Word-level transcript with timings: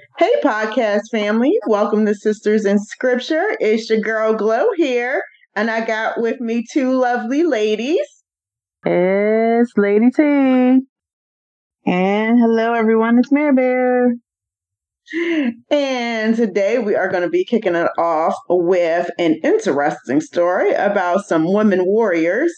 Hey, 0.00 0.32
podcast 0.42 1.02
family. 1.10 1.52
Welcome 1.66 2.06
to 2.06 2.14
Sisters 2.14 2.64
in 2.64 2.78
Scripture. 2.78 3.56
It's 3.60 3.90
your 3.90 4.00
girl 4.00 4.34
Glow 4.34 4.68
here, 4.76 5.22
and 5.54 5.70
I 5.70 5.84
got 5.84 6.20
with 6.20 6.40
me 6.40 6.64
two 6.70 6.92
lovely 6.92 7.42
ladies. 7.42 8.06
It's 8.84 9.72
Lady 9.76 10.10
T. 10.10 10.22
And 10.22 10.86
hello, 12.38 12.74
everyone. 12.74 13.18
It's 13.18 13.32
Mare 13.32 13.54
Bear. 13.54 14.14
And 15.70 16.36
today 16.36 16.78
we 16.78 16.94
are 16.94 17.08
going 17.08 17.24
to 17.24 17.30
be 17.30 17.44
kicking 17.44 17.74
it 17.74 17.90
off 17.98 18.34
with 18.48 19.10
an 19.18 19.40
interesting 19.42 20.20
story 20.20 20.72
about 20.72 21.26
some 21.26 21.52
women 21.52 21.84
warriors. 21.84 22.52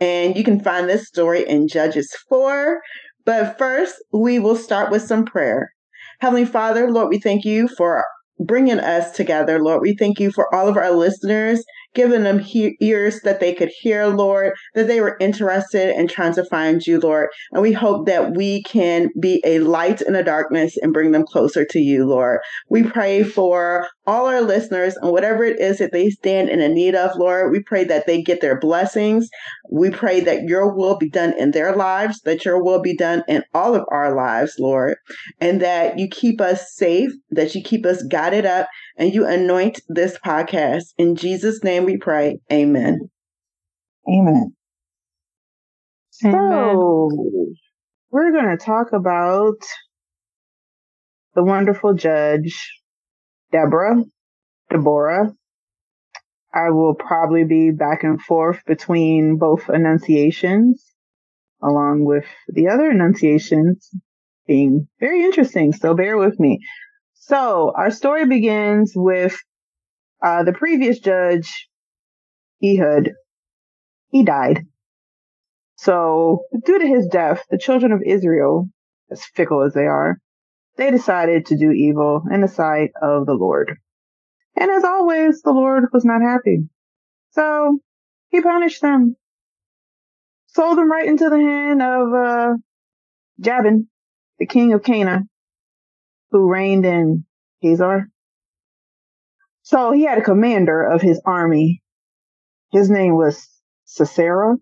And 0.00 0.36
you 0.36 0.44
can 0.44 0.60
find 0.60 0.88
this 0.88 1.08
story 1.08 1.48
in 1.48 1.66
Judges 1.66 2.14
4. 2.28 2.80
But 3.24 3.58
first, 3.58 3.96
we 4.12 4.38
will 4.38 4.56
start 4.56 4.90
with 4.90 5.02
some 5.02 5.24
prayer. 5.24 5.73
Heavenly 6.20 6.44
Father, 6.44 6.90
Lord, 6.90 7.08
we 7.08 7.18
thank 7.18 7.44
you 7.44 7.68
for 7.68 8.04
bringing 8.38 8.80
us 8.80 9.12
together, 9.12 9.62
Lord. 9.62 9.82
We 9.82 9.96
thank 9.96 10.18
you 10.18 10.30
for 10.32 10.52
all 10.54 10.68
of 10.68 10.76
our 10.76 10.90
listeners 10.90 11.64
giving 11.94 12.22
them 12.24 12.38
he- 12.38 12.76
ears 12.80 13.20
that 13.22 13.40
they 13.40 13.54
could 13.54 13.70
hear, 13.80 14.06
Lord, 14.06 14.52
that 14.74 14.86
they 14.86 15.00
were 15.00 15.16
interested 15.20 15.96
in 15.96 16.08
trying 16.08 16.34
to 16.34 16.44
find 16.44 16.86
you, 16.86 17.00
Lord. 17.00 17.28
And 17.52 17.62
we 17.62 17.72
hope 17.72 18.06
that 18.06 18.36
we 18.36 18.62
can 18.64 19.08
be 19.18 19.42
a 19.44 19.60
light 19.60 20.02
in 20.02 20.12
the 20.12 20.22
darkness 20.22 20.76
and 20.80 20.92
bring 20.92 21.12
them 21.12 21.24
closer 21.24 21.64
to 21.64 21.78
you, 21.78 22.06
Lord. 22.06 22.40
We 22.68 22.82
pray 22.82 23.22
for 23.22 23.86
all 24.06 24.26
our 24.26 24.42
listeners 24.42 24.96
and 24.96 25.10
whatever 25.10 25.44
it 25.44 25.58
is 25.58 25.78
that 25.78 25.92
they 25.92 26.10
stand 26.10 26.48
in 26.48 26.60
a 26.60 26.68
need 26.68 26.94
of, 26.94 27.16
Lord. 27.16 27.52
We 27.52 27.62
pray 27.62 27.84
that 27.84 28.06
they 28.06 28.22
get 28.22 28.40
their 28.40 28.58
blessings. 28.58 29.28
We 29.70 29.90
pray 29.90 30.20
that 30.20 30.42
your 30.44 30.74
will 30.74 30.98
be 30.98 31.08
done 31.08 31.34
in 31.38 31.52
their 31.52 31.74
lives, 31.74 32.20
that 32.24 32.44
your 32.44 32.62
will 32.62 32.82
be 32.82 32.96
done 32.96 33.22
in 33.28 33.44
all 33.54 33.74
of 33.74 33.84
our 33.90 34.14
lives, 34.14 34.56
Lord, 34.58 34.96
and 35.40 35.60
that 35.62 35.98
you 35.98 36.08
keep 36.08 36.40
us 36.40 36.74
safe, 36.74 37.10
that 37.30 37.54
you 37.54 37.62
keep 37.62 37.86
us 37.86 38.02
guided 38.02 38.44
up, 38.44 38.68
and 38.96 39.12
you 39.12 39.26
anoint 39.26 39.80
this 39.88 40.18
podcast. 40.18 40.94
In 40.98 41.16
Jesus' 41.16 41.62
name 41.64 41.84
we 41.84 41.96
pray. 41.96 42.38
Amen. 42.52 43.10
Amen. 44.08 44.54
So, 46.10 46.28
Amen. 46.28 47.54
we're 48.10 48.32
going 48.32 48.56
to 48.56 48.64
talk 48.64 48.92
about 48.92 49.58
the 51.34 51.42
wonderful 51.42 51.94
judge, 51.94 52.70
Deborah, 53.50 54.04
Deborah. 54.70 55.32
I 56.54 56.70
will 56.70 56.94
probably 56.94 57.44
be 57.44 57.72
back 57.72 58.04
and 58.04 58.20
forth 58.22 58.60
between 58.64 59.38
both 59.38 59.68
enunciations, 59.68 60.84
along 61.60 62.04
with 62.04 62.26
the 62.46 62.68
other 62.68 62.88
enunciations 62.90 63.90
being 64.46 64.86
very 65.00 65.24
interesting. 65.24 65.72
So 65.72 65.94
bear 65.94 66.16
with 66.16 66.38
me. 66.38 66.60
So 67.26 67.72
our 67.74 67.90
story 67.90 68.26
begins 68.26 68.92
with 68.94 69.34
uh, 70.22 70.42
the 70.44 70.52
previous 70.52 70.98
judge, 70.98 71.70
Ehud. 72.62 73.12
He 74.10 74.24
died. 74.24 74.66
So 75.76 76.44
due 76.66 76.78
to 76.78 76.86
his 76.86 77.06
death, 77.06 77.42
the 77.48 77.56
children 77.56 77.92
of 77.92 78.02
Israel, 78.04 78.68
as 79.10 79.24
fickle 79.24 79.62
as 79.62 79.72
they 79.72 79.86
are, 79.86 80.18
they 80.76 80.90
decided 80.90 81.46
to 81.46 81.56
do 81.56 81.70
evil 81.70 82.24
in 82.30 82.42
the 82.42 82.48
sight 82.48 82.90
of 83.00 83.24
the 83.24 83.32
Lord. 83.32 83.78
And 84.54 84.70
as 84.70 84.84
always, 84.84 85.40
the 85.40 85.52
Lord 85.52 85.84
was 85.94 86.04
not 86.04 86.20
happy. 86.20 86.68
So 87.30 87.78
he 88.28 88.42
punished 88.42 88.82
them. 88.82 89.16
Sold 90.48 90.76
them 90.76 90.90
right 90.90 91.08
into 91.08 91.30
the 91.30 91.40
hand 91.40 91.80
of 91.80 92.12
uh, 92.12 92.54
Jabin, 93.40 93.88
the 94.38 94.46
king 94.46 94.74
of 94.74 94.82
Canaan, 94.82 95.30
who 96.34 96.50
reigned 96.50 96.84
in 96.84 97.24
Hazor. 97.60 98.08
So 99.62 99.92
he 99.92 100.02
had 100.02 100.18
a 100.18 100.24
commander 100.24 100.84
of 100.84 101.00
his 101.00 101.22
army. 101.24 101.80
His 102.72 102.90
name 102.90 103.16
was 103.16 103.48
Sisera. 103.84 104.56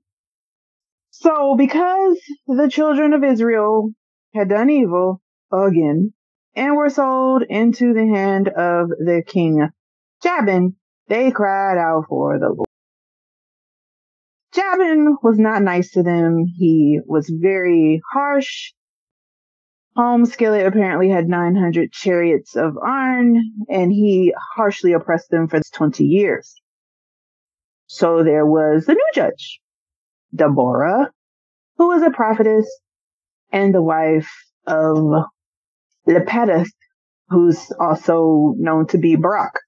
So 1.12 1.56
because 1.56 2.18
the 2.46 2.68
children 2.68 3.14
of 3.14 3.24
Israel 3.24 3.90
had 4.34 4.50
done 4.50 4.68
evil 4.68 5.22
again 5.50 6.12
and 6.54 6.76
were 6.76 6.90
sold 6.90 7.42
into 7.42 7.94
the 7.94 8.06
hand 8.06 8.48
of 8.48 8.90
the 8.90 9.22
king 9.26 9.66
Jabin, 10.22 10.76
they 11.08 11.30
cried 11.30 11.78
out 11.78 12.04
for 12.10 12.38
the 12.38 12.48
Lord. 12.48 12.68
Jabin 14.54 15.16
was 15.22 15.38
not 15.38 15.62
nice 15.62 15.92
to 15.92 16.02
them. 16.02 16.44
He 16.58 17.00
was 17.06 17.32
very 17.34 18.02
harsh. 18.12 18.74
Home 19.94 20.24
Skillet 20.24 20.66
apparently 20.66 21.10
had 21.10 21.28
900 21.28 21.92
chariots 21.92 22.56
of 22.56 22.78
iron, 22.78 23.52
and 23.68 23.92
he 23.92 24.34
harshly 24.54 24.92
oppressed 24.92 25.28
them 25.30 25.48
for 25.48 25.60
20 25.74 26.04
years. 26.04 26.54
So 27.88 28.24
there 28.24 28.46
was 28.46 28.86
the 28.86 28.94
new 28.94 29.10
judge, 29.14 29.60
Deborah, 30.34 31.10
who 31.76 31.88
was 31.88 32.02
a 32.02 32.10
prophetess 32.10 32.66
and 33.50 33.74
the 33.74 33.82
wife 33.82 34.30
of 34.66 34.96
Lepidus, 36.06 36.70
who's 37.28 37.70
also 37.78 38.54
known 38.56 38.86
to 38.88 38.98
be 38.98 39.16
Barak. 39.16 39.58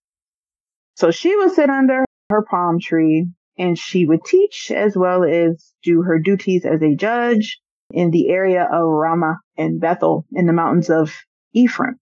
So 0.95 1.11
she 1.11 1.37
would 1.37 1.53
sit 1.53 1.69
under 1.69 2.06
her 2.31 2.47
palm 2.51 2.81
tree 2.81 3.27
and 3.59 3.79
she 3.79 4.06
would 4.06 4.25
teach 4.25 4.71
as 4.71 4.97
well 4.97 5.23
as 5.23 5.75
do 5.83 6.01
her 6.01 6.19
duties 6.19 6.65
as 6.65 6.83
a 6.83 6.95
judge 6.95 7.61
in 7.91 8.11
the 8.11 8.31
area 8.31 8.62
of 8.62 8.89
Ramah 8.89 9.41
and 9.57 9.81
Bethel 9.81 10.27
in 10.33 10.47
the 10.47 10.53
mountains 10.53 10.91
of 10.91 11.13
Ephraim. 11.53 11.99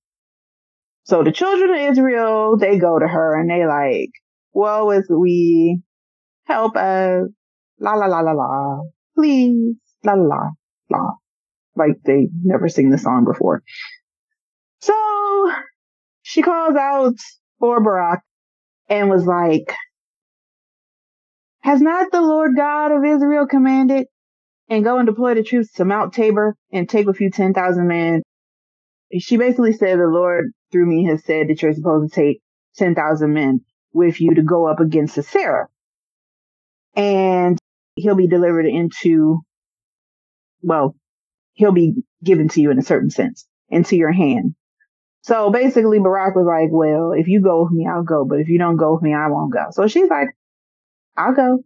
So 1.05 1.23
the 1.25 1.33
children 1.33 1.71
of 1.71 1.91
Israel, 1.93 2.57
they 2.57 2.79
go 2.79 2.99
to 2.99 3.07
her 3.07 3.39
and 3.39 3.51
they 3.51 3.67
like, 3.67 4.11
woe 4.53 4.91
is 4.91 5.09
we, 5.11 5.81
help 6.45 6.77
us, 6.77 7.29
la 7.79 7.95
la 7.95 8.07
la 8.07 8.21
la 8.21 8.33
la, 8.33 8.81
please, 9.17 9.77
la 10.05 10.15
la 10.15 10.25
la 10.25 10.51
la. 10.91 11.11
Like 11.75 12.03
they 12.05 12.29
never 12.43 12.69
sing 12.69 12.91
the 12.91 12.99
song 12.99 13.25
before. 13.25 13.63
So 14.81 14.95
she 16.23 16.43
calls 16.43 16.77
out 16.77 17.17
for 17.59 17.83
Barak 17.83 18.21
and 18.89 19.11
was 19.11 19.27
like, 19.27 19.75
has 21.61 21.81
not 21.81 22.11
the 22.13 22.21
Lord 22.21 22.57
God 22.57 22.93
of 22.93 23.05
Israel 23.05 23.47
commanded 23.47 24.07
and 24.73 24.85
go 24.85 24.97
and 24.97 25.07
deploy 25.07 25.35
the 25.35 25.43
troops 25.43 25.71
to 25.73 25.85
Mount 25.85 26.15
Tabor 26.15 26.57
and 26.73 26.89
take 26.89 27.07
with 27.07 27.21
you 27.21 27.31
10,000 27.31 27.87
men? 27.87 28.23
She 29.19 29.37
basically 29.37 29.75
said 29.75 29.99
the 29.99 30.07
Lord 30.07 30.47
through 30.71 30.87
me 30.87 31.05
has 31.05 31.23
said 31.25 31.49
that 31.49 31.61
you're 31.61 31.75
supposed 31.75 32.11
to 32.11 32.21
take 32.21 32.41
10,000 32.77 33.31
men 33.31 33.61
with 33.93 34.19
you 34.19 34.35
to 34.35 34.43
go 34.43 34.67
up 34.67 34.81
against 34.81 35.15
Sisera. 35.15 35.69
And 36.97 37.59
he'll 37.97 38.15
be 38.15 38.29
delivered 38.29 38.65
into, 38.65 39.41
well, 40.63 40.97
he'll 41.53 41.73
be 41.73 42.03
given 42.25 42.49
to 42.49 42.63
you 42.63 42.71
in 42.71 42.79
a 42.79 42.83
certain 42.83 43.11
sense, 43.11 43.47
into 43.69 43.97
your 43.97 44.13
hand. 44.13 44.55
So 45.21 45.51
basically 45.51 45.99
Barak 45.99 46.35
was 46.35 46.47
like, 46.47 46.71
well, 46.73 47.13
if 47.13 47.29
you 47.29 47.43
go 47.43 47.65
with 47.65 47.73
me, 47.73 47.87
I'll 47.87 48.05
go. 48.05 48.25
But 48.25 48.41
if 48.41 48.49
you 48.49 48.59
don't 48.59 48.79
go 48.79 48.95
with 48.95 49.03
me, 49.03 49.13
I 49.13 49.29
won't 49.29 49.53
go. 49.53 49.67
So 49.73 49.87
she's 49.87 50.09
like, 50.09 50.29
I'll 51.15 51.35
go. 51.35 51.59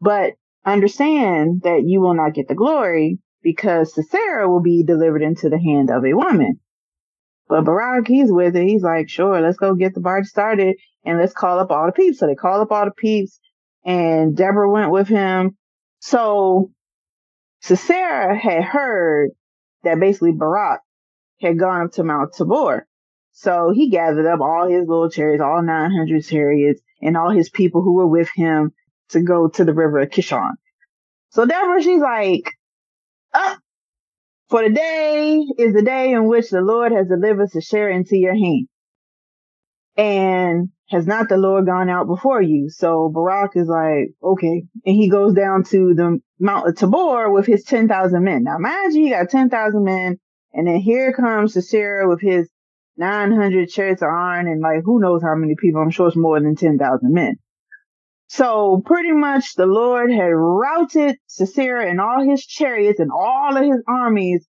But 0.00 0.32
understand 0.64 1.62
that 1.62 1.82
you 1.84 2.00
will 2.00 2.14
not 2.14 2.34
get 2.34 2.48
the 2.48 2.54
glory 2.54 3.18
because 3.42 3.94
Sisera 3.94 4.48
will 4.48 4.62
be 4.62 4.84
delivered 4.84 5.22
into 5.22 5.48
the 5.48 5.58
hand 5.58 5.90
of 5.90 6.04
a 6.04 6.14
woman. 6.14 6.60
But 7.48 7.64
Barak, 7.64 8.06
he's 8.06 8.30
with 8.30 8.56
it. 8.56 8.66
He's 8.66 8.82
like, 8.82 9.08
sure, 9.08 9.40
let's 9.40 9.58
go 9.58 9.74
get 9.74 9.94
the 9.94 10.00
party 10.00 10.24
started 10.24 10.76
and 11.04 11.18
let's 11.18 11.32
call 11.32 11.58
up 11.58 11.70
all 11.70 11.86
the 11.86 11.92
peeps. 11.92 12.18
So 12.18 12.26
they 12.26 12.34
call 12.34 12.60
up 12.60 12.70
all 12.70 12.84
the 12.84 12.92
peeps 12.92 13.40
and 13.84 14.36
Deborah 14.36 14.70
went 14.70 14.90
with 14.90 15.08
him. 15.08 15.56
So 15.98 16.70
Sisera 17.60 18.36
had 18.38 18.64
heard 18.64 19.30
that 19.82 20.00
basically 20.00 20.32
Barak 20.32 20.80
had 21.40 21.58
gone 21.58 21.86
up 21.86 21.92
to 21.92 22.04
Mount 22.04 22.32
Tabor. 22.34 22.86
So 23.32 23.72
he 23.74 23.90
gathered 23.90 24.26
up 24.26 24.40
all 24.40 24.68
his 24.68 24.86
little 24.86 25.10
chariots, 25.10 25.42
all 25.42 25.62
900 25.62 26.24
chariots, 26.24 26.80
and 27.00 27.16
all 27.16 27.30
his 27.30 27.50
people 27.50 27.82
who 27.82 27.94
were 27.94 28.06
with 28.06 28.28
him 28.34 28.72
to 29.12 29.22
go 29.22 29.48
to 29.48 29.64
the 29.64 29.74
river 29.74 30.00
of 30.00 30.10
Kishon. 30.10 30.52
So 31.30 31.46
Deborah, 31.46 31.82
she's 31.82 32.00
like, 32.00 32.52
up. 33.32 33.58
For 34.48 34.62
the 34.62 34.74
day 34.74 35.42
is 35.56 35.72
the 35.72 35.82
day 35.82 36.12
in 36.12 36.26
which 36.26 36.50
the 36.50 36.60
Lord 36.60 36.92
has 36.92 37.08
delivered 37.08 37.50
Sisera 37.50 37.94
into 37.94 38.16
your 38.16 38.34
hand. 38.34 38.68
And 39.96 40.68
has 40.88 41.06
not 41.06 41.30
the 41.30 41.38
Lord 41.38 41.64
gone 41.64 41.88
out 41.88 42.06
before 42.06 42.42
you? 42.42 42.68
So 42.68 43.10
Barak 43.12 43.52
is 43.56 43.66
like, 43.66 44.12
okay. 44.22 44.64
And 44.84 44.94
he 44.94 45.08
goes 45.08 45.32
down 45.32 45.64
to 45.64 45.94
the 45.94 46.20
Mount 46.38 46.68
of 46.68 46.76
Tabor 46.76 47.30
with 47.30 47.46
his 47.46 47.64
10,000 47.64 48.22
men. 48.22 48.44
Now 48.44 48.56
imagine 48.56 49.02
he 49.02 49.10
got 49.10 49.30
10,000 49.30 49.82
men 49.82 50.18
and 50.52 50.66
then 50.66 50.76
here 50.76 51.14
comes 51.14 51.54
Sisera 51.54 52.06
with 52.06 52.20
his 52.20 52.50
900 52.98 53.70
chariots 53.70 54.02
of 54.02 54.08
iron 54.08 54.46
and 54.46 54.60
like 54.60 54.82
who 54.84 55.00
knows 55.00 55.22
how 55.22 55.34
many 55.34 55.54
people. 55.58 55.80
I'm 55.80 55.90
sure 55.90 56.08
it's 56.08 56.16
more 56.16 56.38
than 56.38 56.56
10,000 56.56 56.78
men. 57.12 57.36
So 58.32 58.82
pretty 58.86 59.12
much 59.12 59.56
the 59.56 59.66
Lord 59.66 60.10
had 60.10 60.32
routed 60.32 61.18
Sisera 61.26 61.90
and 61.90 62.00
all 62.00 62.26
his 62.26 62.46
chariots 62.46 62.98
and 62.98 63.10
all 63.12 63.54
of 63.54 63.62
his 63.62 63.82
armies 63.86 64.48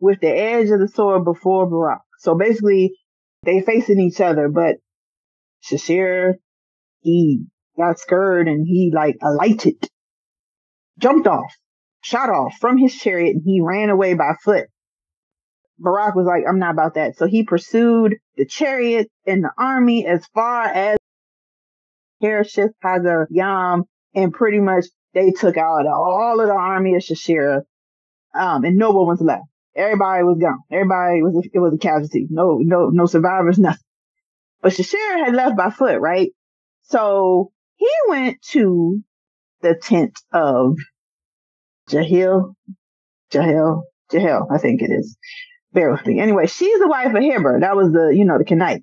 with 0.00 0.18
the 0.20 0.30
edge 0.30 0.68
of 0.70 0.80
the 0.80 0.88
sword 0.88 1.24
before 1.24 1.70
Barak. 1.70 2.00
So 2.18 2.34
basically 2.34 2.98
they 3.44 3.60
facing 3.60 4.00
each 4.00 4.20
other, 4.20 4.48
but 4.48 4.78
Shashir, 5.64 6.34
he 7.02 7.44
got 7.78 8.00
scared 8.00 8.48
and 8.48 8.66
he 8.66 8.90
like 8.92 9.18
alighted, 9.22 9.76
jumped 10.98 11.28
off, 11.28 11.54
shot 12.00 12.30
off 12.30 12.54
from 12.60 12.78
his 12.78 12.96
chariot 12.96 13.36
and 13.36 13.42
he 13.44 13.60
ran 13.60 13.90
away 13.90 14.14
by 14.14 14.32
foot. 14.42 14.66
Barak 15.78 16.16
was 16.16 16.26
like, 16.26 16.42
I'm 16.48 16.58
not 16.58 16.72
about 16.72 16.94
that. 16.94 17.16
So 17.16 17.28
he 17.28 17.44
pursued 17.44 18.16
the 18.36 18.44
chariot 18.44 19.08
and 19.24 19.44
the 19.44 19.52
army 19.56 20.04
as 20.04 20.26
far 20.34 20.64
as 20.64 20.98
Harosheth 22.20 22.72
Hazar 22.82 23.28
Yam 23.30 23.84
and 24.14 24.32
pretty 24.32 24.60
much 24.60 24.86
they 25.14 25.30
took 25.30 25.56
out 25.56 25.86
all 25.86 26.40
of 26.40 26.46
the 26.46 26.54
army 26.54 26.94
of 26.94 27.02
Shashira. 27.02 27.62
Um, 28.34 28.64
and 28.64 28.76
no 28.76 28.90
one 28.90 29.06
was 29.06 29.20
left. 29.20 29.44
Everybody 29.74 30.22
was 30.24 30.38
gone. 30.40 30.60
Everybody 30.70 31.22
was, 31.22 31.48
it 31.52 31.58
was 31.58 31.74
a 31.74 31.78
casualty. 31.78 32.26
No, 32.30 32.58
no, 32.58 32.90
no 32.90 33.06
survivors, 33.06 33.58
nothing. 33.58 33.80
But 34.62 34.72
Shashira 34.72 35.24
had 35.24 35.34
left 35.34 35.56
by 35.56 35.70
foot, 35.70 36.00
right? 36.00 36.30
So 36.82 37.52
he 37.76 37.88
went 38.08 38.42
to 38.52 39.00
the 39.62 39.74
tent 39.74 40.18
of 40.32 40.76
Jahil, 41.88 42.54
Jahil, 43.32 43.82
Jahil, 44.12 44.46
I 44.50 44.58
think 44.58 44.82
it 44.82 44.90
is. 44.90 45.16
Bear 45.72 45.92
with 45.92 46.06
me. 46.06 46.20
Anyway, 46.20 46.46
she's 46.46 46.78
the 46.80 46.88
wife 46.88 47.14
of 47.14 47.22
Heber. 47.22 47.60
That 47.60 47.76
was 47.76 47.92
the, 47.92 48.12
you 48.14 48.24
know, 48.24 48.38
the 48.38 48.44
Kenite. 48.44 48.82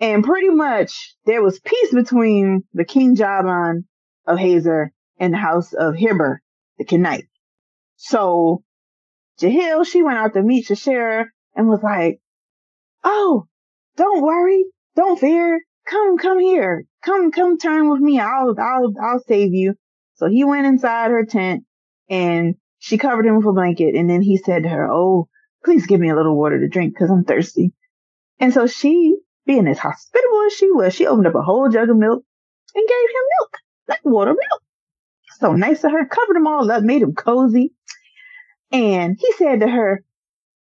And 0.00 0.24
pretty 0.24 0.50
much 0.50 1.16
there 1.26 1.42
was 1.42 1.58
peace 1.58 1.92
between 1.92 2.62
the 2.72 2.84
King 2.84 3.16
Jabin 3.16 3.84
of 4.26 4.38
Hazor 4.38 4.92
and 5.18 5.32
the 5.32 5.38
house 5.38 5.72
of 5.72 5.96
Heber, 5.96 6.40
the 6.78 6.84
Kenite. 6.84 7.26
So 7.96 8.62
Jahil, 9.40 9.84
she 9.86 10.02
went 10.02 10.18
out 10.18 10.34
to 10.34 10.42
meet 10.42 10.66
Shashira 10.66 11.26
and 11.54 11.68
was 11.68 11.82
like, 11.82 12.20
Oh, 13.02 13.46
don't 13.96 14.22
worry. 14.22 14.64
Don't 14.96 15.18
fear. 15.18 15.60
Come, 15.86 16.18
come 16.18 16.38
here. 16.38 16.84
Come, 17.02 17.30
come 17.30 17.58
turn 17.58 17.90
with 17.90 18.00
me. 18.00 18.20
I'll, 18.20 18.54
I'll, 18.58 18.92
I'll 19.00 19.22
save 19.26 19.54
you. 19.54 19.74
So 20.16 20.28
he 20.28 20.44
went 20.44 20.66
inside 20.66 21.10
her 21.10 21.24
tent 21.24 21.64
and 22.10 22.56
she 22.78 22.98
covered 22.98 23.26
him 23.26 23.36
with 23.36 23.46
a 23.46 23.52
blanket. 23.52 23.94
And 23.94 24.10
then 24.10 24.22
he 24.22 24.36
said 24.36 24.64
to 24.64 24.68
her, 24.68 24.88
Oh, 24.90 25.28
please 25.64 25.86
give 25.86 26.00
me 26.00 26.10
a 26.10 26.16
little 26.16 26.36
water 26.36 26.60
to 26.60 26.68
drink 26.68 26.94
because 26.94 27.10
I'm 27.10 27.24
thirsty. 27.24 27.72
And 28.40 28.52
so 28.52 28.66
she, 28.66 29.16
being 29.48 29.66
as 29.66 29.78
hospitable 29.78 30.42
as 30.46 30.52
she 30.52 30.70
was, 30.70 30.94
she 30.94 31.06
opened 31.06 31.26
up 31.26 31.34
a 31.34 31.42
whole 31.42 31.70
jug 31.70 31.88
of 31.88 31.96
milk 31.96 32.22
and 32.74 32.88
gave 32.88 33.08
him 33.08 33.24
milk, 33.40 33.56
like 33.88 34.04
water 34.04 34.32
milk. 34.32 34.62
So 35.40 35.54
nice 35.54 35.82
of 35.84 35.90
her, 35.90 36.06
covered 36.06 36.36
him 36.36 36.46
all 36.46 36.70
up, 36.70 36.82
made 36.82 37.02
him 37.02 37.14
cozy. 37.14 37.72
And 38.70 39.16
he 39.18 39.32
said 39.32 39.60
to 39.60 39.68
her, 39.68 40.04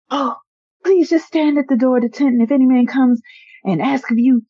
Oh, 0.09 0.37
please 0.83 1.09
just 1.09 1.27
stand 1.27 1.57
at 1.57 1.67
the 1.67 1.75
door 1.75 1.97
of 1.97 2.03
the 2.03 2.09
tent. 2.09 2.33
And 2.33 2.41
if 2.41 2.51
any 2.51 2.65
man 2.65 2.87
comes 2.87 3.21
and 3.65 3.81
asks 3.81 4.09
of 4.09 4.17
you, 4.17 4.43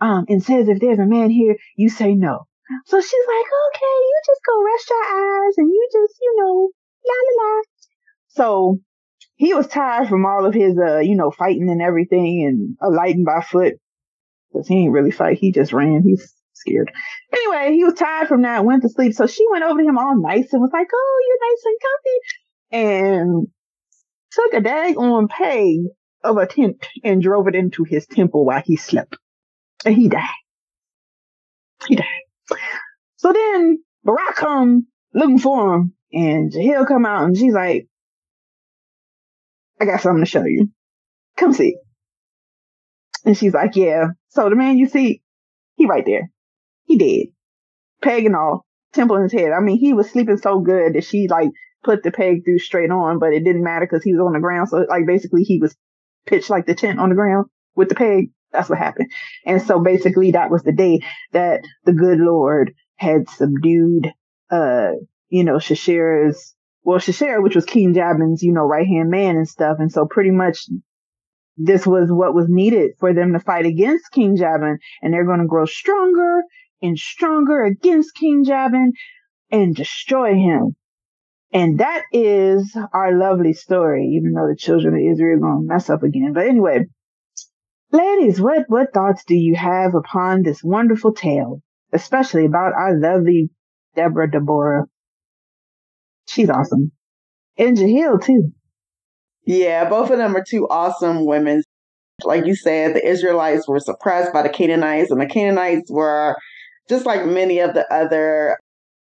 um, 0.00 0.26
and 0.28 0.42
says, 0.42 0.68
if 0.68 0.80
there's 0.80 0.98
a 0.98 1.06
man 1.06 1.30
here, 1.30 1.56
you 1.76 1.88
say 1.88 2.14
no. 2.14 2.46
So 2.86 3.00
she's 3.00 3.26
like, 3.28 3.46
okay, 3.68 3.96
you 4.02 4.20
just 4.26 4.40
go 4.44 4.64
rest 4.64 4.90
your 4.90 5.04
eyes 5.04 5.54
and 5.56 5.68
you 5.68 5.88
just, 5.92 6.18
you 6.20 6.34
know, 6.38 6.70
la 7.06 7.14
la 7.14 7.44
la. 7.44 7.62
So 8.28 8.80
he 9.36 9.54
was 9.54 9.66
tired 9.66 10.08
from 10.08 10.24
all 10.24 10.46
of 10.46 10.54
his, 10.54 10.76
uh, 10.78 10.98
you 10.98 11.14
know, 11.14 11.30
fighting 11.30 11.68
and 11.70 11.82
everything 11.82 12.44
and 12.46 12.76
alighting 12.82 13.24
by 13.24 13.42
foot. 13.42 13.74
Cause 14.52 14.66
he 14.66 14.76
ain't 14.84 14.92
really 14.92 15.10
fight. 15.10 15.38
He 15.38 15.52
just 15.52 15.72
ran. 15.72 16.02
He's 16.02 16.32
scared. 16.54 16.90
Anyway, 17.32 17.76
he 17.76 17.84
was 17.84 17.94
tired 17.94 18.28
from 18.28 18.42
that, 18.42 18.64
went 18.64 18.82
to 18.82 18.88
sleep. 18.88 19.12
So 19.12 19.26
she 19.26 19.44
went 19.50 19.64
over 19.64 19.80
to 19.80 19.86
him 19.86 19.98
all 19.98 20.18
nice 20.18 20.52
and 20.52 20.62
was 20.62 20.70
like, 20.72 20.88
oh, 20.92 21.22
you're 21.26 21.50
nice 21.50 21.64
and 21.64 21.78
comfy. 21.84 22.18
And 22.72 23.46
took 24.32 24.54
a 24.54 24.60
dag 24.62 24.96
on 24.96 25.28
peg 25.28 25.92
of 26.24 26.38
a 26.38 26.46
tent 26.46 26.86
and 27.04 27.22
drove 27.22 27.46
it 27.48 27.54
into 27.54 27.84
his 27.84 28.06
temple 28.06 28.44
while 28.44 28.62
he 28.64 28.76
slept. 28.76 29.18
And 29.84 29.94
he 29.94 30.08
died. 30.08 30.28
He 31.86 31.96
died. 31.96 32.06
So 33.16 33.32
then 33.32 33.82
Barak 34.02 34.36
come 34.36 34.86
looking 35.12 35.38
for 35.38 35.74
him 35.74 35.94
and 36.12 36.52
Jahil 36.52 36.86
come 36.86 37.04
out 37.04 37.24
and 37.24 37.36
she's 37.36 37.52
like, 37.52 37.86
I 39.80 39.84
got 39.84 40.00
something 40.00 40.24
to 40.24 40.30
show 40.30 40.44
you. 40.44 40.70
Come 41.36 41.52
see. 41.52 41.76
And 43.24 43.36
she's 43.36 43.54
like, 43.54 43.76
yeah. 43.76 44.08
So 44.28 44.48
the 44.48 44.56
man 44.56 44.78
you 44.78 44.88
see, 44.88 45.22
he 45.76 45.86
right 45.86 46.04
there. 46.06 46.30
He 46.84 46.96
dead. 46.96 47.32
Peg 48.02 48.26
and 48.26 48.36
all. 48.36 48.64
Temple 48.92 49.16
in 49.16 49.24
his 49.24 49.32
head. 49.32 49.52
I 49.52 49.60
mean, 49.60 49.78
he 49.78 49.92
was 49.92 50.10
sleeping 50.10 50.38
so 50.38 50.60
good 50.60 50.94
that 50.94 51.04
she 51.04 51.28
like 51.28 51.50
put 51.84 52.02
the 52.02 52.10
peg 52.10 52.44
through 52.44 52.58
straight 52.58 52.90
on, 52.90 53.18
but 53.18 53.32
it 53.32 53.44
didn't 53.44 53.64
matter 53.64 53.86
because 53.86 54.04
he 54.04 54.12
was 54.12 54.20
on 54.20 54.32
the 54.32 54.40
ground. 54.40 54.68
So 54.68 54.86
like 54.88 55.06
basically 55.06 55.42
he 55.42 55.58
was 55.58 55.76
pitched 56.26 56.50
like 56.50 56.66
the 56.66 56.74
tent 56.74 56.98
on 56.98 57.10
the 57.10 57.14
ground 57.14 57.46
with 57.74 57.88
the 57.88 57.94
peg. 57.94 58.30
That's 58.52 58.70
what 58.70 58.78
happened. 58.78 59.10
And 59.44 59.60
so 59.60 59.80
basically 59.80 60.32
that 60.32 60.50
was 60.50 60.62
the 60.62 60.72
day 60.72 61.00
that 61.32 61.62
the 61.84 61.92
good 61.92 62.18
Lord 62.18 62.72
had 62.96 63.28
subdued, 63.28 64.10
uh, 64.50 64.92
you 65.28 65.44
know, 65.44 65.56
Shashira's, 65.56 66.54
well, 66.86 67.00
Shashira, 67.00 67.42
which 67.42 67.56
was 67.56 67.64
King 67.64 67.94
Jabin's, 67.94 68.44
you 68.44 68.52
know, 68.52 68.62
right 68.62 68.86
hand 68.86 69.10
man 69.10 69.36
and 69.36 69.48
stuff. 69.48 69.78
And 69.80 69.90
so 69.90 70.06
pretty 70.06 70.30
much 70.30 70.68
this 71.56 71.84
was 71.84 72.12
what 72.12 72.32
was 72.32 72.46
needed 72.48 72.92
for 73.00 73.12
them 73.12 73.32
to 73.32 73.40
fight 73.40 73.66
against 73.66 74.12
King 74.12 74.36
Jabin. 74.36 74.78
And 75.02 75.12
they're 75.12 75.26
going 75.26 75.40
to 75.40 75.48
grow 75.48 75.66
stronger 75.66 76.42
and 76.80 76.96
stronger 76.96 77.64
against 77.64 78.14
King 78.14 78.44
Jabin 78.44 78.92
and 79.50 79.74
destroy 79.74 80.34
him. 80.34 80.76
And 81.52 81.80
that 81.80 82.04
is 82.12 82.76
our 82.94 83.18
lovely 83.18 83.52
story, 83.52 84.12
even 84.16 84.32
though 84.32 84.46
the 84.48 84.56
children 84.56 84.94
of 84.94 85.12
Israel 85.12 85.38
are 85.38 85.40
going 85.40 85.66
to 85.66 85.74
mess 85.74 85.90
up 85.90 86.04
again. 86.04 86.34
But 86.34 86.46
anyway, 86.46 86.84
ladies, 87.90 88.40
what, 88.40 88.66
what 88.68 88.92
thoughts 88.94 89.24
do 89.26 89.34
you 89.34 89.56
have 89.56 89.96
upon 89.96 90.44
this 90.44 90.62
wonderful 90.62 91.14
tale, 91.14 91.62
especially 91.92 92.44
about 92.44 92.74
our 92.74 92.96
lovely 92.96 93.50
Deborah 93.96 94.30
Deborah? 94.30 94.84
She's 96.28 96.50
awesome. 96.50 96.92
And 97.58 97.76
Jahil 97.76 98.22
too. 98.22 98.52
Yeah, 99.44 99.88
both 99.88 100.10
of 100.10 100.18
them 100.18 100.36
are 100.36 100.44
two 100.44 100.68
awesome 100.68 101.24
women. 101.24 101.62
Like 102.24 102.46
you 102.46 102.56
said, 102.56 102.94
the 102.94 103.06
Israelites 103.06 103.68
were 103.68 103.78
suppressed 103.78 104.32
by 104.32 104.42
the 104.42 104.48
Canaanites, 104.48 105.10
and 105.10 105.20
the 105.20 105.26
Canaanites 105.26 105.90
were 105.90 106.36
just 106.88 107.06
like 107.06 107.24
many 107.26 107.60
of 107.60 107.74
the 107.74 107.90
other 107.92 108.58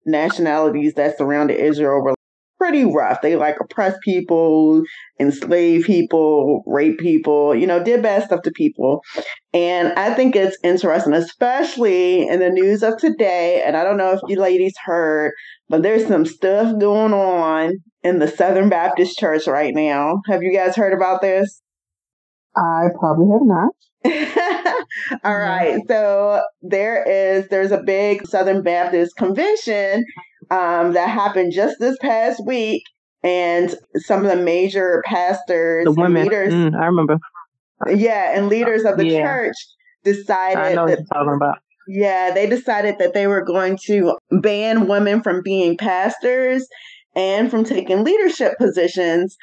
nationalities 0.07 0.95
that 0.95 1.19
surrounded 1.19 1.59
Israel 1.59 2.03
were 2.03 2.15
pretty 2.63 2.85
rough. 2.85 3.21
They 3.23 3.35
like 3.35 3.57
oppress 3.61 3.97
people, 4.05 4.85
enslave 5.19 5.85
people, 5.85 6.63
rape 6.65 7.01
people, 7.01 7.57
you 7.57 7.67
know, 7.67 7.83
did 7.83 8.05
bad 8.05 8.23
stuff 8.23 8.43
to 8.43 8.53
people. 8.53 9.03
And 9.53 9.93
I 9.99 10.15
think 10.15 10.37
it's 10.37 10.57
interesting, 10.63 11.13
especially 11.13 12.29
in 12.29 12.39
the 12.39 12.51
news 12.51 12.85
of 12.85 12.99
today. 12.99 13.65
And 13.67 13.77
I 13.77 13.83
don't 13.83 13.97
know 13.97 14.13
if 14.13 14.21
you 14.29 14.41
ladies 14.41 14.75
heard, 14.85 15.33
but 15.69 15.83
there's 15.83 16.07
some 16.07 16.25
stuff 16.25 16.79
going 16.79 17.13
on 17.13 17.79
in 18.05 18.21
the 18.21 18.29
Southern 18.29 18.69
Baptist 18.69 19.19
Church 19.19 19.49
right 19.49 19.75
now. 19.75 20.21
Have 20.29 20.45
you 20.45 20.55
guys 20.55 20.77
heard 20.77 20.95
about 20.95 21.21
this? 21.21 21.63
I 22.57 22.91
probably 22.97 23.27
have 23.33 23.43
not. 23.43 23.73
All 25.25 25.37
right. 25.37 25.81
So 25.89 26.43
there 26.61 27.03
is 27.03 27.49
there's 27.49 27.73
a 27.73 27.83
big 27.83 28.25
Southern 28.29 28.63
Baptist 28.63 29.17
convention 29.17 30.05
um, 30.53 30.93
that 30.93 31.09
happened 31.09 31.53
just 31.53 31.79
this 31.81 31.97
past 32.03 32.45
week, 32.45 32.83
and 33.23 33.75
some 33.97 34.25
of 34.25 34.31
the 34.31 34.43
major 34.43 35.03
pastors, 35.07 35.87
the 35.87 35.93
women, 35.93 36.25
leaders, 36.25 36.53
mm, 36.53 36.79
I 36.79 36.87
remember. 36.87 37.19
Yeah, 37.89 38.37
and 38.37 38.49
leaders 38.49 38.85
of 38.85 38.99
the 38.99 39.07
yeah. 39.07 39.23
church 39.23 39.57
decided. 40.05 40.59
I 40.59 40.75
know 40.75 40.87
that, 40.87 40.99
you're 40.99 41.07
talking 41.07 41.35
about. 41.35 41.59
Yeah, 41.89 42.33
they 42.33 42.47
decided 42.47 42.97
that 42.99 43.15
they 43.15 43.27
were 43.27 43.45
going 43.45 43.79
to 43.87 44.17
ban 44.31 44.87
women 44.87 45.23
from 45.23 45.43
being 45.43 45.77
pastors 45.77 46.69
and 47.17 47.51
from 47.51 47.65
taking 47.65 48.05
leadership 48.05 48.57
positions 48.59 49.37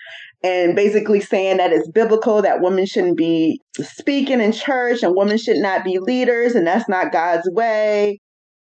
and 0.43 0.75
basically 0.75 1.21
saying 1.21 1.57
that 1.57 1.73
it's 1.73 1.89
biblical 1.89 2.41
that 2.41 2.61
women 2.61 2.85
shouldn't 2.85 3.17
be 3.17 3.61
speaking 3.73 4.39
in 4.39 4.51
church 4.51 5.03
and 5.03 5.15
women 5.15 5.37
should 5.37 5.57
not 5.57 5.83
be 5.83 5.99
leaders 5.99 6.55
and 6.55 6.65
that's 6.65 6.87
not 6.87 7.11
God's 7.11 7.49
way. 7.51 8.19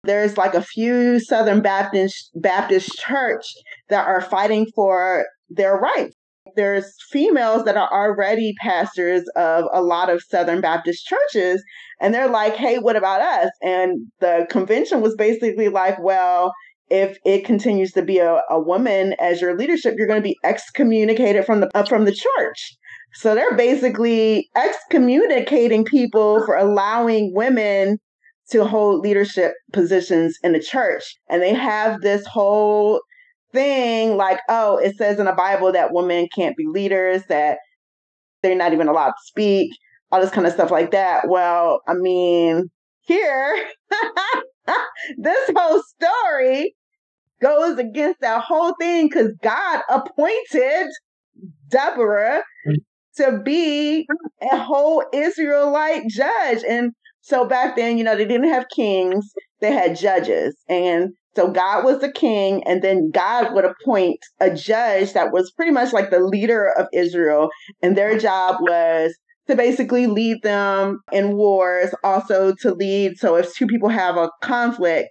There's 0.04 0.38
like 0.38 0.56
a 0.56 0.64
few 0.64 1.20
Southern 1.20 1.62
Baptist 1.62 2.32
Baptist 2.36 2.98
church 2.98 3.46
that 3.90 4.08
are 4.08 4.22
fighting 4.22 4.66
for 4.76 5.26
their 5.50 5.76
rights. 5.76 6.16
There's 6.56 6.92
females 7.12 7.64
that 7.66 7.78
are 7.78 7.92
already 7.92 8.54
pastors 8.60 9.24
of 9.36 9.66
a 9.72 9.82
lot 9.82 10.10
of 10.10 10.24
Southern 10.24 10.60
Baptist 10.60 11.06
churches 11.06 11.64
and 12.02 12.14
they're 12.14 12.28
like, 12.28 12.56
"Hey, 12.56 12.80
what 12.80 12.96
about 12.96 13.22
us?" 13.22 13.52
And 13.62 14.08
the 14.20 14.48
convention 14.50 15.02
was 15.02 15.16
basically 15.16 15.70
like, 15.70 16.02
"Well, 16.02 16.52
if 16.92 17.18
it 17.24 17.46
continues 17.46 17.94
to 17.94 18.02
be 18.02 18.18
a, 18.18 18.42
a 18.50 18.60
woman 18.60 19.16
as 19.20 19.40
your 19.40 19.58
leadership, 19.58 19.96
you're 19.98 20.08
going 20.08 20.22
to 20.22 20.28
be 20.28 20.38
excommunicated 20.44 21.46
from 21.46 21.62
the 21.62 21.70
uh, 21.74 21.86
from 21.86 22.06
the 22.06 22.12
church. 22.12 22.76
So 23.14 23.34
they're 23.34 23.56
basically 23.56 24.50
excommunicating 24.56 25.86
people 25.86 26.46
for 26.46 26.56
allowing 26.56 27.34
women 27.34 28.00
to 28.52 28.66
hold 28.66 29.02
leadership 29.02 29.54
positions 29.72 30.38
in 30.44 30.54
the 30.54 30.60
church. 30.60 31.16
And 31.30 31.42
they 31.42 31.54
have 31.54 32.02
this 32.02 32.26
whole 32.26 33.02
thing 33.54 34.18
like, 34.18 34.40
oh, 34.50 34.78
it 34.78 34.96
says 34.98 35.20
in 35.20 35.26
the 35.26 35.34
Bible 35.34 35.72
that 35.72 35.94
women 35.94 36.28
can't 36.34 36.58
be 36.58 36.66
leaders, 36.68 37.24
that 37.30 37.58
they're 38.42 38.56
not 38.56 38.74
even 38.74 38.88
allowed 38.88 39.12
to 39.12 39.26
speak. 39.26 39.72
all 40.12 40.20
this 40.20 40.32
kind 40.32 40.46
of 40.46 40.54
stuff 40.54 40.72
like 40.72 40.92
that. 40.92 41.28
Well, 41.28 41.82
I 41.88 41.94
mean, 41.94 42.70
here, 43.02 43.66
this 45.18 45.52
whole 45.56 45.82
story 45.82 46.76
goes 47.42 47.78
against 47.78 48.20
that 48.22 48.44
whole 48.44 48.76
thing 48.80 49.08
because 49.08 49.32
God 49.42 49.82
appointed 49.90 50.90
Deborah 51.70 52.44
mm. 52.68 52.76
to 53.18 53.40
be 53.40 54.06
a 54.52 54.58
whole 54.58 55.04
Israelite 55.14 56.08
judge. 56.08 56.64
And 56.68 56.92
so 57.22 57.46
back 57.46 57.76
then, 57.76 57.98
you 57.98 58.04
know, 58.04 58.16
they 58.16 58.26
didn't 58.26 58.50
have 58.50 58.66
kings, 58.70 59.32
they 59.60 59.72
had 59.72 59.96
judges. 59.96 60.56
And 60.68 61.14
so 61.36 61.50
God 61.50 61.86
was 61.86 62.02
the 62.02 62.12
king, 62.12 62.64
and 62.66 62.82
then 62.82 63.12
God 63.12 63.54
would 63.54 63.64
appoint 63.64 64.20
a 64.40 64.54
judge 64.54 65.14
that 65.14 65.32
was 65.32 65.52
pretty 65.52 65.72
much 65.72 65.94
like 65.94 66.10
the 66.10 66.20
leader 66.20 66.74
of 66.78 66.88
Israel. 66.92 67.50
And 67.82 67.96
their 67.96 68.18
job 68.18 68.58
was 68.60 69.16
to 69.48 69.56
basically 69.56 70.08
lead 70.08 70.42
them 70.44 71.00
in 71.12 71.38
wars, 71.38 71.94
also 72.04 72.54
to 72.62 72.74
lead. 72.74 73.18
So 73.18 73.36
if 73.36 73.54
two 73.54 73.68
people 73.68 73.90
have 73.90 74.18
a 74.18 74.32
conflict, 74.42 75.10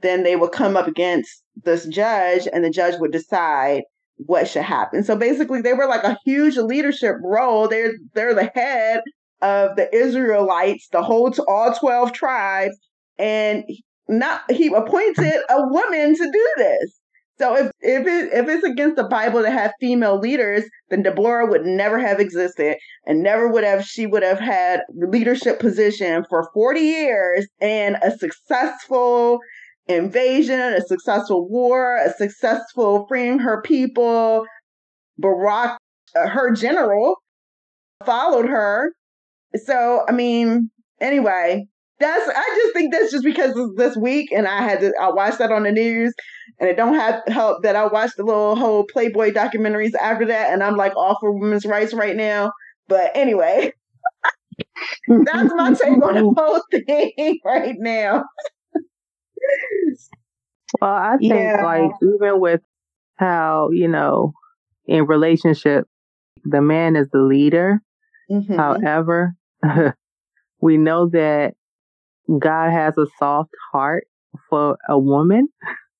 then 0.00 0.22
they 0.22 0.36
would 0.36 0.52
come 0.52 0.76
up 0.76 0.86
against 0.86 1.42
this 1.64 1.86
judge, 1.86 2.48
and 2.50 2.64
the 2.64 2.70
judge 2.70 2.98
would 2.98 3.12
decide 3.12 3.82
what 4.16 4.48
should 4.48 4.62
happen. 4.62 5.04
So 5.04 5.16
basically, 5.16 5.60
they 5.60 5.74
were 5.74 5.86
like 5.86 6.04
a 6.04 6.18
huge 6.24 6.56
leadership 6.56 7.16
role. 7.22 7.68
They're 7.68 7.92
they're 8.14 8.34
the 8.34 8.50
head 8.54 9.02
of 9.42 9.76
the 9.76 9.94
Israelites, 9.94 10.88
the 10.92 11.02
whole 11.02 11.32
all 11.46 11.72
twelve 11.72 12.12
tribes, 12.12 12.76
and 13.18 13.64
not 14.08 14.50
he 14.50 14.68
appointed 14.68 15.40
a 15.50 15.68
woman 15.68 16.14
to 16.14 16.30
do 16.30 16.52
this. 16.56 16.98
So 17.38 17.56
if 17.56 17.70
if 17.80 18.06
it 18.06 18.32
if 18.32 18.48
it's 18.48 18.64
against 18.64 18.96
the 18.96 19.04
Bible 19.04 19.42
to 19.42 19.50
have 19.50 19.72
female 19.80 20.18
leaders, 20.18 20.64
then 20.90 21.02
Deborah 21.02 21.46
would 21.46 21.64
never 21.64 21.98
have 21.98 22.18
existed 22.18 22.76
and 23.06 23.22
never 23.22 23.48
would 23.48 23.64
have 23.64 23.84
she 23.84 24.06
would 24.06 24.24
have 24.24 24.40
had 24.40 24.80
leadership 24.94 25.60
position 25.60 26.24
for 26.28 26.50
40 26.52 26.80
years 26.80 27.46
and 27.60 27.96
a 28.02 28.10
successful 28.10 29.38
invasion, 29.86 30.58
a 30.58 30.80
successful 30.80 31.48
war, 31.48 31.96
a 31.96 32.12
successful 32.12 33.06
freeing 33.08 33.38
her 33.38 33.62
people. 33.62 34.44
Barak, 35.16 35.78
uh, 36.16 36.28
her 36.28 36.52
general, 36.52 37.16
followed 38.04 38.46
her. 38.46 38.92
So, 39.56 40.04
I 40.08 40.12
mean, 40.12 40.70
anyway, 41.00 41.66
that's 42.00 42.28
I 42.28 42.60
just 42.62 42.74
think 42.74 42.92
that's 42.92 43.10
just 43.10 43.24
because 43.24 43.54
this 43.76 43.96
week 43.96 44.30
and 44.32 44.46
I 44.46 44.62
had 44.62 44.80
to 44.80 44.92
I 45.00 45.10
watched 45.10 45.38
that 45.38 45.50
on 45.50 45.64
the 45.64 45.72
news 45.72 46.14
and 46.60 46.68
it 46.68 46.76
don't 46.76 46.94
have 46.94 47.22
help 47.26 47.62
that 47.62 47.76
I 47.76 47.86
watched 47.86 48.16
the 48.16 48.24
little 48.24 48.54
whole 48.54 48.84
Playboy 48.84 49.32
documentaries 49.32 49.94
after 50.00 50.26
that 50.26 50.52
and 50.52 50.62
I'm 50.62 50.76
like 50.76 50.96
all 50.96 51.16
for 51.20 51.32
women's 51.32 51.66
rights 51.66 51.92
right 51.92 52.16
now. 52.16 52.52
But 52.86 53.10
anyway, 53.14 53.72
that's 55.08 55.52
my 55.54 55.72
take 55.72 56.02
on 56.02 56.14
the 56.14 56.34
whole 56.36 56.62
thing 56.70 57.40
right 57.44 57.74
now. 57.78 58.24
well, 60.80 60.90
I 60.90 61.16
think 61.16 61.32
yeah. 61.32 61.64
like 61.64 61.90
even 62.02 62.40
with 62.40 62.60
how, 63.16 63.70
you 63.72 63.88
know, 63.88 64.34
in 64.86 65.06
relationship 65.06 65.86
the 66.44 66.62
man 66.62 66.96
is 66.96 67.08
the 67.12 67.20
leader. 67.20 67.82
Mm-hmm. 68.30 68.54
However, 68.54 69.34
we 70.60 70.76
know 70.76 71.08
that 71.10 71.54
God 72.38 72.70
has 72.70 72.96
a 72.98 73.06
soft 73.18 73.50
heart 73.72 74.06
for 74.50 74.76
a 74.88 74.98
woman 74.98 75.48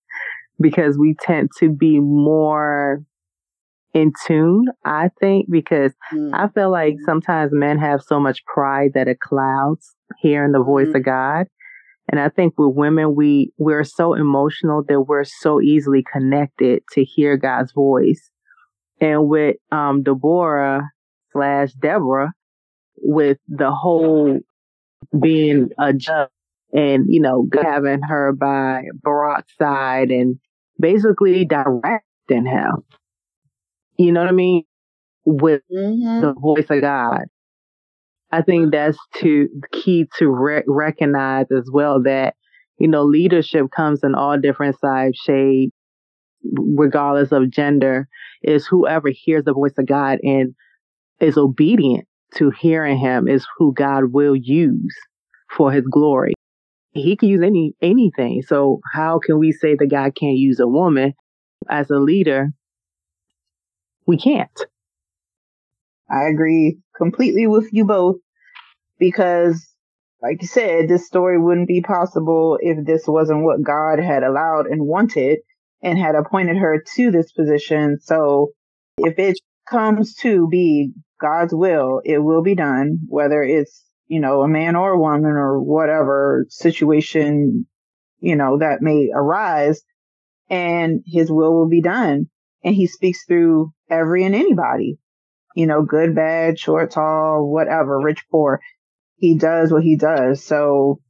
because 0.60 0.98
we 0.98 1.14
tend 1.20 1.50
to 1.58 1.70
be 1.70 2.00
more 2.00 3.02
in 3.94 4.12
tune, 4.26 4.66
I 4.84 5.10
think, 5.20 5.46
because 5.50 5.92
mm. 6.12 6.30
I 6.34 6.48
feel 6.48 6.70
like 6.70 6.96
sometimes 7.04 7.52
men 7.52 7.78
have 7.78 8.02
so 8.02 8.20
much 8.20 8.44
pride 8.44 8.92
that 8.94 9.08
it 9.08 9.20
clouds 9.20 9.94
hearing 10.20 10.52
the 10.52 10.62
voice 10.62 10.88
mm. 10.88 10.96
of 10.96 11.04
God. 11.04 11.46
And 12.10 12.20
I 12.20 12.28
think 12.28 12.54
with 12.56 12.74
women, 12.74 13.14
we, 13.14 13.52
we're 13.58 13.84
so 13.84 14.14
emotional 14.14 14.82
that 14.88 15.02
we're 15.02 15.24
so 15.24 15.60
easily 15.60 16.02
connected 16.10 16.82
to 16.92 17.04
hear 17.04 17.36
God's 17.36 17.72
voice. 17.72 18.30
And 19.00 19.28
with, 19.28 19.56
um, 19.70 20.02
Deborah 20.02 20.82
slash 21.32 21.72
Deborah, 21.74 22.32
with 23.02 23.38
the 23.48 23.70
whole 23.70 24.38
being 25.18 25.70
a 25.78 25.92
judge 25.92 26.28
and, 26.72 27.06
you 27.08 27.20
know, 27.20 27.46
having 27.62 28.00
her 28.02 28.32
by 28.32 28.82
Barak's 29.02 29.54
side 29.58 30.10
and 30.10 30.38
basically 30.78 31.44
directing 31.44 32.46
him. 32.46 32.84
You 33.96 34.12
know 34.12 34.20
what 34.20 34.28
I 34.28 34.32
mean? 34.32 34.64
With 35.24 35.62
mm-hmm. 35.72 36.20
the 36.20 36.34
voice 36.34 36.66
of 36.70 36.80
God. 36.80 37.22
I 38.30 38.42
think 38.42 38.72
that's 38.72 38.98
to 39.16 39.48
key 39.72 40.06
to 40.18 40.28
re- 40.28 40.62
recognize 40.66 41.46
as 41.50 41.68
well 41.72 42.02
that, 42.02 42.34
you 42.78 42.88
know, 42.88 43.04
leadership 43.04 43.66
comes 43.74 44.00
in 44.04 44.14
all 44.14 44.38
different 44.38 44.78
size, 44.78 45.14
shades, 45.16 45.72
regardless 46.44 47.32
of 47.32 47.50
gender, 47.50 48.06
is 48.42 48.66
whoever 48.66 49.08
hears 49.10 49.44
the 49.44 49.54
voice 49.54 49.72
of 49.78 49.86
God 49.86 50.18
and 50.22 50.54
is 51.20 51.38
obedient 51.38 52.07
to 52.36 52.50
hearing 52.50 52.98
him 52.98 53.28
is 53.28 53.46
who 53.56 53.72
God 53.72 54.12
will 54.12 54.36
use 54.36 54.94
for 55.50 55.72
his 55.72 55.84
glory. 55.84 56.34
He 56.92 57.16
can 57.16 57.28
use 57.28 57.42
any 57.42 57.74
anything. 57.80 58.42
So 58.42 58.80
how 58.92 59.18
can 59.18 59.38
we 59.38 59.52
say 59.52 59.76
that 59.76 59.86
God 59.86 60.14
can't 60.14 60.36
use 60.36 60.60
a 60.60 60.66
woman 60.66 61.14
as 61.68 61.90
a 61.90 61.98
leader? 61.98 62.48
We 64.06 64.18
can't. 64.18 64.50
I 66.10 66.24
agree 66.24 66.78
completely 66.96 67.46
with 67.46 67.68
you 67.72 67.84
both 67.84 68.16
because 68.98 69.68
like 70.20 70.42
you 70.42 70.48
said, 70.48 70.88
this 70.88 71.06
story 71.06 71.40
wouldn't 71.40 71.68
be 71.68 71.80
possible 71.80 72.58
if 72.60 72.84
this 72.84 73.06
wasn't 73.06 73.44
what 73.44 73.62
God 73.62 74.00
had 74.00 74.24
allowed 74.24 74.66
and 74.66 74.86
wanted 74.86 75.38
and 75.82 75.98
had 75.98 76.16
appointed 76.16 76.56
her 76.56 76.82
to 76.96 77.10
this 77.10 77.30
position. 77.30 77.98
So 78.00 78.52
if 78.98 79.18
it 79.18 79.38
comes 79.68 80.14
to 80.16 80.48
be 80.48 80.92
God's 81.20 81.54
will, 81.54 82.00
it 82.04 82.18
will 82.18 82.42
be 82.42 82.54
done, 82.54 82.98
whether 83.08 83.42
it's, 83.42 83.84
you 84.06 84.20
know, 84.20 84.42
a 84.42 84.48
man 84.48 84.76
or 84.76 84.92
a 84.92 84.98
woman 84.98 85.32
or 85.32 85.60
whatever 85.60 86.46
situation, 86.48 87.66
you 88.20 88.36
know, 88.36 88.58
that 88.58 88.82
may 88.82 89.10
arise 89.14 89.82
and 90.48 91.02
his 91.06 91.30
will 91.30 91.54
will 91.54 91.68
be 91.68 91.82
done. 91.82 92.28
And 92.64 92.74
he 92.74 92.86
speaks 92.86 93.24
through 93.24 93.72
every 93.90 94.24
and 94.24 94.34
anybody, 94.34 94.98
you 95.54 95.66
know, 95.66 95.82
good, 95.82 96.14
bad, 96.14 96.58
short, 96.58 96.90
tall, 96.90 97.48
whatever, 97.50 98.00
rich, 98.00 98.24
poor. 98.30 98.60
He 99.16 99.36
does 99.36 99.72
what 99.72 99.82
he 99.82 99.96
does. 99.96 100.44
So 100.44 101.00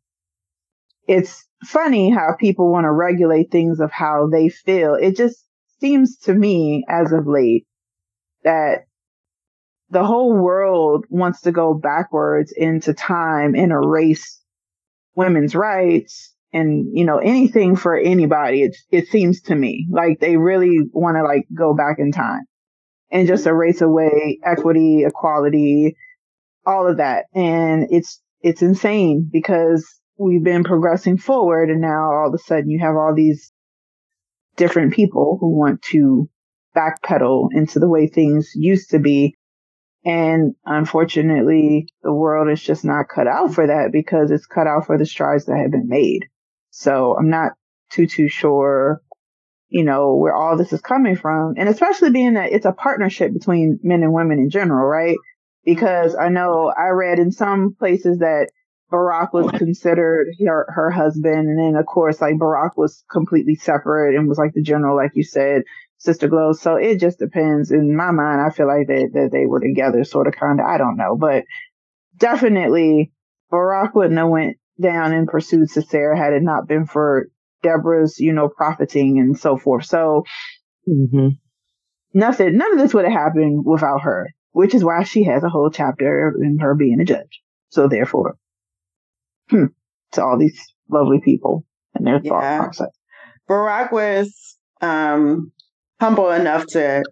it's 1.06 1.46
funny 1.64 2.10
how 2.10 2.34
people 2.38 2.70
want 2.70 2.84
to 2.84 2.92
regulate 2.92 3.50
things 3.50 3.80
of 3.80 3.90
how 3.90 4.28
they 4.30 4.48
feel. 4.48 4.94
It 4.94 5.16
just 5.16 5.44
seems 5.80 6.18
to 6.20 6.34
me 6.34 6.84
as 6.88 7.12
of 7.12 7.26
late 7.26 7.66
that 8.44 8.87
the 9.90 10.04
whole 10.04 10.36
world 10.36 11.06
wants 11.08 11.42
to 11.42 11.52
go 11.52 11.74
backwards 11.74 12.52
into 12.56 12.92
time 12.92 13.54
and 13.54 13.72
erase 13.72 14.40
women's 15.14 15.54
rights 15.54 16.34
and 16.52 16.86
you 16.96 17.04
know 17.04 17.18
anything 17.18 17.76
for 17.76 17.96
anybody 17.96 18.62
it 18.62 18.76
it 18.90 19.08
seems 19.08 19.42
to 19.42 19.54
me. 19.54 19.86
Like 19.90 20.20
they 20.20 20.36
really 20.36 20.80
want 20.92 21.16
to 21.16 21.22
like 21.22 21.46
go 21.54 21.74
back 21.74 21.98
in 21.98 22.12
time 22.12 22.44
and 23.10 23.26
just 23.26 23.44
mm-hmm. 23.44 23.50
erase 23.50 23.80
away 23.80 24.38
equity 24.44 25.04
equality 25.04 25.96
all 26.66 26.86
of 26.86 26.98
that. 26.98 27.26
And 27.34 27.88
it's 27.90 28.20
it's 28.40 28.62
insane 28.62 29.28
because 29.30 29.86
we've 30.18 30.44
been 30.44 30.64
progressing 30.64 31.16
forward 31.16 31.70
and 31.70 31.80
now 31.80 32.12
all 32.12 32.28
of 32.28 32.34
a 32.34 32.38
sudden 32.38 32.70
you 32.70 32.78
have 32.80 32.96
all 32.96 33.14
these 33.14 33.52
different 34.56 34.92
people 34.92 35.38
who 35.40 35.56
want 35.56 35.80
to 35.82 36.28
backpedal 36.76 37.48
into 37.52 37.78
the 37.78 37.88
way 37.88 38.06
things 38.06 38.50
used 38.54 38.90
to 38.90 38.98
be 38.98 39.34
and 40.04 40.54
unfortunately, 40.64 41.88
the 42.02 42.12
world 42.12 42.48
is 42.50 42.62
just 42.62 42.84
not 42.84 43.08
cut 43.08 43.26
out 43.26 43.54
for 43.54 43.66
that 43.66 43.90
because 43.92 44.30
it's 44.30 44.46
cut 44.46 44.66
out 44.66 44.86
for 44.86 44.96
the 44.96 45.06
strides 45.06 45.46
that 45.46 45.58
have 45.58 45.70
been 45.70 45.88
made. 45.88 46.26
So 46.70 47.16
I'm 47.18 47.30
not 47.30 47.52
too, 47.90 48.06
too 48.06 48.28
sure, 48.28 49.02
you 49.68 49.84
know, 49.84 50.14
where 50.14 50.34
all 50.34 50.56
this 50.56 50.72
is 50.72 50.80
coming 50.80 51.16
from. 51.16 51.54
And 51.56 51.68
especially 51.68 52.10
being 52.10 52.34
that 52.34 52.52
it's 52.52 52.66
a 52.66 52.72
partnership 52.72 53.32
between 53.32 53.80
men 53.82 54.02
and 54.02 54.12
women 54.12 54.38
in 54.38 54.50
general, 54.50 54.86
right? 54.86 55.16
Because 55.64 56.14
I 56.14 56.28
know 56.28 56.72
I 56.76 56.88
read 56.88 57.18
in 57.18 57.32
some 57.32 57.74
places 57.78 58.18
that 58.18 58.48
Barak 58.90 59.34
was 59.34 59.50
considered 59.50 60.28
her, 60.46 60.66
her 60.68 60.90
husband. 60.90 61.48
And 61.48 61.58
then 61.58 61.76
of 61.76 61.86
course, 61.86 62.20
like 62.20 62.38
Barak 62.38 62.76
was 62.76 63.04
completely 63.10 63.56
separate 63.56 64.14
and 64.14 64.28
was 64.28 64.38
like 64.38 64.54
the 64.54 64.62
general, 64.62 64.96
like 64.96 65.12
you 65.14 65.24
said. 65.24 65.62
Sister 65.98 66.28
Glow. 66.28 66.52
So 66.52 66.76
it 66.76 67.00
just 67.00 67.18
depends. 67.18 67.70
In 67.70 67.96
my 67.96 68.10
mind, 68.10 68.40
I 68.40 68.50
feel 68.50 68.66
like 68.66 68.86
that, 68.86 69.10
that 69.14 69.30
they 69.32 69.46
were 69.46 69.60
together, 69.60 70.04
sort 70.04 70.26
of, 70.26 70.34
kind 70.34 70.60
of. 70.60 70.66
I 70.66 70.78
don't 70.78 70.96
know, 70.96 71.16
but 71.16 71.44
definitely 72.16 73.12
Barak 73.50 73.94
wouldn't 73.94 74.18
have 74.18 74.28
went 74.28 74.56
down 74.80 75.12
and 75.12 75.26
pursued 75.26 75.68
Sisera 75.70 76.16
had 76.16 76.32
it 76.32 76.42
not 76.42 76.68
been 76.68 76.86
for 76.86 77.28
Deborah's, 77.62 78.20
you 78.20 78.32
know, 78.32 78.48
profiting 78.48 79.18
and 79.18 79.38
so 79.38 79.56
forth. 79.56 79.86
So 79.86 80.24
mm-hmm. 80.88 81.28
nothing, 82.14 82.56
none 82.56 82.72
of 82.72 82.78
this 82.78 82.94
would 82.94 83.04
have 83.04 83.12
happened 83.12 83.64
without 83.66 84.02
her. 84.02 84.28
which 84.58 84.74
is 84.74 84.84
why 84.84 85.04
she 85.04 85.24
has 85.24 85.44
a 85.44 85.48
whole 85.48 85.70
chapter 85.70 86.34
in 86.42 86.58
her 86.58 86.74
being 86.74 87.00
a 87.00 87.04
judge. 87.04 87.42
So 87.68 87.86
therefore, 87.86 88.36
hmm, 89.50 89.66
to 90.12 90.24
all 90.24 90.38
these 90.38 90.60
lovely 90.90 91.20
people 91.24 91.64
and 91.94 92.06
their 92.06 92.20
yeah. 92.22 92.30
thought 92.30 92.58
process. 92.64 92.90
Barak 93.46 93.92
was 93.92 94.56
um, 94.80 95.52
humble 96.00 96.30
enough 96.30 96.66
to 96.68 97.02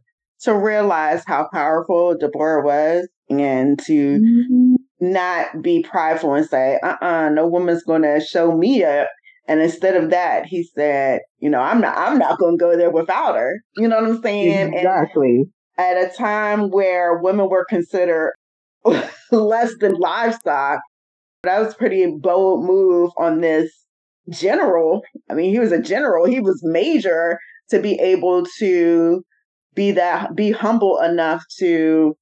to 0.40 0.54
realize 0.54 1.22
how 1.26 1.48
powerful 1.52 2.16
Deborah 2.16 2.62
was 2.62 3.08
and 3.30 3.78
to 3.80 4.18
mm-hmm. 4.18 4.74
not 5.00 5.62
be 5.62 5.82
prideful 5.82 6.34
and 6.34 6.46
say, 6.46 6.78
uh 6.82 6.96
uh-uh, 7.00 7.06
uh 7.06 7.28
no 7.30 7.46
woman's 7.46 7.82
gonna 7.84 8.20
show 8.20 8.56
me 8.56 8.84
up. 8.84 9.08
And 9.48 9.60
instead 9.60 9.96
of 9.96 10.10
that, 10.10 10.46
he 10.46 10.64
said, 10.64 11.20
you 11.38 11.48
know, 11.48 11.60
I'm 11.60 11.80
not 11.80 11.96
I'm 11.96 12.18
not 12.18 12.38
gonna 12.38 12.56
go 12.56 12.76
there 12.76 12.90
without 12.90 13.36
her. 13.36 13.60
You 13.76 13.88
know 13.88 14.00
what 14.00 14.10
I'm 14.10 14.22
saying? 14.22 14.74
Exactly. 14.74 15.44
And 15.78 15.98
at 15.98 16.12
a 16.12 16.16
time 16.16 16.70
where 16.70 17.18
women 17.18 17.48
were 17.48 17.66
considered 17.68 18.32
less 19.30 19.74
than 19.80 19.94
livestock, 19.94 20.80
that 21.42 21.60
was 21.60 21.74
pretty 21.74 22.06
bold 22.20 22.64
move 22.64 23.10
on 23.18 23.40
this 23.40 23.70
general. 24.30 25.02
I 25.30 25.34
mean, 25.34 25.52
he 25.52 25.58
was 25.58 25.72
a 25.72 25.80
general, 25.80 26.26
he 26.26 26.40
was 26.40 26.60
major 26.64 27.38
to 27.70 27.80
be 27.80 27.94
able 27.94 28.44
to 28.58 29.22
be 29.74 29.92
that 29.92 30.34
be 30.34 30.50
humble 30.50 30.98
enough 31.00 31.44
to 31.58 32.16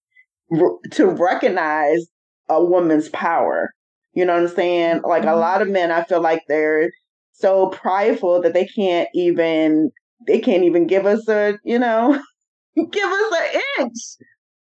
to 0.93 1.07
recognize 1.07 2.07
a 2.49 2.63
woman's 2.63 3.09
power. 3.11 3.71
You 4.13 4.25
know 4.25 4.35
what 4.35 4.51
I'm 4.51 4.55
saying? 4.55 5.03
Like 5.03 5.23
a 5.23 5.27
mm-hmm. 5.27 5.41
lot 5.41 5.63
of 5.63 5.69
men 5.69 5.91
I 5.91 6.05
feel 6.05 6.21
like 6.21 6.43
they're 6.49 6.91
so 7.33 7.69
prideful 7.69 8.43
that 8.43 8.53
they 8.53 8.67
can't 8.67 9.09
even 9.15 9.91
they 10.27 10.41
can't 10.41 10.65
even 10.65 10.87
give 10.87 11.07
us 11.07 11.29
a, 11.29 11.59
you 11.65 11.79
know, 11.79 12.21
give 12.77 13.05
us 13.05 13.33
an 13.41 13.61
inch. 13.81 13.99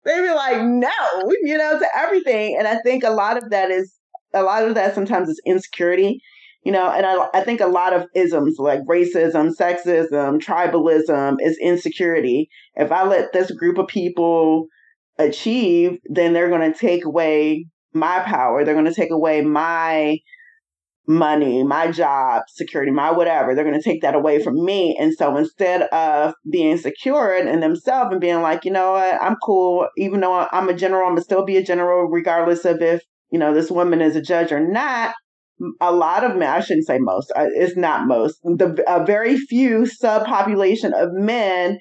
They 0.04 0.20
be 0.20 0.30
like, 0.30 0.60
no, 0.62 0.90
you 1.42 1.56
know, 1.56 1.78
to 1.78 1.86
everything. 1.96 2.56
And 2.58 2.66
I 2.66 2.78
think 2.84 3.04
a 3.04 3.10
lot 3.10 3.36
of 3.36 3.50
that 3.50 3.70
is 3.70 3.94
a 4.34 4.42
lot 4.42 4.66
of 4.66 4.74
that 4.74 4.94
sometimes 4.94 5.28
is 5.28 5.40
insecurity 5.46 6.20
you 6.64 6.72
know 6.72 6.90
and 6.90 7.04
I, 7.06 7.28
I 7.34 7.44
think 7.44 7.60
a 7.60 7.66
lot 7.66 7.92
of 7.92 8.06
isms 8.14 8.56
like 8.58 8.80
racism 8.82 9.54
sexism 9.56 10.38
tribalism 10.40 11.36
is 11.40 11.58
insecurity. 11.58 12.48
If 12.74 12.92
i 12.92 13.04
let 13.04 13.32
this 13.32 13.50
group 13.50 13.78
of 13.78 13.88
people 13.88 14.66
achieve 15.18 15.98
then 16.06 16.32
they're 16.32 16.48
going 16.48 16.72
to 16.72 16.78
take 16.78 17.04
away 17.04 17.66
my 17.94 18.20
power. 18.20 18.64
They're 18.64 18.74
going 18.74 18.86
to 18.86 18.94
take 18.94 19.10
away 19.10 19.42
my 19.42 20.18
money 21.08 21.64
my 21.64 21.90
job 21.90 22.44
security 22.48 22.92
my 22.92 23.10
whatever. 23.10 23.54
They're 23.54 23.64
going 23.64 23.80
to 23.80 23.82
take 23.82 24.02
that 24.02 24.14
away 24.14 24.40
from 24.42 24.64
me. 24.64 24.96
And 24.98 25.12
so 25.12 25.36
instead 25.36 25.82
of 25.88 26.34
being 26.50 26.78
secure 26.78 27.36
in 27.36 27.58
themselves 27.58 28.12
and 28.12 28.20
being 28.20 28.40
like 28.40 28.64
you 28.64 28.70
know 28.70 28.92
what? 28.92 29.20
I'm 29.20 29.36
cool. 29.44 29.88
Even 29.96 30.20
though 30.20 30.46
i'm 30.52 30.68
a 30.68 30.74
general 30.74 31.02
i'm 31.02 31.14
going 31.14 31.16
to 31.16 31.24
still 31.24 31.44
be 31.44 31.56
a 31.56 31.62
general 31.62 32.08
regardless 32.08 32.64
of 32.64 32.80
if 32.80 33.02
you 33.30 33.38
know 33.38 33.52
this 33.52 33.70
woman 33.70 34.00
is 34.00 34.14
a 34.14 34.22
judge 34.22 34.52
or 34.52 34.60
not 34.60 35.14
a 35.80 35.92
lot 35.92 36.24
of 36.24 36.36
men, 36.36 36.48
I 36.48 36.60
shouldn't 36.60 36.86
say 36.86 36.98
most, 36.98 37.32
uh, 37.36 37.46
it's 37.54 37.76
not 37.76 38.06
most, 38.06 38.40
the 38.42 38.82
a 38.86 39.04
very 39.04 39.36
few 39.36 39.80
subpopulation 39.82 40.92
of 40.92 41.12
men 41.12 41.78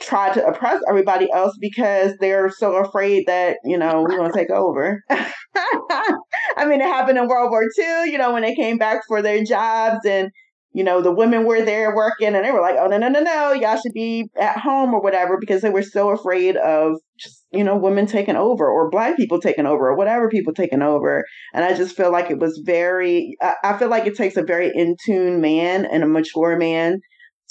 try 0.00 0.32
to 0.32 0.44
oppress 0.44 0.82
everybody 0.88 1.30
else 1.32 1.56
because 1.60 2.12
they're 2.18 2.50
so 2.50 2.76
afraid 2.76 3.24
that, 3.26 3.56
you 3.64 3.78
know, 3.78 4.02
we're 4.02 4.16
going 4.16 4.30
to 4.30 4.36
take 4.36 4.50
over. 4.50 5.02
I 5.10 6.66
mean, 6.66 6.80
it 6.80 6.86
happened 6.86 7.18
in 7.18 7.28
World 7.28 7.50
War 7.50 7.62
II, 7.78 8.10
you 8.10 8.18
know, 8.18 8.32
when 8.32 8.42
they 8.42 8.54
came 8.54 8.76
back 8.76 9.02
for 9.06 9.22
their 9.22 9.44
jobs 9.44 10.04
and, 10.04 10.30
you 10.72 10.82
know, 10.82 11.00
the 11.00 11.12
women 11.14 11.44
were 11.44 11.64
there 11.64 11.94
working 11.94 12.34
and 12.34 12.44
they 12.44 12.50
were 12.50 12.60
like, 12.60 12.76
oh, 12.78 12.88
no, 12.88 12.98
no, 12.98 13.08
no, 13.08 13.20
no, 13.20 13.52
y'all 13.52 13.76
should 13.80 13.92
be 13.94 14.28
at 14.36 14.58
home 14.58 14.92
or 14.92 15.00
whatever 15.00 15.38
because 15.38 15.62
they 15.62 15.70
were 15.70 15.82
so 15.82 16.10
afraid 16.10 16.56
of 16.56 16.96
just, 17.16 17.43
you 17.54 17.64
know, 17.64 17.76
women 17.76 18.06
taking 18.06 18.36
over 18.36 18.68
or 18.68 18.90
black 18.90 19.16
people 19.16 19.40
taking 19.40 19.66
over 19.66 19.88
or 19.88 19.96
whatever 19.96 20.28
people 20.28 20.52
taking 20.52 20.82
over. 20.82 21.24
And 21.52 21.64
I 21.64 21.74
just 21.74 21.96
feel 21.96 22.10
like 22.10 22.30
it 22.30 22.38
was 22.38 22.60
very, 22.64 23.36
I 23.62 23.76
feel 23.78 23.88
like 23.88 24.06
it 24.06 24.16
takes 24.16 24.36
a 24.36 24.42
very 24.42 24.70
in 24.74 24.96
tune 25.04 25.40
man 25.40 25.84
and 25.84 26.02
a 26.02 26.08
mature 26.08 26.56
man 26.56 27.00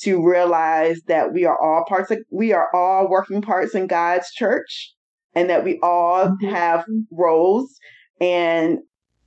to 0.01 0.25
realize 0.27 0.99
that 1.07 1.33
we 1.33 1.45
are 1.45 1.59
all 1.59 1.85
parts 1.87 2.11
of, 2.11 2.19
we 2.31 2.51
are 2.51 2.67
all 2.73 3.09
working 3.09 3.41
parts 3.41 3.75
in 3.75 3.87
God's 3.87 4.31
church 4.31 4.93
and 5.35 5.49
that 5.49 5.63
we 5.63 5.79
all 5.81 6.27
mm-hmm. 6.27 6.47
have 6.47 6.85
roles 7.11 7.77
and 8.19 8.79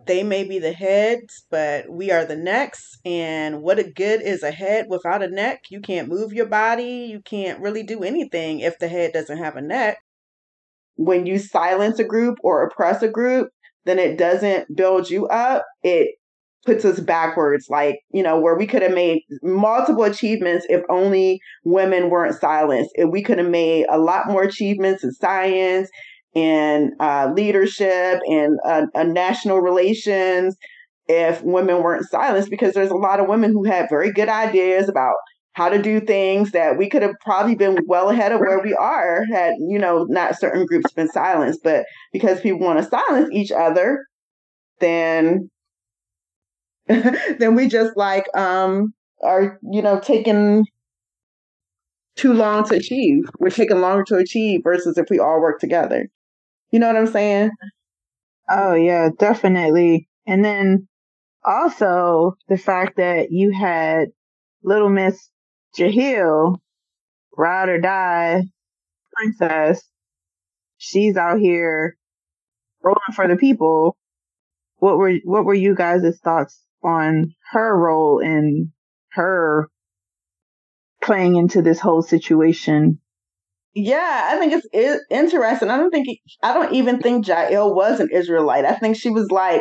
they 0.07 0.23
may 0.23 0.45
be 0.45 0.59
the 0.59 0.73
heads, 0.73 1.45
but 1.51 1.91
we 1.91 2.13
are 2.13 2.25
the 2.25 2.37
necks. 2.37 2.99
And 3.05 3.61
what 3.61 3.79
a 3.79 3.91
good 3.91 4.23
is 4.23 4.43
a 4.43 4.53
head 4.53 4.87
without 4.89 5.23
a 5.23 5.29
neck? 5.29 5.65
You 5.71 5.81
can't 5.81 6.09
move 6.09 6.33
your 6.33 6.47
body. 6.47 7.09
You 7.11 7.21
can't 7.21 7.61
really 7.61 7.83
do 7.83 8.05
anything 8.05 8.61
if 8.61 8.79
the 8.79 8.89
head 8.89 9.13
doesn't 9.13 9.39
have 9.39 9.57
a 9.57 9.63
neck. 9.63 9.99
When 10.97 11.27
you 11.27 11.39
silence 11.39 11.99
a 11.99 12.05
group 12.05 12.39
or 12.43 12.65
oppress 12.65 13.03
a 13.03 13.09
group, 13.09 13.49
then 13.85 13.99
it 13.99 14.19
doesn't 14.19 14.75
build 14.77 15.11
you 15.11 15.27
up. 15.29 15.65
It 15.83 16.17
puts 16.65 16.85
us 16.85 16.99
backwards, 17.01 17.67
like, 17.71 18.01
you 18.13 18.23
know, 18.23 18.41
where 18.41 18.57
we 18.57 18.67
could 18.67 18.83
have 18.83 18.93
made 18.93 19.23
multiple 19.43 20.03
achievements 20.03 20.67
if 20.69 20.83
only 20.91 21.41
women 21.65 22.11
weren't 22.11 22.39
silenced. 22.39 22.91
If 22.95 23.11
we 23.11 23.23
could 23.23 23.39
have 23.39 23.49
made 23.49 23.87
a 23.89 23.99
lot 23.99 24.27
more 24.27 24.43
achievements 24.43 25.05
in 25.05 25.13
science 25.13 25.89
and 26.35 26.91
uh, 27.01 27.33
leadership 27.35 28.21
and 28.27 28.59
uh, 28.67 28.87
uh, 28.95 29.05
national 29.05 29.61
relations 29.61 30.57
if 31.09 31.41
women 31.43 31.83
weren't 31.83 32.09
silenced 32.11 32.51
because 32.51 32.75
there's 32.75 32.91
a 32.91 32.97
lot 32.97 33.21
of 33.21 33.29
women 33.29 33.53
who 33.53 33.65
had 33.65 33.89
very 33.89 34.13
good 34.13 34.29
ideas 34.29 34.89
about 34.89 35.15
how 35.57 35.69
to 35.69 35.81
do 35.81 36.01
things 36.01 36.53
that 36.53 36.77
we 36.77 36.89
could 36.89 37.03
have 37.03 37.15
probably 37.25 37.55
been 37.55 37.79
well 37.87 38.11
ahead 38.11 38.33
of 38.33 38.41
where 38.41 38.61
we 38.61 38.75
are 38.75 39.25
had 39.33 39.55
you 39.59 39.79
know 39.79 40.05
not 40.09 40.39
certain 40.39 40.67
groups 40.67 40.93
been 40.93 41.09
silenced 41.09 41.61
but 41.65 41.87
because 42.13 42.41
people 42.41 42.61
want 42.61 42.79
to 42.79 42.89
silence 42.89 43.29
each 43.33 43.51
other 43.51 44.05
then 44.81 45.51
then 46.87 47.55
we 47.55 47.69
just 47.69 47.97
like 47.97 48.25
um 48.37 48.93
are 49.23 49.59
you 49.63 49.83
know 49.83 49.99
taking 49.99 50.65
too 52.17 52.33
long 52.33 52.65
to 52.65 52.75
achieve 52.75 53.25
we're 53.39 53.51
taking 53.51 53.81
longer 53.81 54.05
to 54.05 54.17
achieve 54.17 54.61
versus 54.63 54.99
if 54.99 55.07
we 55.11 55.19
all 55.19 55.41
work 55.41 55.59
together 55.59 56.09
you 56.71 56.81
know 56.81 56.89
what 56.89 56.97
I'm 56.97 57.07
saying? 57.07 57.51
Oh 58.51 58.75
yeah, 58.75 59.11
definitely. 59.19 60.09
And 60.27 60.45
then 60.45 60.89
also 61.45 62.37
the 62.49 62.59
fact 62.59 62.97
that 62.97 63.31
you 63.31 63.53
had 63.53 64.09
little 64.63 64.89
Miss 64.89 65.31
Jahil, 65.77 66.59
ride 67.37 67.69
or 67.69 67.81
die 67.81 68.43
princess. 69.15 69.83
She's 70.79 71.17
out 71.17 71.39
here 71.39 71.97
rolling 72.83 73.15
for 73.15 73.29
the 73.29 73.37
people. 73.37 73.97
What 74.77 74.99
were 74.99 75.15
what 75.25 75.45
were 75.45 75.55
you 75.55 75.75
guys' 75.75 76.19
thoughts 76.23 76.63
on 76.83 77.35
her 77.53 77.77
role 77.77 78.19
in 78.19 78.73
her 79.13 79.69
playing 81.03 81.37
into 81.37 81.63
this 81.63 81.81
whole 81.81 82.03
situation 82.03 83.01
yeah, 83.79 84.31
I 84.33 84.39
think 84.39 84.65
it's, 84.73 85.05
interesting. 85.11 85.69
I 85.69 85.77
don't 85.77 85.91
think 85.91 86.09
I 86.43 86.55
don't 86.55 86.73
even 86.73 86.99
think 86.99 87.29
Jael 87.29 87.75
was 87.75 88.01
an 88.01 88.09
Israelite. 88.11 88.65
I 88.65 88.75
think 88.75 88.97
she 88.97 89.11
was 89.11 89.31
like 89.31 89.61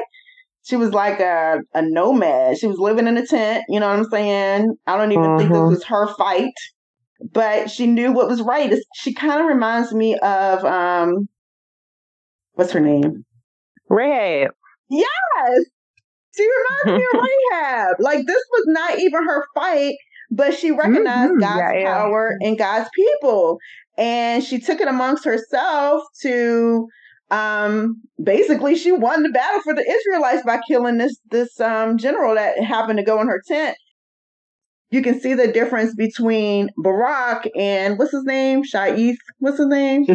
she 0.66 0.76
was 0.76 0.92
like 0.92 1.20
a, 1.20 1.60
a 1.74 1.82
nomad. 1.82 2.58
She 2.58 2.68
was 2.68 2.78
living 2.78 3.08
in 3.08 3.18
a 3.18 3.26
tent. 3.26 3.66
You 3.70 3.80
know 3.80 3.88
what 3.88 4.00
I'm 4.00 4.10
saying? 4.10 4.76
I 4.88 4.98
don't 4.98 5.12
even 5.12 5.38
think 5.38 5.50
this 5.50 5.58
mm-hmm. 5.58 5.70
was 5.70 5.84
her 5.86 6.14
fight, 6.16 6.54
but 7.32 7.70
she 7.70 7.88
knew 7.88 8.12
what 8.12 8.28
was 8.28 8.42
right. 8.42 8.72
It's, 8.72 8.86
she 8.96 9.14
kind 9.14 9.42
of 9.42 9.48
reminds 9.48 9.94
me 9.94 10.18
of 10.18 10.66
um, 10.66 11.30
what's 12.54 12.72
her 12.72 12.80
name? 12.80 13.26
Rahab. 13.90 14.52
Yes, 14.90 15.66
she 16.36 16.48
reminds 16.88 17.00
me 17.00 17.08
of 17.14 17.22
Rahab. 17.52 17.96
Like 18.00 18.26
this 18.26 18.44
was 18.52 18.64
not 18.68 19.00
even 19.00 19.24
her 19.24 19.46
fight 19.56 19.96
but 20.32 20.54
she 20.54 20.72
recognized 20.72 21.34
mm-hmm. 21.34 21.40
God's 21.40 21.76
yeah, 21.76 21.94
power 21.94 22.38
yeah. 22.40 22.48
and 22.48 22.58
God's 22.58 22.90
people 22.96 23.60
and 23.98 24.44
she 24.44 24.60
took 24.60 24.82
it 24.82 24.88
amongst 24.88 25.26
herself 25.26 26.04
to 26.22 26.88
um 27.32 28.02
basically 28.24 28.76
she 28.76 28.92
won 28.92 29.24
the 29.24 29.30
battle 29.30 29.62
for 29.62 29.74
the 29.74 29.82
Israelites 29.88 30.44
by 30.46 30.60
killing 30.68 30.98
this 30.98 31.18
this 31.32 31.60
um 31.60 31.98
general 31.98 32.36
that 32.36 32.64
happened 32.64 33.00
to 33.00 33.06
go 33.06 33.20
in 33.22 33.28
her 33.28 33.42
tent. 33.48 33.76
You 34.92 35.02
can 35.02 35.20
see 35.20 35.34
the 35.34 35.48
difference 35.52 35.96
between 35.96 36.70
Barak 36.78 37.50
and 37.58 37.98
what's 37.98 38.12
his 38.12 38.24
name? 38.24 38.64
Shaith. 38.64 39.18
What's 39.40 39.58
his 39.58 39.68
name? 39.68 40.06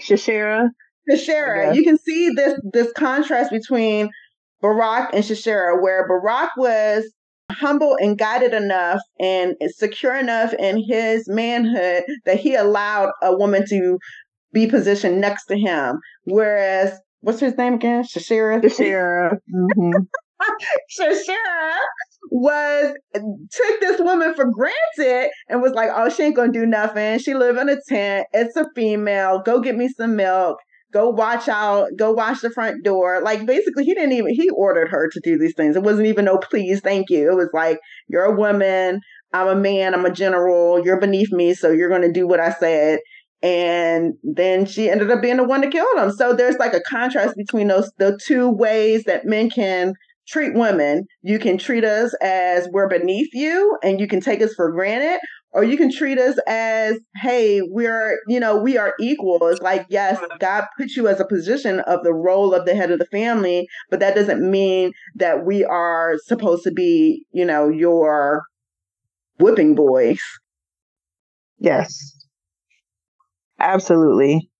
Sisera. 0.00 0.70
Sisera. 1.08 1.74
You 1.74 1.82
can 1.82 1.98
see 1.98 2.30
this 2.30 2.60
this 2.72 2.92
contrast 2.92 3.50
between 3.50 4.10
Barak 4.60 5.14
and 5.14 5.24
Sisera, 5.24 5.80
where 5.82 6.06
Barak 6.06 6.50
was 6.56 7.10
humble 7.50 7.96
and 7.98 8.18
guided 8.18 8.52
enough 8.52 9.00
and 9.18 9.56
secure 9.68 10.14
enough 10.14 10.52
in 10.52 10.84
his 10.86 11.26
manhood 11.28 12.04
that 12.26 12.38
he 12.38 12.54
allowed 12.54 13.10
a 13.22 13.34
woman 13.36 13.64
to 13.66 13.98
be 14.52 14.66
positioned 14.66 15.20
next 15.20 15.46
to 15.46 15.56
him. 15.58 15.98
Whereas, 16.24 16.98
what's 17.20 17.40
his 17.40 17.56
name 17.56 17.74
again? 17.74 18.04
Shashira? 18.04 18.62
Shashira. 18.64 19.38
Mm-hmm. 19.54 20.02
Shashira 20.98 21.74
was 22.30 22.94
took 23.12 23.80
this 23.80 24.00
woman 24.00 24.34
for 24.34 24.46
granted 24.50 25.30
and 25.48 25.62
was 25.62 25.72
like, 25.72 25.90
"Oh, 25.94 26.08
she 26.08 26.22
ain't 26.24 26.36
gonna 26.36 26.52
do 26.52 26.66
nothing. 26.66 27.18
She 27.18 27.34
live 27.34 27.56
in 27.56 27.68
a 27.68 27.76
tent. 27.88 28.26
It's 28.32 28.56
a 28.56 28.66
female. 28.74 29.42
Go 29.44 29.60
get 29.60 29.76
me 29.76 29.88
some 29.88 30.16
milk. 30.16 30.58
go 30.92 31.10
watch 31.10 31.48
out, 31.48 31.88
go 31.98 32.12
watch 32.12 32.40
the 32.40 32.50
front 32.50 32.82
door. 32.84 33.20
Like 33.22 33.44
basically 33.46 33.84
he 33.84 33.94
didn't 33.94 34.12
even 34.12 34.34
he 34.34 34.48
ordered 34.50 34.88
her 34.88 35.08
to 35.10 35.20
do 35.22 35.38
these 35.38 35.54
things. 35.54 35.76
It 35.76 35.82
wasn't 35.82 36.06
even 36.06 36.24
no 36.24 36.38
please, 36.38 36.80
thank 36.80 37.10
you. 37.10 37.30
It 37.30 37.34
was 37.36 37.50
like, 37.52 37.78
you're 38.08 38.24
a 38.24 38.34
woman, 38.36 39.00
I'm 39.32 39.48
a 39.48 39.54
man, 39.56 39.94
I'm 39.94 40.06
a 40.06 40.10
general, 40.12 40.82
you're 40.84 41.00
beneath 41.00 41.30
me, 41.32 41.54
so 41.54 41.70
you're 41.70 41.90
gonna 41.90 42.12
do 42.12 42.26
what 42.26 42.40
I 42.40 42.52
said. 42.52 43.00
And 43.42 44.14
then 44.22 44.66
she 44.66 44.90
ended 44.90 45.10
up 45.10 45.22
being 45.22 45.36
the 45.36 45.44
one 45.44 45.62
to 45.62 45.70
kill 45.70 45.86
him. 45.96 46.10
So 46.10 46.32
there's 46.32 46.56
like 46.56 46.74
a 46.74 46.80
contrast 46.80 47.36
between 47.36 47.68
those 47.68 47.90
the 47.98 48.18
two 48.24 48.50
ways 48.50 49.04
that 49.04 49.26
men 49.26 49.48
can 49.48 49.94
treat 50.26 50.54
women. 50.54 51.06
You 51.22 51.38
can 51.38 51.56
treat 51.56 51.84
us 51.84 52.14
as 52.20 52.68
we're 52.72 52.88
beneath 52.88 53.30
you 53.32 53.78
and 53.82 54.00
you 54.00 54.08
can 54.08 54.20
take 54.20 54.42
us 54.42 54.54
for 54.54 54.70
granted, 54.72 55.20
or 55.52 55.64
you 55.64 55.76
can 55.76 55.90
treat 55.90 56.18
us 56.18 56.36
as, 56.46 56.98
hey, 57.22 57.62
we're, 57.62 58.18
you 58.28 58.38
know, 58.38 58.56
we 58.56 58.76
are 58.76 58.94
equals. 59.00 59.60
Like, 59.60 59.86
yes, 59.88 60.20
God 60.40 60.64
put 60.76 60.90
you 60.90 61.08
as 61.08 61.20
a 61.20 61.24
position 61.24 61.80
of 61.80 62.02
the 62.02 62.12
role 62.12 62.54
of 62.54 62.66
the 62.66 62.74
head 62.74 62.90
of 62.90 62.98
the 62.98 63.06
family, 63.06 63.66
but 63.88 64.00
that 64.00 64.14
doesn't 64.14 64.42
mean 64.48 64.92
that 65.14 65.46
we 65.46 65.64
are 65.64 66.16
supposed 66.26 66.64
to 66.64 66.72
be, 66.72 67.24
you 67.30 67.46
know, 67.46 67.68
your 67.68 68.42
whipping 69.38 69.74
boys. 69.74 70.20
Yes. 71.58 71.96
Absolutely. 73.58 74.50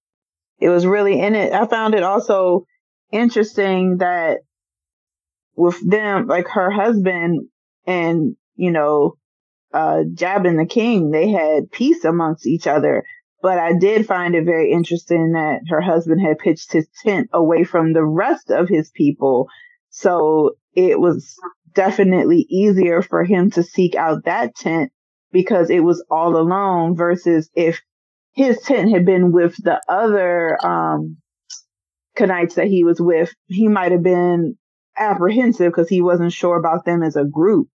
It 0.61 0.69
was 0.69 0.87
really 0.87 1.21
in 1.21 1.35
it. 1.35 1.53
I 1.53 1.67
found 1.67 1.95
it 1.95 2.03
also 2.03 2.67
interesting 3.13 3.99
that 3.99 4.39
with 5.57 5.79
them, 5.89 6.27
like 6.27 6.49
her 6.49 6.71
husband 6.71 7.49
and, 7.87 8.37
you 8.57 8.71
know, 8.71 9.15
uh, 9.73 10.03
Jabin 10.15 10.57
the 10.57 10.67
king, 10.67 11.11
they 11.11 11.31
had 11.31 11.71
peace 11.71 12.05
amongst 12.05 12.47
each 12.47 12.67
other. 12.67 13.05
But 13.41 13.59
I 13.59 13.75
did 13.79 14.07
find 14.07 14.35
it 14.35 14.45
very 14.45 14.73
interesting 14.73 15.33
that 15.33 15.61
her 15.69 15.81
husband 15.81 16.21
had 16.21 16.39
pitched 16.39 16.73
his 16.73 16.89
tent 17.05 17.31
away 17.33 17.65
from 17.65 17.93
the 17.93 18.05
rest 18.05 18.51
of 18.51 18.69
his 18.69 18.91
people. 18.91 19.49
So 19.91 20.57
it 20.75 20.99
was 20.99 21.37
definitely 21.75 22.47
easier 22.51 23.03
for 23.03 23.25
him 23.25 23.51
to 23.53 23.63
seek 23.63 23.95
out 23.95 24.25
that 24.25 24.57
tent 24.57 24.91
because 25.31 25.71
it 25.71 25.81
was 25.81 26.05
all 26.11 26.37
alone 26.37 26.97
versus 26.97 27.49
if 27.55 27.81
his 28.39 28.61
tent 28.61 28.91
had 28.91 29.05
been 29.05 29.33
with 29.33 29.57
the 29.57 29.81
other, 29.89 30.57
um, 30.65 31.17
Kenites 32.17 32.55
that 32.55 32.69
he 32.69 32.85
was 32.85 33.01
with, 33.01 33.35
he 33.47 33.67
might 33.67 33.91
have 33.91 34.05
been 34.05 34.57
apprehensive 34.97 35.73
because 35.73 35.89
he 35.89 36.01
wasn't 36.01 36.33
sure 36.33 36.57
about 36.57 36.85
them 36.85 37.03
as 37.03 37.17
a 37.17 37.25
group. 37.25 37.69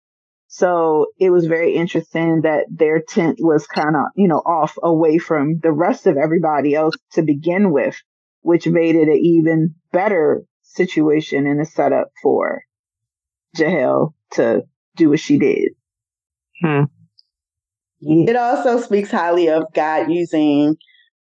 So 0.46 1.07
it 1.18 1.31
was 1.31 1.46
very 1.46 1.75
interesting 1.75 2.42
that 2.42 2.66
their 2.70 3.01
tent 3.01 3.38
was 3.40 3.66
kind 3.66 3.96
of, 3.96 4.03
you 4.14 4.29
know, 4.29 4.38
off 4.38 4.79
away 4.81 5.18
from 5.18 5.59
the 5.61 5.72
rest 5.72 6.07
of 6.07 6.16
everybody 6.16 6.77
else 6.77 6.94
to 7.14 7.22
begin 7.22 7.72
with, 7.72 7.96
which 8.42 8.68
made 8.68 8.94
it 8.94 9.09
an 9.09 9.18
even 9.20 9.75
better 9.90 10.44
situation 10.62 11.48
and 11.48 11.61
a 11.61 11.64
setup 11.64 12.09
for 12.22 12.62
Jahel 13.57 14.14
to 14.33 14.62
do 14.94 15.11
what 15.11 15.20
she 15.20 15.38
did. 15.38 15.70
Hmm. 16.62 16.85
Yeah. 18.02 18.30
It 18.30 18.36
also 18.36 18.80
speaks 18.80 19.10
highly 19.10 19.48
of 19.48 19.64
God 19.74 20.10
using 20.10 20.76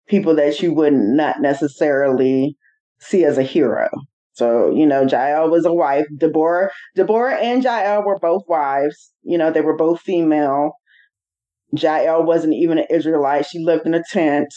people 0.08 0.34
that 0.36 0.60
you 0.60 0.74
would 0.74 0.92
not 0.92 1.40
necessarily 1.40 2.56
see 3.00 3.24
as 3.24 3.38
a 3.38 3.42
hero. 3.42 3.88
So, 4.32 4.74
you 4.74 4.86
know, 4.86 5.02
Jael 5.02 5.50
was 5.50 5.64
a 5.64 5.72
wife. 5.72 6.06
Deborah, 6.18 6.70
Deborah 6.96 7.36
and 7.36 7.62
Jael 7.62 8.04
were 8.04 8.18
both 8.18 8.42
wives. 8.48 9.12
You 9.22 9.38
know, 9.38 9.50
they 9.50 9.60
were 9.60 9.76
both 9.76 10.00
female. 10.00 10.72
Jael 11.72 12.24
wasn't 12.24 12.54
even 12.54 12.78
an 12.78 12.86
Israelite. 12.90 13.46
She 13.46 13.58
lived 13.60 13.86
in 13.86 13.94
a 13.94 14.02
tent. 14.10 14.52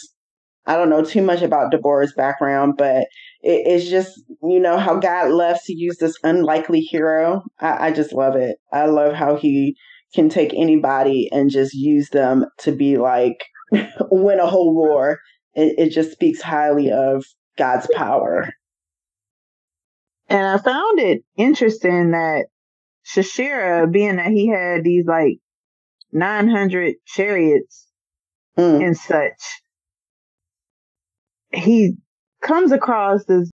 I 0.66 0.76
don't 0.76 0.90
know 0.90 1.04
too 1.04 1.22
much 1.22 1.42
about 1.42 1.70
Deborah's 1.70 2.12
background, 2.12 2.74
but 2.76 3.06
it, 3.42 3.66
it's 3.66 3.88
just, 3.88 4.20
you 4.42 4.58
know, 4.58 4.78
how 4.78 4.96
God 4.98 5.30
loves 5.30 5.62
to 5.64 5.74
use 5.74 5.98
this 5.98 6.16
unlikely 6.24 6.80
hero. 6.80 7.42
I, 7.60 7.88
I 7.88 7.90
just 7.92 8.12
love 8.12 8.34
it. 8.34 8.56
I 8.72 8.86
love 8.86 9.14
how 9.14 9.36
he 9.36 9.76
can 10.16 10.28
take 10.28 10.52
anybody 10.54 11.28
and 11.30 11.50
just 11.50 11.74
use 11.74 12.08
them 12.08 12.46
to 12.58 12.72
be 12.72 12.96
like, 12.96 13.44
win 14.10 14.40
a 14.40 14.46
whole 14.46 14.74
war. 14.74 15.20
It, 15.54 15.74
it 15.78 15.90
just 15.90 16.10
speaks 16.10 16.42
highly 16.42 16.90
of 16.90 17.24
God's 17.56 17.86
power. 17.94 18.52
And 20.28 20.44
I 20.44 20.58
found 20.58 20.98
it 20.98 21.22
interesting 21.36 22.10
that 22.10 22.46
Sisera, 23.04 23.86
being 23.86 24.16
that 24.16 24.32
he 24.32 24.48
had 24.48 24.82
these 24.82 25.06
like 25.06 25.38
900 26.12 26.96
chariots 27.06 27.86
mm. 28.58 28.84
and 28.84 28.96
such, 28.96 29.40
he 31.52 31.92
comes 32.42 32.72
across 32.72 33.24
this 33.26 33.50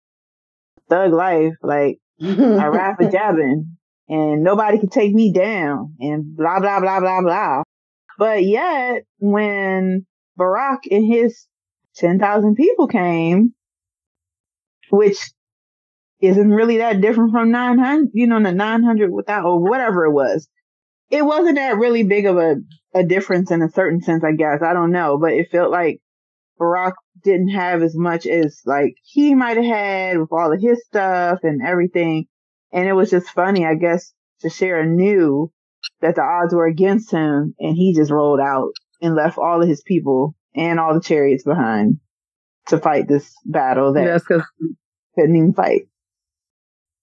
thug 0.90 1.12
life, 1.12 1.54
like 1.62 1.98
a 2.20 2.94
for 2.98 3.10
Jabin 3.10 3.77
and 4.08 4.42
nobody 4.42 4.78
can 4.78 4.88
take 4.88 5.14
me 5.14 5.32
down 5.32 5.94
and 6.00 6.36
blah, 6.36 6.60
blah, 6.60 6.80
blah, 6.80 7.00
blah, 7.00 7.20
blah. 7.20 7.62
But 8.18 8.44
yet 8.44 9.04
when 9.18 10.06
Barak 10.36 10.80
and 10.90 11.06
his 11.06 11.46
10,000 11.96 12.54
people 12.54 12.86
came, 12.86 13.54
which 14.90 15.18
isn't 16.20 16.50
really 16.50 16.78
that 16.78 17.00
different 17.00 17.32
from 17.32 17.50
900, 17.50 18.08
you 18.12 18.26
know, 18.26 18.42
the 18.42 18.52
900 18.52 19.12
without, 19.12 19.44
or 19.44 19.60
whatever 19.60 20.04
it 20.04 20.12
was. 20.12 20.48
It 21.10 21.24
wasn't 21.24 21.56
that 21.56 21.78
really 21.78 22.02
big 22.02 22.26
of 22.26 22.36
a, 22.36 22.56
a 22.94 23.04
difference 23.04 23.50
in 23.50 23.62
a 23.62 23.70
certain 23.70 24.00
sense, 24.00 24.24
I 24.24 24.32
guess. 24.32 24.62
I 24.62 24.72
don't 24.72 24.92
know, 24.92 25.18
but 25.18 25.32
it 25.32 25.48
felt 25.50 25.70
like 25.70 26.00
Barak 26.58 26.94
didn't 27.22 27.48
have 27.48 27.82
as 27.82 27.96
much 27.96 28.26
as 28.26 28.60
like 28.66 28.94
he 29.04 29.34
might 29.34 29.56
have 29.56 29.66
had 29.66 30.18
with 30.18 30.32
all 30.32 30.52
of 30.52 30.60
his 30.60 30.84
stuff 30.84 31.40
and 31.42 31.62
everything. 31.66 32.26
And 32.72 32.88
it 32.88 32.92
was 32.92 33.10
just 33.10 33.28
funny. 33.30 33.64
I 33.64 33.74
guess 33.74 34.12
Sisera 34.38 34.86
knew 34.86 35.50
that 36.00 36.16
the 36.16 36.22
odds 36.22 36.54
were 36.54 36.66
against 36.66 37.10
him 37.10 37.54
and 37.58 37.76
he 37.76 37.94
just 37.94 38.10
rolled 38.10 38.40
out 38.40 38.72
and 39.00 39.14
left 39.14 39.38
all 39.38 39.62
of 39.62 39.68
his 39.68 39.82
people 39.82 40.34
and 40.54 40.78
all 40.78 40.94
the 40.94 41.00
chariots 41.00 41.44
behind 41.44 41.98
to 42.68 42.78
fight 42.78 43.08
this 43.08 43.34
battle 43.44 43.94
that 43.94 44.04
yes, 44.04 44.24
couldn't 44.24 45.36
even 45.36 45.54
fight. 45.54 45.82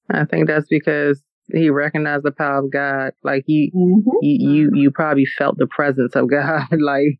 I 0.10 0.25
think 0.25 0.47
that's 0.47 0.67
because 0.69 1.21
he 1.51 1.69
recognized 1.69 2.23
the 2.23 2.32
power 2.32 2.60
of 2.60 2.71
God. 2.71 3.13
Like 3.23 3.43
you, 3.47 3.71
mm-hmm. 3.75 4.10
you, 4.21 4.49
you, 4.49 4.71
you 4.73 4.91
probably 4.91 5.25
felt 5.25 5.58
the 5.58 5.67
presence 5.67 6.15
of 6.15 6.30
God. 6.30 6.67
like 6.71 7.19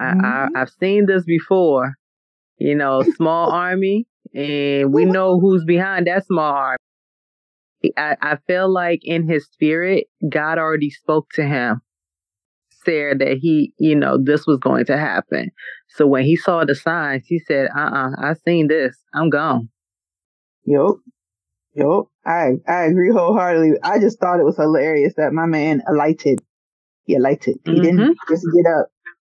mm-hmm. 0.00 0.24
I, 0.24 0.48
I, 0.54 0.62
I've 0.62 0.70
seen 0.80 1.06
this 1.06 1.24
before. 1.24 1.94
You 2.58 2.74
know, 2.74 3.02
small 3.16 3.50
army, 3.50 4.06
and 4.34 4.90
we 4.90 5.04
know 5.04 5.38
who's 5.38 5.62
behind 5.66 6.06
that 6.06 6.24
small 6.24 6.54
army. 6.54 6.78
I, 7.96 8.16
I 8.20 8.36
feel 8.46 8.72
like 8.72 9.00
in 9.02 9.28
his 9.28 9.46
spirit, 9.46 10.06
God 10.28 10.58
already 10.58 10.90
spoke 10.90 11.30
to 11.34 11.44
him, 11.44 11.80
said 12.84 13.18
that 13.18 13.38
he, 13.40 13.72
you 13.78 13.94
know, 13.94 14.18
this 14.22 14.46
was 14.46 14.58
going 14.58 14.86
to 14.86 14.96
happen. 14.96 15.50
So 15.88 16.06
when 16.06 16.24
he 16.24 16.36
saw 16.36 16.64
the 16.64 16.74
signs, 16.74 17.26
he 17.26 17.38
said, 17.38 17.68
uh 17.76 17.80
uh-uh, 17.80 18.10
uh, 18.10 18.30
I 18.30 18.34
seen 18.44 18.68
this. 18.68 18.96
I'm 19.14 19.30
gone. 19.30 19.68
Yep. 20.64 20.96
Yep. 21.74 22.04
I 22.24 22.52
I 22.66 22.84
agree 22.84 23.12
wholeheartedly. 23.12 23.78
I 23.82 23.98
just 23.98 24.18
thought 24.18 24.40
it 24.40 24.44
was 24.44 24.56
hilarious 24.56 25.14
that 25.16 25.32
my 25.32 25.46
man 25.46 25.82
alighted. 25.88 26.40
He 27.04 27.14
alighted. 27.14 27.58
He 27.64 27.72
mm-hmm. 27.72 27.82
didn't 27.82 28.18
just 28.28 28.44
get 28.54 28.70
up. 28.70 28.88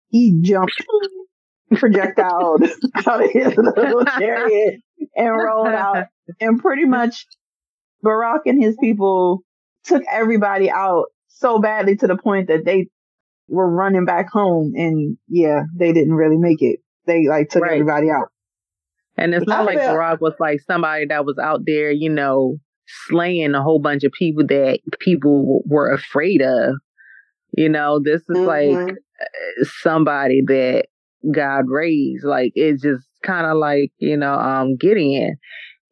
He 0.10 0.40
jumped 0.42 0.86
projectile 1.76 2.58
out 3.08 3.24
of 3.24 3.32
his 3.32 3.58
little 3.58 4.06
chariot 4.06 4.82
and 5.16 5.30
rolled 5.30 5.68
out. 5.68 6.08
And 6.40 6.60
pretty 6.60 6.86
much 6.86 7.26
Barak 8.06 8.44
and 8.46 8.64
his 8.64 8.78
people 8.80 9.42
took 9.84 10.04
everybody 10.10 10.72
out 10.72 11.08
so 11.28 11.60
badly 11.60 11.98
to 11.98 12.08
the 12.08 12.18
point 12.18 12.48
that 12.48 12.64
they 12.64 12.88
were 13.50 13.70
running 13.70 14.06
back 14.06 14.30
home 14.30 14.74
and 14.76 15.18
yeah, 15.28 15.64
they 15.76 15.92
didn't 15.92 16.14
really 16.14 16.38
make 16.38 16.62
it. 16.62 16.80
They 17.06 17.28
like 17.28 17.50
took 17.50 17.64
right. 17.64 17.74
everybody 17.74 18.10
out. 18.10 18.30
And 19.18 19.34
it's 19.34 19.48
not 19.48 19.62
I 19.62 19.64
like 19.64 19.80
feel- 19.80 19.94
Barak 19.94 20.22
was 20.22 20.36
like 20.40 20.62
somebody 20.62 21.06
that 21.08 21.26
was 21.26 21.38
out 21.38 21.62
there, 21.66 21.92
you 21.92 22.10
know, 22.10 22.58
slaying 23.08 23.54
a 23.54 23.64
whole 23.64 23.80
bunch 23.80 24.04
of 24.04 24.12
people 24.12 24.46
that 24.48 24.80
people 25.00 25.62
were 25.66 25.92
afraid 25.92 26.42
of. 26.42 26.76
You 27.58 27.70
know, 27.70 28.00
this 28.04 28.22
is 28.22 28.38
mm-hmm. 28.38 28.46
like 28.46 28.96
uh, 29.22 29.66
somebody 29.82 30.42
that 30.48 30.88
God 31.32 31.66
raised. 31.68 32.26
Like 32.26 32.52
it's 32.56 32.82
just 32.82 33.06
kind 33.24 33.46
of 33.46 33.58
like, 33.58 33.92
you 33.98 34.18
know, 34.18 34.34
um 34.34 34.76
Gideon. 34.76 35.38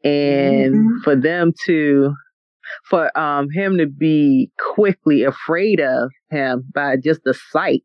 And 0.04 0.76
mm-hmm. 0.76 1.02
for 1.04 1.16
them 1.16 1.54
to 1.66 2.14
for 2.90 3.16
um 3.18 3.50
him 3.50 3.78
to 3.78 3.88
be 3.88 4.52
quickly 4.74 5.24
afraid 5.24 5.80
of 5.80 6.12
him 6.30 6.66
by 6.74 6.96
just 6.98 7.22
the 7.24 7.34
sight 7.34 7.84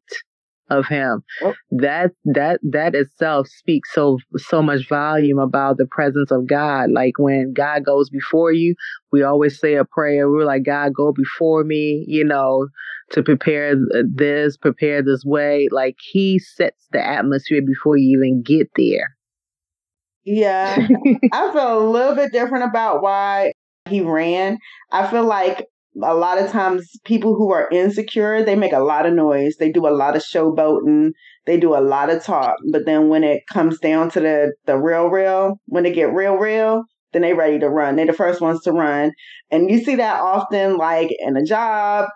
of 0.70 0.87
him. 0.87 1.22
Oh. 1.42 1.54
That 1.70 2.12
that 2.24 2.61
that 2.62 2.94
itself 2.94 3.48
speaks 3.48 3.92
so 3.92 4.18
so 4.37 4.62
much 4.62 4.88
volume 4.88 5.38
about 5.38 5.78
the 5.78 5.87
presence 5.87 6.31
of 6.31 6.46
God. 6.46 6.90
Like 6.90 7.14
when 7.18 7.52
God 7.52 7.85
goes 7.85 8.11
before 8.11 8.52
you, 8.52 8.74
we 9.12 9.22
always 9.22 9.59
say 9.59 9.74
a 9.74 9.85
prayer. 9.85 10.31
We're 10.31 10.44
like, 10.44 10.64
God, 10.64 10.94
go 10.94 11.12
before 11.12 11.64
me, 11.64 12.04
you 12.07 12.24
know, 12.24 12.68
to 13.12 13.22
prepare 13.22 13.74
this, 14.14 14.57
prepare 14.57 15.02
this 15.02 15.24
way. 15.24 15.68
Like 15.70 15.96
He 16.12 16.38
sets 16.38 16.87
the 16.92 17.04
atmosphere 17.04 17.62
before 17.66 17.96
you 17.96 18.18
even 18.18 18.42
get 18.42 18.68
there. 18.76 19.16
Yeah. 20.30 20.76
I 21.32 21.52
feel 21.52 21.78
a 21.78 21.88
little 21.88 22.14
bit 22.14 22.32
different 22.32 22.64
about 22.64 23.02
why 23.02 23.52
he 23.88 24.02
ran. 24.02 24.58
I 24.92 25.06
feel 25.10 25.24
like 25.24 25.64
a 26.02 26.14
lot 26.14 26.38
of 26.38 26.50
times 26.50 26.86
people 27.04 27.34
who 27.34 27.50
are 27.50 27.68
insecure, 27.72 28.44
they 28.44 28.54
make 28.54 28.74
a 28.74 28.80
lot 28.80 29.06
of 29.06 29.14
noise. 29.14 29.56
They 29.58 29.72
do 29.72 29.86
a 29.86 29.90
lot 29.96 30.16
of 30.16 30.22
showboating. 30.22 31.12
They 31.46 31.58
do 31.58 31.74
a 31.74 31.80
lot 31.80 32.10
of 32.10 32.22
talk. 32.22 32.56
But 32.70 32.84
then 32.84 33.08
when 33.08 33.24
it 33.24 33.42
comes 33.50 33.78
down 33.78 34.10
to 34.10 34.20
the, 34.20 34.52
the 34.66 34.76
real, 34.76 35.06
real, 35.08 35.54
when 35.66 35.84
they 35.84 35.92
get 35.92 36.12
real, 36.12 36.34
real, 36.36 36.84
then 37.14 37.22
they 37.22 37.32
ready 37.32 37.58
to 37.60 37.68
run. 37.70 37.96
They're 37.96 38.04
the 38.06 38.12
first 38.12 38.42
ones 38.42 38.60
to 38.64 38.72
run. 38.72 39.12
And 39.50 39.70
you 39.70 39.82
see 39.82 39.96
that 39.96 40.20
often 40.20 40.76
like 40.76 41.08
in 41.20 41.38
a 41.38 41.42
job, 41.44 42.10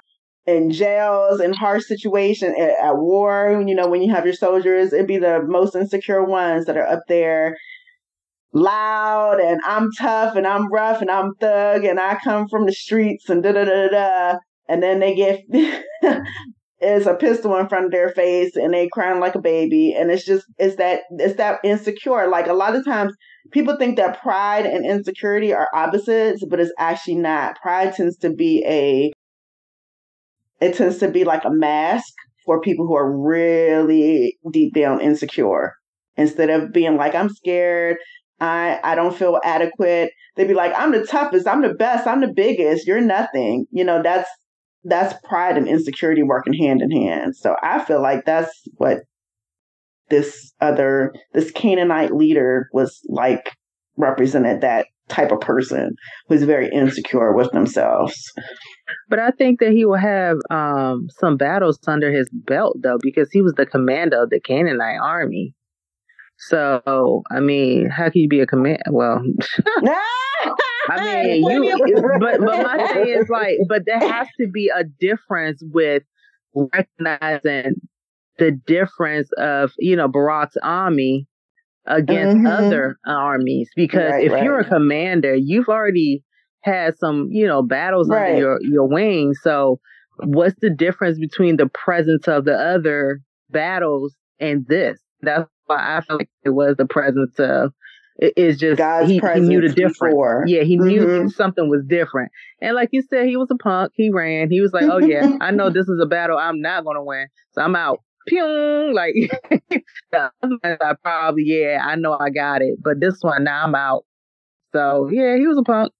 in 0.47 0.71
jails, 0.71 1.41
in 1.41 1.53
harsh 1.55 1.85
situations, 1.87 2.55
at, 2.59 2.71
at 2.85 2.97
war, 2.97 3.65
you 3.67 3.75
know, 3.75 3.89
when 3.89 4.03
you 4.03 4.13
have 4.13 4.25
your 4.25 4.35
soldiers, 4.35 4.93
it'd 4.93 5.07
be 5.07 5.19
the 5.19 5.41
most 5.47 5.75
insecure 5.77 6.23
ones 6.25 6.67
that 6.67 6.77
are 6.77 6.87
up 6.87 7.01
there 7.09 7.57
loud 8.53 9.41
and 9.41 9.61
I'm 9.65 9.91
tough 9.93 10.37
and 10.37 10.47
I'm 10.47 10.71
rough 10.71 11.01
and 11.01 11.11
I'm 11.11 11.35
thug 11.41 11.85
and 11.85 11.99
I 11.99 12.19
come 12.23 12.49
from 12.49 12.67
the 12.67 12.73
streets 12.73 13.29
and 13.29 13.43
da 13.43 13.53
da 13.53 13.65
da 13.65 13.89
da. 13.89 14.39
And 14.69 14.83
then 14.83 15.01
they 15.01 15.15
get 15.15 15.43
is 16.81 17.07
a 17.07 17.15
pistol 17.15 17.57
in 17.57 17.69
front 17.69 17.87
of 17.87 17.93
their 17.93 18.11
face 18.11 18.57
and 18.57 18.75
they 18.75 18.89
crying 18.89 19.21
like 19.21 19.35
a 19.35 19.41
baby. 19.41 19.95
And 19.95 20.11
it's 20.11 20.25
just 20.25 20.45
it's 20.59 20.77
that 20.77 21.03
it's 21.11 21.37
that 21.37 21.61
insecure. 21.65 22.29
Like 22.29 22.47
a 22.47 22.55
lot 22.55 22.75
of 22.75 22.85
times 22.85 23.15
people 23.53 23.77
think 23.77 23.97
that 23.97 24.21
pride 24.21 24.67
and 24.67 24.85
insecurity 24.85 25.53
are 25.53 25.69
opposites, 25.75 26.45
but 26.49 26.61
it's 26.61 26.73
actually 26.79 27.17
not. 27.17 27.57
Pride 27.61 27.95
tends 27.95 28.17
to 28.19 28.31
be 28.31 28.65
a 28.67 29.13
it 30.61 30.77
tends 30.77 30.99
to 30.99 31.09
be 31.09 31.25
like 31.25 31.45
a 31.45 31.51
mask 31.51 32.13
for 32.45 32.61
people 32.61 32.87
who 32.87 32.95
are 32.95 33.11
really 33.11 34.39
deep 34.53 34.75
down 34.75 35.01
insecure. 35.01 35.75
Instead 36.17 36.51
of 36.51 36.73
being 36.73 36.97
like, 36.97 37.15
I'm 37.15 37.31
scared, 37.31 37.97
I, 38.43 38.81
I 38.83 38.97
don't 38.97 39.17
feel 39.17 39.39
adequate. 39.45 40.11
They'd 40.35 40.49
be 40.49 40.55
like, 40.55 40.73
I'm 40.77 40.91
the 40.91 41.07
toughest, 41.07 41.47
I'm 41.47 41.63
the 41.63 41.75
best, 41.75 42.09
I'm 42.09 42.21
the 42.21 42.33
biggest, 42.35 42.89
you're 42.89 43.01
nothing. 43.01 43.67
You 43.71 43.85
know, 43.85 44.03
that's 44.03 44.29
that's 44.85 45.15
pride 45.23 45.57
and 45.57 45.69
insecurity 45.69 46.25
working 46.25 46.53
hand 46.53 46.83
in 46.83 46.91
hand. 46.91 47.37
So 47.37 47.55
I 47.63 47.85
feel 47.85 48.03
like 48.03 48.25
that's 48.25 48.51
what 48.79 48.99
this 50.11 50.53
other 50.61 51.15
this 51.33 51.53
Canaanite 51.53 52.13
leader 52.13 52.69
was 52.73 53.01
like 53.09 53.53
represented 53.97 54.61
that 54.63 54.87
type 55.09 55.31
of 55.31 55.41
person 55.41 55.95
who's 56.29 56.43
very 56.43 56.69
insecure 56.69 57.33
with 57.33 57.53
themselves. 57.53 58.33
But 59.09 59.21
I 59.21 59.31
think 59.31 59.61
that 59.61 59.71
he 59.71 59.85
will 59.85 59.95
have 59.95 60.39
um, 60.51 61.07
some 61.21 61.37
battles 61.37 61.79
under 61.87 62.11
his 62.11 62.29
belt 62.33 62.79
though, 62.83 62.99
because 63.01 63.31
he 63.31 63.41
was 63.41 63.53
the 63.53 63.67
commander 63.67 64.21
of 64.21 64.31
the 64.31 64.41
Canaanite 64.41 65.01
army. 65.01 65.55
So, 66.49 67.23
I 67.31 67.39
mean, 67.39 67.89
how 67.89 68.11
can 68.11 68.23
you 68.23 68.29
be 68.29 68.41
a 68.41 68.47
command? 68.47 68.83
Well, 68.91 69.23
I 70.91 71.23
mean, 71.25 71.45
you, 71.45 72.17
but, 72.19 72.41
but 72.41 72.63
my 72.63 72.93
thing 72.93 73.09
is 73.09 73.29
like, 73.29 73.59
but 73.69 73.83
there 73.87 74.01
has 74.13 74.27
to 74.41 74.49
be 74.49 74.71
a 74.75 74.83
difference 74.83 75.63
with 75.73 76.03
recognizing 76.55 77.75
the 78.39 78.51
difference 78.67 79.31
of, 79.39 79.73
you 79.79 79.95
know, 79.95 80.09
Barak's 80.09 80.57
army 80.65 81.29
against 81.87 82.39
mm-hmm. 82.39 82.47
other 82.47 82.99
armies. 83.07 83.71
Because 83.77 84.11
right, 84.11 84.25
if 84.25 84.33
right. 84.33 84.43
you're 84.43 84.59
a 84.59 84.69
commander, 84.69 85.37
you've 85.37 85.69
already 85.69 86.25
had 86.63 86.99
some, 86.99 87.29
you 87.31 87.47
know, 87.47 87.63
battles 87.63 88.09
right. 88.09 88.31
under 88.31 88.39
your, 88.41 88.59
your 88.63 88.89
wing. 88.89 89.35
So, 89.35 89.79
what's 90.25 90.59
the 90.61 90.71
difference 90.71 91.21
between 91.21 91.57
the 91.57 91.69
presence 91.69 92.27
of 92.27 92.47
the 92.47 92.55
other 92.55 93.21
battles 93.49 94.17
and 94.41 94.67
this? 94.67 94.99
That's 95.21 95.49
why 95.67 95.97
I 95.97 96.01
felt 96.03 96.21
like 96.21 96.31
it 96.45 96.51
was 96.51 96.77
the 96.77 96.87
presence 96.87 97.39
of 97.39 97.73
it 98.17 98.35
is 98.37 98.59
just 98.59 98.79
God's 98.79 99.09
he, 99.09 99.19
he 99.19 99.41
knew 99.41 99.61
the 99.61 99.69
difference. 99.69 99.99
Before. 99.99 100.45
Yeah, 100.47 100.63
he 100.63 100.77
knew 100.77 101.07
mm-hmm. 101.07 101.29
something 101.29 101.69
was 101.69 101.83
different. 101.87 102.31
And 102.61 102.75
like 102.75 102.91
you 102.93 103.03
said, 103.03 103.27
he 103.27 103.37
was 103.37 103.49
a 103.51 103.57
punk. 103.57 103.93
He 103.95 104.11
ran. 104.11 104.51
He 104.51 104.61
was 104.61 104.73
like, 104.73 104.85
"Oh 104.85 104.99
yeah, 104.99 105.37
I 105.41 105.51
know 105.51 105.71
this 105.71 105.89
is 105.89 106.01
a 106.01 106.07
battle 106.07 106.37
I'm 106.37 106.61
not 106.61 106.85
gonna 106.85 107.03
win, 107.03 107.27
so 107.53 107.63
I'm 107.63 107.75
out." 107.75 108.01
Pew! 108.29 108.93
Like 108.95 109.15
I 110.15 110.95
probably 111.03 111.45
yeah, 111.47 111.81
I 111.85 111.97
know 111.97 112.17
I 112.19 112.31
got 112.31 112.63
it, 112.63 112.79
but 112.83 113.01
this 113.01 113.19
one 113.21 113.45
now 113.45 113.65
I'm 113.65 113.75
out. 113.75 114.05
So 114.73 115.09
yeah, 115.11 115.37
he 115.37 115.47
was 115.47 115.59
a 115.59 115.63
punk. 115.63 115.93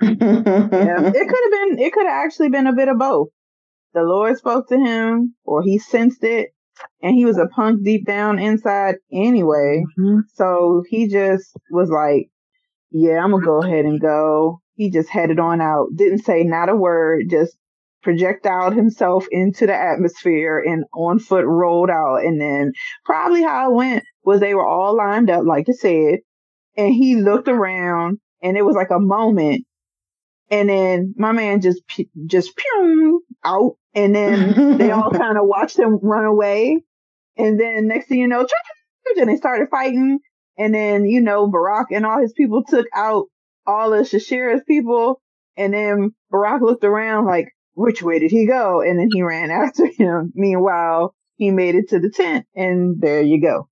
yeah, 0.00 0.08
it 0.18 0.18
could 0.18 0.32
have 0.32 1.68
been. 1.68 1.78
It 1.78 1.92
could 1.92 2.06
have 2.06 2.24
actually 2.24 2.48
been 2.48 2.66
a 2.66 2.74
bit 2.74 2.88
of 2.88 2.98
both. 2.98 3.28
The 3.94 4.02
Lord 4.02 4.36
spoke 4.36 4.68
to 4.68 4.78
him, 4.78 5.34
or 5.44 5.62
he 5.62 5.78
sensed 5.78 6.24
it, 6.24 6.50
and 7.02 7.14
he 7.14 7.24
was 7.24 7.38
a 7.38 7.46
punk 7.46 7.84
deep 7.84 8.06
down 8.06 8.38
inside 8.38 8.96
anyway. 9.12 9.84
Mm-hmm. 9.98 10.20
So 10.34 10.84
he 10.88 11.08
just 11.08 11.56
was 11.70 11.90
like, 11.90 12.30
yeah, 12.90 13.22
I'm 13.22 13.30
gonna 13.30 13.44
go 13.44 13.62
ahead 13.62 13.84
and 13.84 14.00
go. 14.00 14.60
He 14.74 14.90
just 14.90 15.08
headed 15.08 15.38
on 15.38 15.60
out, 15.60 15.88
didn't 15.96 16.24
say 16.24 16.44
not 16.44 16.68
a 16.68 16.76
word, 16.76 17.26
just 17.30 17.56
projectile 18.02 18.70
himself 18.70 19.26
into 19.30 19.66
the 19.66 19.74
atmosphere 19.74 20.58
and 20.58 20.84
on 20.94 21.18
foot 21.18 21.44
rolled 21.44 21.90
out. 21.90 22.24
And 22.24 22.40
then 22.40 22.72
probably 23.04 23.42
how 23.42 23.70
it 23.70 23.74
went 23.74 24.04
was 24.24 24.40
they 24.40 24.54
were 24.54 24.66
all 24.66 24.96
lined 24.96 25.30
up, 25.30 25.44
like 25.44 25.68
you 25.68 25.74
said, 25.74 26.20
and 26.76 26.94
he 26.94 27.16
looked 27.16 27.48
around 27.48 28.18
and 28.42 28.56
it 28.56 28.64
was 28.64 28.76
like 28.76 28.90
a 28.90 29.00
moment. 29.00 29.64
And 30.50 30.68
then 30.68 31.14
my 31.18 31.32
man 31.32 31.60
just, 31.60 31.82
just 32.26 32.56
pew 32.56 33.22
out 33.44 33.76
and 33.94 34.14
then 34.14 34.78
they 34.78 34.90
all 34.92 35.10
kind 35.10 35.38
of 35.38 35.46
watched 35.46 35.78
him 35.78 35.98
run 36.02 36.24
away. 36.24 36.82
And 37.36 37.58
then 37.58 37.88
next 37.88 38.08
thing 38.08 38.18
you 38.18 38.28
know, 38.28 38.46
and 39.16 39.28
they 39.28 39.36
started 39.36 39.68
fighting. 39.70 40.18
And 40.56 40.74
then, 40.74 41.04
you 41.04 41.20
know, 41.20 41.46
Barak 41.46 41.92
and 41.92 42.04
all 42.04 42.20
his 42.20 42.32
people 42.32 42.64
took 42.64 42.86
out 42.94 43.26
all 43.66 43.92
of 43.94 44.06
Sisera's 44.06 44.62
people. 44.66 45.20
And 45.56 45.72
then 45.72 46.12
Barak 46.30 46.62
looked 46.62 46.84
around 46.84 47.26
like, 47.26 47.48
which 47.74 48.02
way 48.02 48.18
did 48.18 48.32
he 48.32 48.46
go? 48.46 48.80
And 48.80 48.98
then 48.98 49.08
he 49.12 49.22
ran 49.22 49.50
after 49.52 49.86
him. 49.86 50.32
Meanwhile, 50.34 51.14
he 51.36 51.50
made 51.50 51.76
it 51.76 51.90
to 51.90 52.00
the 52.00 52.10
tent 52.10 52.46
and 52.54 53.00
there 53.00 53.22
you 53.22 53.40
go. 53.40 53.68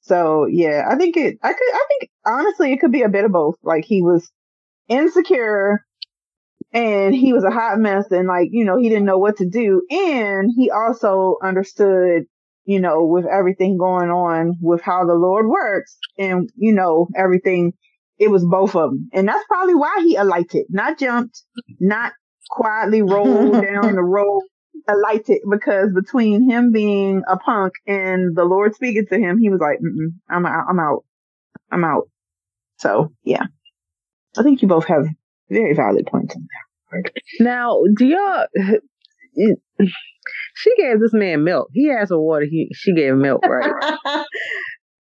So 0.00 0.46
yeah, 0.46 0.86
I 0.88 0.96
think 0.96 1.16
it, 1.16 1.38
I 1.42 1.52
could, 1.52 1.74
I 1.74 1.86
think 1.88 2.10
honestly, 2.24 2.72
it 2.72 2.80
could 2.80 2.92
be 2.92 3.02
a 3.02 3.08
bit 3.08 3.24
of 3.24 3.32
both. 3.32 3.56
Like 3.62 3.84
he 3.84 4.00
was 4.00 4.30
insecure 4.88 5.84
and 6.72 7.14
he 7.14 7.32
was 7.32 7.44
a 7.44 7.50
hot 7.50 7.78
mess 7.78 8.10
and 8.10 8.28
like, 8.28 8.48
you 8.50 8.64
know, 8.64 8.78
he 8.78 8.88
didn't 8.88 9.06
know 9.06 9.18
what 9.18 9.38
to 9.38 9.48
do. 9.48 9.82
And 9.90 10.50
he 10.54 10.70
also 10.70 11.36
understood, 11.42 12.24
you 12.64 12.80
know, 12.80 13.04
with 13.04 13.24
everything 13.26 13.78
going 13.78 14.10
on 14.10 14.56
with 14.60 14.82
how 14.82 15.06
the 15.06 15.14
Lord 15.14 15.48
works 15.48 15.96
and, 16.18 16.50
you 16.56 16.72
know, 16.72 17.08
everything, 17.16 17.72
it 18.18 18.30
was 18.30 18.44
both 18.44 18.76
of 18.76 18.90
them. 18.90 19.08
And 19.12 19.26
that's 19.26 19.44
probably 19.46 19.74
why 19.74 20.02
he 20.04 20.16
alighted, 20.16 20.66
not 20.68 20.98
jumped, 20.98 21.42
not 21.80 22.12
quietly 22.50 23.02
rolled 23.02 23.62
down 23.62 23.94
the 23.94 24.02
road, 24.02 24.42
alighted 24.86 25.38
because 25.50 25.92
between 25.94 26.50
him 26.50 26.70
being 26.70 27.22
a 27.28 27.38
punk 27.38 27.72
and 27.86 28.36
the 28.36 28.44
Lord 28.44 28.74
speaking 28.74 29.06
to 29.10 29.18
him, 29.18 29.38
he 29.38 29.48
was 29.48 29.60
like, 29.60 29.78
I'm 30.28 30.44
out, 30.44 30.66
I'm 30.68 30.80
out, 30.80 31.04
I'm 31.70 31.84
out. 31.84 32.08
So 32.78 33.12
yeah, 33.22 33.44
I 34.36 34.42
think 34.42 34.60
you 34.60 34.68
both 34.68 34.86
have 34.86 35.06
very 35.50 35.74
valid 35.74 36.06
points 36.06 36.34
in 36.34 36.46
there. 36.92 37.02
Now, 37.40 37.80
do 37.96 38.06
y'all? 38.06 38.46
She 40.54 40.74
gave 40.76 41.00
this 41.00 41.14
man 41.14 41.44
milk. 41.44 41.68
He 41.72 41.90
asked 41.90 42.08
for 42.08 42.18
water. 42.18 42.44
He 42.44 42.68
she 42.74 42.92
gave 42.92 43.14
milk, 43.14 43.46
right? 43.46 43.72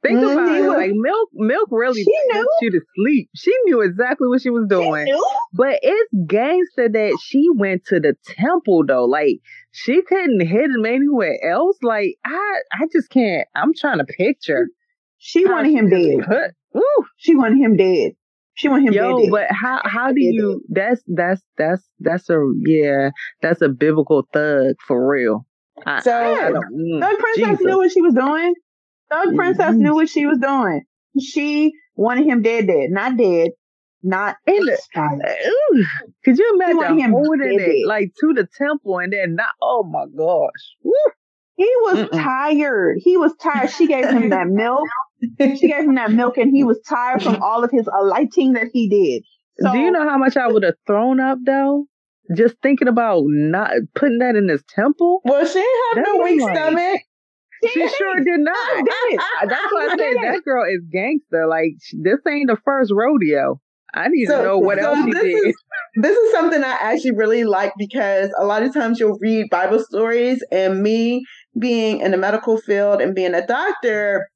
Think 0.03 0.19
mm-hmm. 0.19 0.37
about 0.37 0.55
it. 0.55 0.67
Like 0.67 0.91
milk, 0.93 1.29
milk 1.33 1.69
really 1.71 2.03
puts 2.03 2.47
you 2.61 2.71
to 2.71 2.81
sleep. 2.95 3.29
She 3.35 3.53
knew 3.65 3.81
exactly 3.81 4.27
what 4.27 4.41
she 4.41 4.49
was 4.49 4.67
doing. 4.67 5.05
She 5.07 5.21
but 5.53 5.79
it's 5.81 6.11
gangster 6.27 6.89
that 6.89 7.17
she 7.23 7.45
went 7.55 7.85
to 7.85 8.01
the 8.01 8.15
temple 8.25 8.83
though. 8.85 9.05
Like 9.05 9.39
she 9.71 10.01
couldn't 10.01 10.45
hit 10.45 10.71
him 10.71 10.85
anywhere 10.85 11.37
else. 11.49 11.77
Like 11.81 12.17
I, 12.25 12.55
I 12.73 12.87
just 12.91 13.09
can't. 13.09 13.47
I'm 13.55 13.73
trying 13.73 13.99
to 13.99 14.05
picture. 14.05 14.67
She 15.19 15.45
wanted 15.45 15.71
him 15.71 15.89
dead. 15.89 16.25
Put, 16.27 16.83
She 17.15 17.33
wanted 17.33 17.59
him 17.59 17.77
dead. 17.77 18.11
She 18.55 18.69
want 18.69 18.83
him 18.83 18.93
Yo, 18.93 19.19
dead. 19.19 19.31
but 19.31 19.47
how 19.51 19.81
how 19.83 20.11
do 20.11 20.21
you? 20.21 20.61
That's 20.69 21.01
that's 21.07 21.41
that's 21.57 21.83
that's 21.99 22.29
a 22.29 22.39
yeah. 22.65 23.09
That's 23.41 23.61
a 23.61 23.69
biblical 23.69 24.27
thug 24.31 24.75
for 24.87 25.09
real. 25.09 25.45
I, 25.85 26.01
so 26.01 26.11
I, 26.11 26.47
I 26.47 26.51
mm, 26.51 26.99
Thug 27.01 27.17
Princess 27.17 27.49
Jesus. 27.49 27.65
knew 27.65 27.77
what 27.77 27.91
she 27.91 28.01
was 28.01 28.13
doing. 28.13 28.53
Thug 29.11 29.27
mm-hmm. 29.27 29.35
Princess 29.35 29.75
knew 29.75 29.95
what 29.95 30.09
she 30.09 30.25
was 30.25 30.37
doing. 30.37 30.83
She 31.19 31.71
wanted 31.95 32.27
him 32.27 32.41
dead, 32.41 32.67
dead, 32.67 32.89
not 32.91 33.17
dead, 33.17 33.51
not 34.03 34.35
in 34.45 34.65
the, 34.65 34.77
ooh, 35.47 35.85
Could 36.23 36.37
you 36.37 36.51
imagine 36.55 36.99
him 36.99 37.11
holding 37.11 37.59
it 37.59 37.87
like 37.87 38.11
to 38.19 38.33
the 38.33 38.47
temple 38.57 38.99
and 38.99 39.13
then 39.13 39.35
not? 39.35 39.53
Oh 39.61 39.83
my 39.83 40.05
gosh! 40.15 40.75
Woo. 40.83 40.93
He 41.55 41.69
was 41.81 42.09
Mm-mm. 42.09 42.23
tired. 42.23 42.97
He 42.99 43.15
was 43.15 43.33
tired. 43.41 43.69
She 43.69 43.87
gave 43.87 44.09
him 44.09 44.29
that 44.29 44.47
milk. 44.49 44.87
She 45.39 45.67
gave 45.67 45.85
him 45.85 45.95
that 45.95 46.11
milk 46.11 46.37
and 46.37 46.51
he 46.53 46.63
was 46.63 46.79
tired 46.87 47.23
from 47.23 47.41
all 47.41 47.63
of 47.63 47.71
his 47.71 47.87
alighting 47.87 48.53
that 48.53 48.67
he 48.73 48.89
did. 48.89 49.23
So, 49.59 49.71
Do 49.71 49.79
you 49.79 49.91
know 49.91 50.07
how 50.07 50.17
much 50.17 50.37
I 50.37 50.47
would 50.47 50.63
have 50.63 50.75
thrown 50.87 51.19
up 51.19 51.37
though? 51.45 51.85
Just 52.35 52.55
thinking 52.63 52.87
about 52.87 53.23
not 53.25 53.71
putting 53.95 54.19
that 54.19 54.35
in 54.35 54.47
his 54.47 54.63
temple. 54.67 55.21
Well, 55.25 55.45
she 55.45 55.59
have 55.59 56.05
no 56.05 56.23
weak 56.23 56.41
like, 56.41 56.55
stomach. 56.55 57.01
she 57.73 57.87
sure 57.87 58.15
did 58.23 58.39
not. 58.39 58.85
That's 59.47 59.73
why 59.73 59.89
I 59.91 59.95
said 59.97 60.23
that 60.23 60.41
girl 60.43 60.65
is 60.65 60.81
gangster. 60.91 61.47
Like 61.47 61.73
this 62.01 62.19
ain't 62.27 62.49
the 62.49 62.57
first 62.63 62.91
rodeo. 62.93 63.59
I 63.93 64.07
need 64.07 64.25
so, 64.25 64.37
to 64.37 64.43
know 64.43 64.57
what 64.57 64.79
so 64.79 64.85
else 64.85 65.05
she 65.05 65.11
did. 65.11 65.47
Is, 65.47 65.55
this 65.95 66.17
is 66.17 66.31
something 66.31 66.63
I 66.63 66.77
actually 66.81 67.11
really 67.11 67.43
like 67.43 67.73
because 67.77 68.33
a 68.39 68.45
lot 68.45 68.63
of 68.63 68.73
times 68.73 68.99
you'll 68.99 69.19
read 69.19 69.49
Bible 69.51 69.79
stories, 69.79 70.43
and 70.51 70.81
me 70.81 71.23
being 71.59 71.99
in 71.99 72.11
the 72.11 72.17
medical 72.17 72.57
field 72.57 73.01
and 73.01 73.13
being 73.13 73.35
a 73.35 73.45
doctor, 73.45 74.27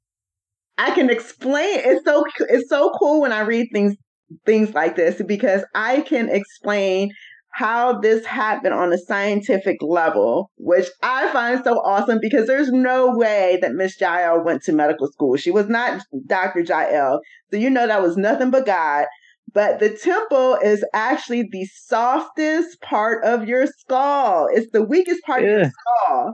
I 0.77 0.91
can 0.91 1.09
explain. 1.09 1.79
It's 1.83 2.05
so 2.05 2.23
it's 2.49 2.69
so 2.69 2.91
cool 2.99 3.21
when 3.21 3.31
I 3.31 3.41
read 3.41 3.69
things 3.71 3.95
things 4.45 4.73
like 4.73 4.95
this 4.95 5.21
because 5.25 5.63
I 5.73 6.01
can 6.01 6.29
explain 6.29 7.11
how 7.51 7.99
this 7.99 8.23
happened 8.23 8.75
on 8.75 8.93
a 8.93 8.97
scientific 8.99 9.77
level, 9.81 10.51
which 10.57 10.87
I 11.01 11.31
find 11.31 11.63
so 11.63 11.79
awesome 11.79 12.19
because 12.21 12.45
there's 12.45 12.71
no 12.71 13.17
way 13.17 13.57
that 13.61 13.73
Miss 13.73 13.99
Jael 13.99 14.43
went 14.43 14.61
to 14.63 14.73
medical 14.73 15.07
school. 15.07 15.37
She 15.37 15.49
was 15.49 15.67
not 15.67 16.03
Dr. 16.27 16.59
Jael. 16.59 17.19
So 17.49 17.57
you 17.57 17.71
know 17.71 17.87
that 17.87 18.01
was 18.01 18.15
nothing 18.15 18.51
but 18.51 18.67
God. 18.67 19.05
But 19.53 19.79
the 19.79 19.89
temple 19.89 20.59
is 20.63 20.85
actually 20.93 21.49
the 21.51 21.65
softest 21.65 22.79
part 22.81 23.23
of 23.23 23.47
your 23.47 23.65
skull. 23.65 24.47
It's 24.51 24.69
the 24.71 24.83
weakest 24.83 25.23
part 25.25 25.41
yeah. 25.41 25.49
of 25.49 25.57
your 25.61 25.71
skull. 25.71 26.33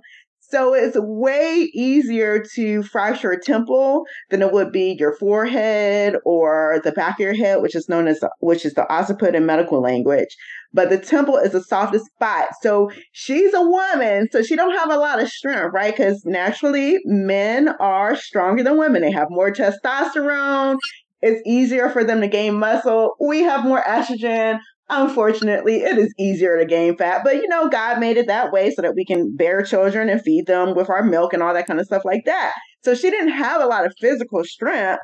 So 0.53 0.75
it's 0.75 0.95
way 0.99 1.71
easier 1.73 2.43
to 2.53 2.83
fracture 2.83 3.31
a 3.31 3.41
temple 3.41 4.05
than 4.29 4.43
it 4.43 4.51
would 4.51 4.71
be 4.71 4.95
your 4.99 5.15
forehead 5.17 6.15
or 6.25 6.79
the 6.83 6.91
back 6.91 7.15
of 7.15 7.21
your 7.21 7.33
head, 7.33 7.63
which 7.63 7.75
is 7.75 7.89
known 7.89 8.07
as 8.07 8.19
which 8.39 8.63
is 8.63 8.75
the 8.75 8.85
occiput 8.85 9.33
in 9.33 9.47
medical 9.47 9.81
language. 9.81 10.37
But 10.71 10.91
the 10.91 10.99
temple 10.99 11.37
is 11.37 11.53
the 11.53 11.63
softest 11.63 12.05
spot. 12.05 12.49
So 12.61 12.91
she's 13.13 13.51
a 13.55 13.63
woman, 13.63 14.27
so 14.31 14.43
she 14.43 14.55
don't 14.55 14.77
have 14.77 14.91
a 14.91 14.97
lot 14.97 15.19
of 15.19 15.27
strength, 15.27 15.71
right? 15.73 15.95
Because 15.97 16.21
naturally 16.23 16.99
men 17.03 17.69
are 17.79 18.15
stronger 18.15 18.61
than 18.61 18.77
women. 18.77 19.01
They 19.01 19.11
have 19.11 19.29
more 19.31 19.51
testosterone. 19.51 20.77
It's 21.23 21.41
easier 21.47 21.89
for 21.89 22.03
them 22.03 22.21
to 22.21 22.27
gain 22.27 22.59
muscle. 22.59 23.15
We 23.19 23.41
have 23.41 23.65
more 23.65 23.81
estrogen. 23.81 24.59
Unfortunately, 24.95 25.77
it 25.77 25.97
is 25.97 26.13
easier 26.19 26.59
to 26.59 26.65
gain 26.65 26.95
fat, 26.95 27.21
but 27.23 27.37
you 27.37 27.47
know, 27.47 27.67
God 27.67 27.99
made 27.99 28.17
it 28.17 28.27
that 28.27 28.51
way 28.51 28.71
so 28.71 28.81
that 28.83 28.95
we 28.95 29.05
can 29.05 29.35
bear 29.35 29.63
children 29.63 30.07
and 30.07 30.21
feed 30.21 30.45
them 30.45 30.75
with 30.75 30.89
our 30.89 31.03
milk 31.03 31.33
and 31.33 31.41
all 31.41 31.53
that 31.53 31.65
kind 31.65 31.79
of 31.79 31.85
stuff 31.85 32.05
like 32.05 32.25
that. 32.25 32.53
So 32.83 32.93
she 32.93 33.09
didn't 33.09 33.31
have 33.31 33.61
a 33.61 33.65
lot 33.65 33.85
of 33.85 33.93
physical 33.99 34.43
strength, 34.43 35.01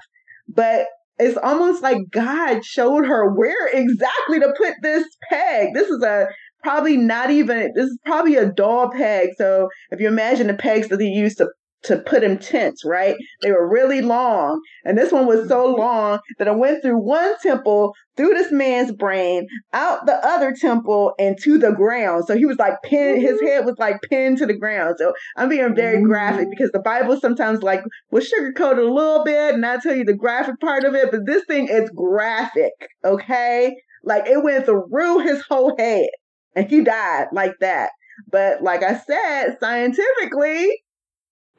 but 0.47 0.85
it's 1.17 1.37
almost 1.37 1.81
like 1.81 1.97
God 2.11 2.63
showed 2.63 3.05
her 3.05 3.33
where 3.33 3.67
exactly 3.67 4.39
to 4.39 4.53
put 4.57 4.73
this 4.81 5.05
peg. 5.29 5.69
This 5.73 5.89
is 5.89 6.03
a 6.03 6.27
probably 6.61 6.97
not 6.97 7.31
even 7.31 7.71
this 7.75 7.85
is 7.85 7.97
probably 8.05 8.35
a 8.35 8.51
doll 8.51 8.91
peg. 8.91 9.29
So 9.37 9.69
if 9.91 9.99
you 9.99 10.07
imagine 10.07 10.47
the 10.47 10.53
pegs 10.53 10.89
that 10.89 10.97
they 10.97 11.05
used 11.05 11.37
to 11.39 11.47
to 11.83 11.97
put 11.97 12.23
in 12.23 12.37
tents, 12.37 12.83
right? 12.83 13.15
They 13.41 13.51
were 13.51 13.69
really 13.69 14.01
long. 14.01 14.61
And 14.83 14.97
this 14.97 15.11
one 15.11 15.25
was 15.25 15.47
so 15.47 15.73
long 15.73 16.19
that 16.37 16.47
I 16.47 16.51
went 16.51 16.81
through 16.81 16.99
one 16.99 17.35
temple, 17.41 17.93
through 18.17 18.29
this 18.29 18.51
man's 18.51 18.91
brain, 18.91 19.47
out 19.73 20.05
the 20.05 20.15
other 20.25 20.53
temple, 20.53 21.13
and 21.17 21.37
to 21.43 21.57
the 21.57 21.71
ground. 21.71 22.25
So 22.27 22.35
he 22.35 22.45
was 22.45 22.57
like 22.57 22.81
pinned, 22.83 23.21
his 23.21 23.37
mm-hmm. 23.37 23.47
head 23.47 23.65
was 23.65 23.75
like 23.77 23.97
pinned 24.09 24.39
to 24.39 24.45
the 24.45 24.57
ground. 24.57 24.95
So 24.97 25.13
I'm 25.37 25.49
being 25.49 25.75
very 25.75 26.03
graphic 26.03 26.41
mm-hmm. 26.41 26.49
because 26.49 26.71
the 26.71 26.79
Bible 26.79 27.19
sometimes 27.19 27.63
like 27.63 27.81
will 28.11 28.21
sugarcoat 28.21 28.77
it 28.77 28.85
a 28.85 28.93
little 28.93 29.23
bit 29.23 29.55
and 29.55 29.65
I 29.65 29.77
tell 29.77 29.95
you 29.95 30.03
the 30.03 30.13
graphic 30.13 30.59
part 30.59 30.83
of 30.83 30.95
it, 30.95 31.11
but 31.11 31.25
this 31.25 31.45
thing 31.45 31.69
is 31.69 31.89
graphic, 31.95 32.73
okay? 33.05 33.75
Like 34.03 34.27
it 34.27 34.43
went 34.43 34.65
through 34.65 35.19
his 35.19 35.41
whole 35.47 35.75
head 35.77 36.09
and 36.55 36.69
he 36.69 36.83
died 36.83 37.27
like 37.31 37.53
that. 37.61 37.91
But 38.29 38.61
like 38.61 38.83
I 38.83 38.97
said, 38.97 39.57
scientifically, 39.61 40.83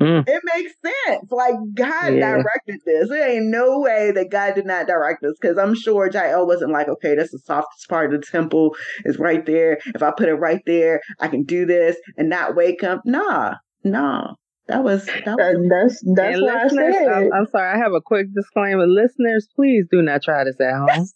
Mm. 0.01 0.25
It 0.27 0.43
makes 0.55 0.73
sense. 0.83 1.31
Like 1.31 1.55
God 1.75 2.15
yeah. 2.15 2.37
directed 2.37 2.81
this. 2.87 3.09
There 3.11 3.29
ain't 3.29 3.47
no 3.47 3.81
way 3.81 4.13
that 4.13 4.31
God 4.31 4.55
did 4.55 4.67
not 4.67 4.87
direct 4.87 5.21
this 5.23 5.37
because 5.41 5.59
I'm 5.59 5.75
sure 5.75 6.11
Jael 6.11 6.47
wasn't 6.47 6.73
like, 6.73 6.89
okay, 6.89 7.15
that's 7.15 7.33
the 7.33 7.39
softest 7.39 7.89
part 7.89 8.13
of 8.13 8.21
the 8.21 8.27
temple 8.27 8.75
is 9.05 9.19
right 9.19 9.45
there. 9.45 9.79
If 9.87 10.03
I 10.03 10.11
put 10.11 10.29
it 10.29 10.35
right 10.35 10.63
there, 10.67 11.03
I 11.21 11.29
can 11.29 11.45
do 11.45 11.67
this 11.67 11.97
and 12.17 12.31
not 12.31 12.57
wake 12.57 12.83
up. 12.83 13.03
Nah, 13.05 13.57
nah. 13.85 14.35
That 14.69 14.85
was 14.85 15.05
that 15.05 15.37
was 15.37 15.69
that's 15.69 16.03
that's 16.15 16.37
and 16.37 16.43
what 16.43 16.57
I 16.57 16.69
said. 16.69 17.09
I'm, 17.09 17.33
I'm, 17.33 17.47
sorry. 17.47 17.75
I 17.75 17.79
have 17.79 17.93
a 17.93 18.01
quick 18.01 18.33
disclaimer. 18.33 18.87
Listeners, 18.87 19.49
please 19.57 19.85
do 19.91 20.01
not 20.01 20.23
try 20.23 20.45
this 20.45 20.61
at 20.61 20.75
home. 20.75 21.07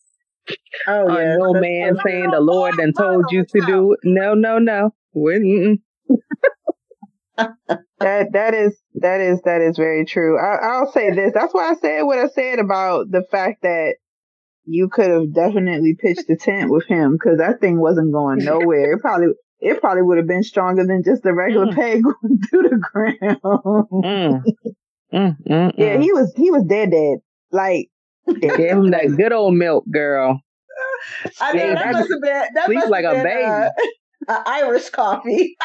oh 0.89 1.19
yeah, 1.19 1.37
no 1.37 1.53
man 1.55 1.97
saying 2.05 2.33
the 2.33 2.41
Lord 2.41 2.75
then 2.77 2.93
told 2.93 3.27
you 3.31 3.45
to 3.45 3.61
do. 3.65 3.97
No, 4.03 4.35
no, 4.35 4.59
no. 4.59 4.91
We're, 5.13 5.77
that 7.37 8.33
that 8.33 8.55
is 8.55 8.77
that 8.95 9.21
is 9.21 9.41
that 9.45 9.61
is 9.61 9.77
very 9.77 10.05
true. 10.05 10.39
I, 10.39 10.81
will 10.81 10.93
say 10.93 11.11
this. 11.11 11.33
That's 11.35 11.53
why 11.53 11.71
I 11.71 11.75
said 11.75 12.03
what 12.03 12.19
I 12.19 12.29
said 12.29 12.59
about 12.59 13.11
the 13.11 13.25
fact 13.31 13.63
that 13.63 13.97
you 14.65 14.89
could 14.89 15.11
have 15.11 15.35
definitely 15.35 15.97
pitched 15.99 16.27
the 16.27 16.37
tent 16.37 16.71
with 16.71 16.87
him 16.87 17.13
because 17.13 17.39
that 17.39 17.61
thing 17.61 17.81
wasn't 17.81 18.13
going 18.13 18.39
nowhere. 18.39 18.95
It 18.95 19.01
probably 19.01 19.29
it 19.61 19.81
probably 19.81 20.03
would 20.03 20.19
have 20.19 20.27
been 20.27 20.43
stronger 20.43 20.87
than 20.87 21.03
just 21.05 21.23
the 21.23 21.35
regular 21.35 21.67
mm. 21.67 21.75
peg 21.75 22.03
through 22.51 22.69
the 22.69 22.77
ground. 22.93 23.41
Mm. 23.93 24.43
Mm, 25.13 25.37
mm. 25.49 25.73
yeah, 25.77 25.99
he 25.99 26.13
was 26.13 26.33
he 26.37 26.51
was 26.51 26.65
dead 26.65 26.91
dead. 26.91 27.19
Like 27.51 27.89
gave 28.27 28.59
him 28.59 28.91
that 28.91 29.15
good 29.17 29.33
old 29.33 29.55
milk, 29.55 29.85
girl. 29.91 30.41
I 31.41 31.53
know 31.53 31.65
yeah, 31.65 31.75
that 31.75 31.93
must 31.93 32.11
have 32.11 32.21
been 32.21 32.43
that 32.55 32.73
must 32.73 32.91
like 32.91 33.05
been, 33.05 33.21
a 33.21 33.23
baby. 33.23 33.45
Uh, 33.45 33.71
uh, 34.29 34.43
Irish 34.47 34.89
coffee. 34.91 35.57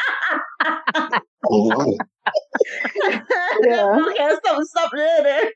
yeah. 3.62 3.98
has 4.18 4.38
some 4.44 4.64
something 4.64 5.00
in 5.00 5.26
it. 5.26 5.54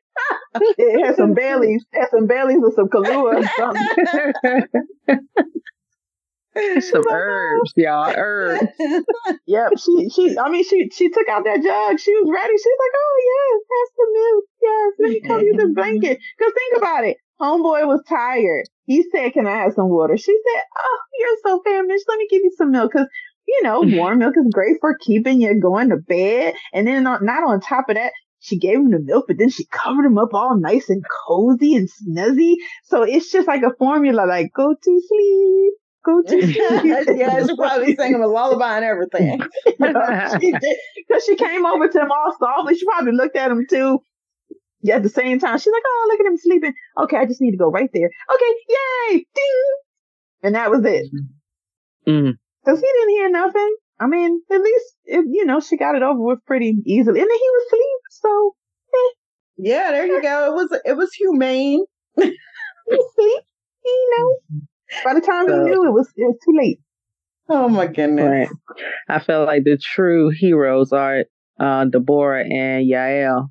it 0.78 1.06
has 1.06 1.16
some 1.16 1.34
Baileys. 1.34 1.84
It 1.92 2.00
has 2.00 2.10
some 2.10 2.26
Baileys 2.26 2.58
with 2.60 2.74
some 2.74 2.88
Kahlua 2.88 3.34
or 3.34 3.42
something. 3.56 3.86
some 6.80 7.04
herbs, 7.10 7.72
y'all. 7.76 8.12
Herbs. 8.16 8.62
yep. 9.46 9.72
She 9.78 10.08
she 10.10 10.36
I 10.38 10.48
mean 10.50 10.64
she 10.64 10.88
she 10.92 11.08
took 11.10 11.28
out 11.28 11.44
that 11.44 11.62
jug. 11.62 12.00
She 12.00 12.12
was 12.12 12.28
ready. 12.32 12.56
She 12.56 12.68
was 12.68 12.78
like, 12.80 12.92
Oh 12.96 13.16
yes, 13.32 13.60
that's 13.70 13.92
the 13.98 14.06
milk. 14.14 14.44
Yes, 14.62 14.92
let 14.98 15.10
me 15.10 15.20
come 15.20 15.40
use 15.44 15.56
the 15.56 15.68
blanket. 15.74 16.18
Cause 16.40 16.52
think 16.54 16.76
about 16.78 17.04
it. 17.04 17.16
Homeboy 17.40 17.86
was 17.86 18.02
tired. 18.08 18.66
He 18.86 19.02
said, 19.10 19.32
Can 19.32 19.46
I 19.46 19.56
have 19.62 19.72
some 19.74 19.88
water? 19.88 20.16
She 20.16 20.32
said, 20.32 20.62
Oh, 20.78 20.98
you're 21.18 21.36
so 21.44 21.60
famished. 21.64 22.04
Let 22.08 22.18
me 22.18 22.26
give 22.30 22.42
you 22.44 22.52
some 22.56 22.70
milk. 22.70 22.92
Cause 22.92 23.08
you 23.46 23.62
know, 23.62 23.82
warm 23.84 24.18
milk 24.18 24.34
is 24.36 24.50
great 24.52 24.76
for 24.80 24.96
keeping 24.98 25.40
you 25.40 25.60
going 25.60 25.90
to 25.90 25.96
bed. 25.96 26.54
And 26.72 26.86
then 26.86 27.02
not, 27.02 27.22
not 27.22 27.44
on 27.44 27.60
top 27.60 27.88
of 27.88 27.96
that, 27.96 28.12
she 28.40 28.58
gave 28.58 28.76
him 28.76 28.90
the 28.90 28.98
milk, 28.98 29.24
but 29.26 29.38
then 29.38 29.48
she 29.48 29.64
covered 29.66 30.04
him 30.04 30.18
up 30.18 30.34
all 30.34 30.58
nice 30.58 30.90
and 30.90 31.02
cozy 31.26 31.74
and 31.76 31.88
snuzzy. 31.88 32.56
So 32.84 33.02
it's 33.02 33.30
just 33.32 33.48
like 33.48 33.62
a 33.62 33.74
formula, 33.78 34.26
like 34.26 34.52
go 34.54 34.74
to 34.74 35.02
sleep, 35.08 35.74
go 36.04 36.22
to 36.26 36.42
sleep. 36.42 37.18
yeah, 37.18 37.46
she 37.46 37.56
probably 37.56 37.96
sang 37.96 38.14
him 38.14 38.22
a 38.22 38.26
lullaby 38.26 38.76
and 38.76 38.84
everything. 38.84 39.40
she 39.66 40.52
because 40.52 41.24
she 41.24 41.36
came 41.36 41.64
over 41.64 41.88
to 41.88 42.00
him 42.00 42.10
all 42.10 42.36
softly. 42.38 42.76
She 42.76 42.84
probably 42.84 43.12
looked 43.12 43.36
at 43.36 43.50
him 43.50 43.64
too. 43.68 44.00
Yeah, 44.82 44.96
at 44.96 45.02
the 45.02 45.08
same 45.08 45.40
time, 45.40 45.56
she's 45.56 45.72
like, 45.72 45.82
"Oh, 45.86 46.08
look 46.10 46.20
at 46.20 46.26
him 46.26 46.36
sleeping. 46.36 46.74
Okay, 46.98 47.16
I 47.16 47.24
just 47.24 47.40
need 47.40 47.52
to 47.52 47.56
go 47.56 47.70
right 47.70 47.88
there. 47.94 48.10
Okay, 48.34 48.54
yay, 48.68 49.26
ding!" 49.34 49.62
And 50.42 50.54
that 50.54 50.70
was 50.70 50.84
it. 50.84 51.06
Mm. 52.06 52.34
Cause 52.64 52.80
he 52.80 52.86
didn't 52.86 53.10
hear 53.10 53.30
nothing. 53.30 53.76
I 54.00 54.06
mean, 54.06 54.40
at 54.50 54.60
least, 54.60 54.94
it, 55.04 55.24
you 55.30 55.44
know, 55.44 55.60
she 55.60 55.76
got 55.76 55.94
it 55.94 56.02
over 56.02 56.20
with 56.20 56.44
pretty 56.46 56.74
easily. 56.84 57.20
And 57.20 57.28
then 57.30 57.38
he 57.38 57.50
was 57.50 57.66
asleep. 57.66 58.00
So, 58.10 58.54
eh. 58.94 59.10
yeah, 59.58 59.90
there 59.92 60.06
you 60.06 60.22
go. 60.22 60.46
It 60.46 60.54
was, 60.54 60.80
it 60.84 60.96
was 60.96 61.12
humane. 61.12 61.84
he 62.16 62.24
sleep, 62.24 63.42
you 63.84 64.10
know. 64.18 64.58
By 65.04 65.14
the 65.14 65.20
time 65.20 65.46
so, 65.46 65.64
he 65.64 65.70
knew 65.70 65.86
it 65.86 65.92
was, 65.92 66.08
it 66.16 66.24
was 66.24 66.38
too 66.44 66.56
late. 66.56 66.80
Oh 67.48 67.68
my 67.68 67.86
goodness. 67.86 68.48
Right. 68.48 68.76
I 69.08 69.20
felt 69.20 69.46
like 69.46 69.64
the 69.64 69.76
true 69.76 70.30
heroes 70.30 70.92
are, 70.92 71.24
uh, 71.60 71.84
Deborah 71.84 72.44
and 72.44 72.90
Yael. 72.90 73.50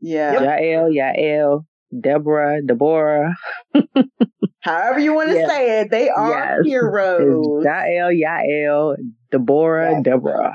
Yeah. 0.00 0.34
Yael, 0.36 0.90
Yael, 0.90 1.64
Deborah, 1.98 2.62
Deborah. 2.64 3.34
However 4.60 5.00
you 5.00 5.14
want 5.14 5.30
to 5.30 5.34
yes. 5.34 5.50
say 5.50 5.80
it, 5.80 5.90
they 5.90 6.08
are 6.08 6.30
yes. 6.30 6.66
heroes. 6.66 7.64
Yael, 7.64 8.12
Yael, 8.16 8.96
Deborah, 9.30 9.92
yes. 9.92 10.02
Deborah. 10.04 10.52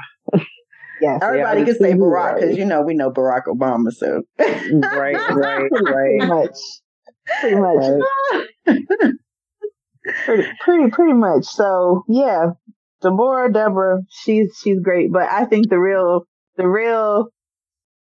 Yes, 1.01 1.21
everybody 1.21 1.63
can 1.63 1.75
say 1.75 1.93
Barack 1.93 2.39
because 2.39 2.57
you 2.57 2.65
know 2.65 2.81
we 2.81 2.95
know 2.95 3.11
Barack 3.11 3.43
Obama. 3.47 3.91
So 3.91 4.23
right, 4.39 5.15
right, 5.15 5.69
right. 5.71 6.19
Pretty 6.19 6.25
much, 6.25 6.57
pretty 7.39 7.55
much, 7.55 7.85
pretty, 10.25 10.49
pretty, 10.59 10.91
pretty 10.91 11.13
much. 11.13 11.45
So 11.45 12.03
yeah, 12.07 12.51
Deborah, 13.01 13.51
Deborah, 13.51 13.99
she's 14.09 14.57
she's 14.61 14.79
great. 14.79 15.11
But 15.11 15.29
I 15.29 15.45
think 15.45 15.69
the 15.69 15.79
real, 15.79 16.25
the 16.55 16.67
real, 16.67 17.27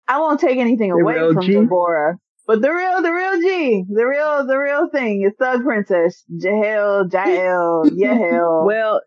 I 0.08 0.18
won't 0.18 0.40
take 0.40 0.58
anything 0.58 0.90
the 0.90 0.96
away 0.96 1.32
from 1.32 1.42
G? 1.42 1.54
Deborah. 1.54 2.18
But 2.51 2.62
the 2.62 2.72
real, 2.72 3.01
the 3.01 3.12
real 3.12 3.40
G, 3.40 3.84
the 3.88 4.05
real, 4.05 4.44
the 4.44 4.59
real 4.59 4.88
thing 4.88 5.22
is 5.24 5.32
Thug 5.38 5.62
Princess, 5.62 6.24
Jahel, 6.36 7.07
Jael, 7.09 7.84
Yahel. 7.94 8.64
well, 8.66 9.03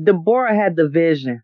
Deborah 0.00 0.54
had 0.54 0.76
the 0.76 0.88
vision. 0.88 1.42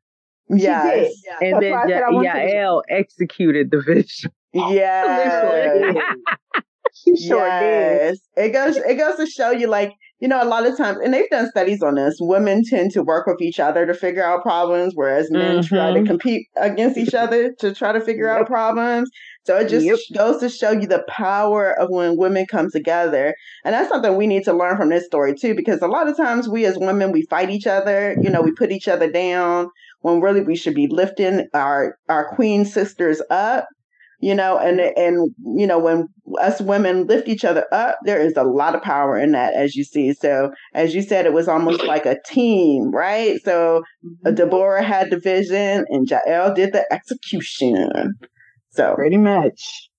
Yes. 0.49 1.13
And 1.41 1.61
then 1.61 1.73
ja- 1.89 2.09
Yael 2.13 2.83
executed 2.89 3.73
the 3.73 3.81
vision. 3.81 4.31
Yes. 4.53 5.97
she 7.05 7.17
sure 7.17 7.47
yes. 7.47 8.19
did. 8.37 8.45
It 8.45 8.53
goes 8.53 8.77
it 8.77 8.97
goes 8.97 9.17
to 9.17 9.27
show 9.27 9.51
you 9.51 9.69
like 9.69 9.93
you 10.21 10.29
know, 10.29 10.43
a 10.43 10.47
lot 10.47 10.67
of 10.67 10.75
times, 10.77 10.99
and 11.05 11.13
they've 11.13 11.29
done 11.29 11.51
studies 11.51 11.83
on 11.83 11.97
this, 11.97 12.17
women 12.19 12.63
tend 12.65 12.93
to 12.93 13.03
work 13.03 13.27
with 13.27 13.43
each 13.43 13.61
other 13.61 13.85
to 13.85 13.93
figure 13.93 14.25
out 14.25 14.43
problems, 14.43 14.93
whereas 14.95 15.31
men 15.31 15.59
mm-hmm. 15.59 15.75
try 15.75 15.93
to 15.93 15.99
mm-hmm. 15.99 16.07
compete 16.07 16.49
against 16.57 16.97
each 16.97 17.13
other 17.13 17.53
to 17.59 17.75
try 17.75 17.93
to 17.93 18.01
figure 18.01 18.27
yep. 18.27 18.41
out 18.41 18.47
problems. 18.47 19.11
So 19.43 19.59
it 19.59 19.69
just 19.69 19.85
yep. 19.85 19.99
goes 20.15 20.41
to 20.41 20.49
show 20.49 20.71
you 20.71 20.87
the 20.87 21.05
power 21.09 21.79
of 21.79 21.91
when 21.91 22.17
women 22.17 22.47
come 22.47 22.71
together. 22.71 23.35
And 23.65 23.75
that's 23.75 23.91
something 23.91 24.17
we 24.17 24.27
need 24.27 24.45
to 24.45 24.55
learn 24.55 24.79
from 24.79 24.89
this 24.89 25.05
story 25.05 25.35
too, 25.35 25.55
because 25.55 25.83
a 25.83 25.89
lot 25.89 26.09
of 26.09 26.17
times 26.17 26.49
we 26.49 26.65
as 26.65 26.79
women, 26.79 27.13
we 27.13 27.27
fight 27.27 27.51
each 27.51 27.67
other, 27.67 28.17
you 28.23 28.31
know, 28.31 28.41
we 28.41 28.53
put 28.53 28.73
each 28.73 28.89
other 28.89 29.11
down 29.11 29.69
when 30.01 30.23
really 30.23 30.41
we 30.41 30.57
should 30.57 30.75
be 30.75 30.87
lifting 30.87 31.49
our, 31.53 31.99
our 32.09 32.35
queen 32.35 32.65
sisters 32.65 33.21
up 33.29 33.67
you 34.25 34.35
know 34.35 34.57
and 34.57 34.81
and 34.81 35.35
you 35.59 35.67
know 35.67 35.79
when 35.79 36.09
us 36.41 36.59
women 36.59 37.07
lift 37.07 37.29
each 37.29 37.45
other 37.45 37.67
up 37.73 37.99
there 38.05 38.19
is 38.19 38.33
a 38.39 38.43
lot 38.43 38.75
of 38.75 38.81
power 38.81 39.19
in 39.19 39.33
that 39.33 39.53
as 39.53 39.77
you 39.77 39.85
see 39.85 40.15
so 40.15 40.51
as 40.73 40.95
you 40.95 41.03
said 41.03 41.27
it 41.27 41.35
was 41.35 41.47
almost 41.47 41.85
like 41.85 42.07
a 42.07 42.17
team 42.25 42.91
right 42.91 43.39
so 43.45 43.77
uh, 43.77 44.31
mm-hmm. 44.31 44.35
deborah 44.35 44.83
had 44.83 45.11
the 45.11 45.21
vision 45.21 45.85
and 45.91 46.09
jael 46.09 46.55
did 46.55 46.73
the 46.73 46.91
execution 46.91 48.15
so 48.71 48.95
pretty 48.95 49.19
much 49.19 49.91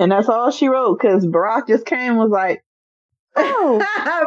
and 0.00 0.10
that's 0.10 0.28
all 0.28 0.50
she 0.50 0.66
wrote 0.66 0.98
because 1.00 1.24
barak 1.24 1.68
just 1.68 1.86
came 1.86 2.16
was 2.16 2.30
like 2.30 2.60
Oh, 3.36 3.78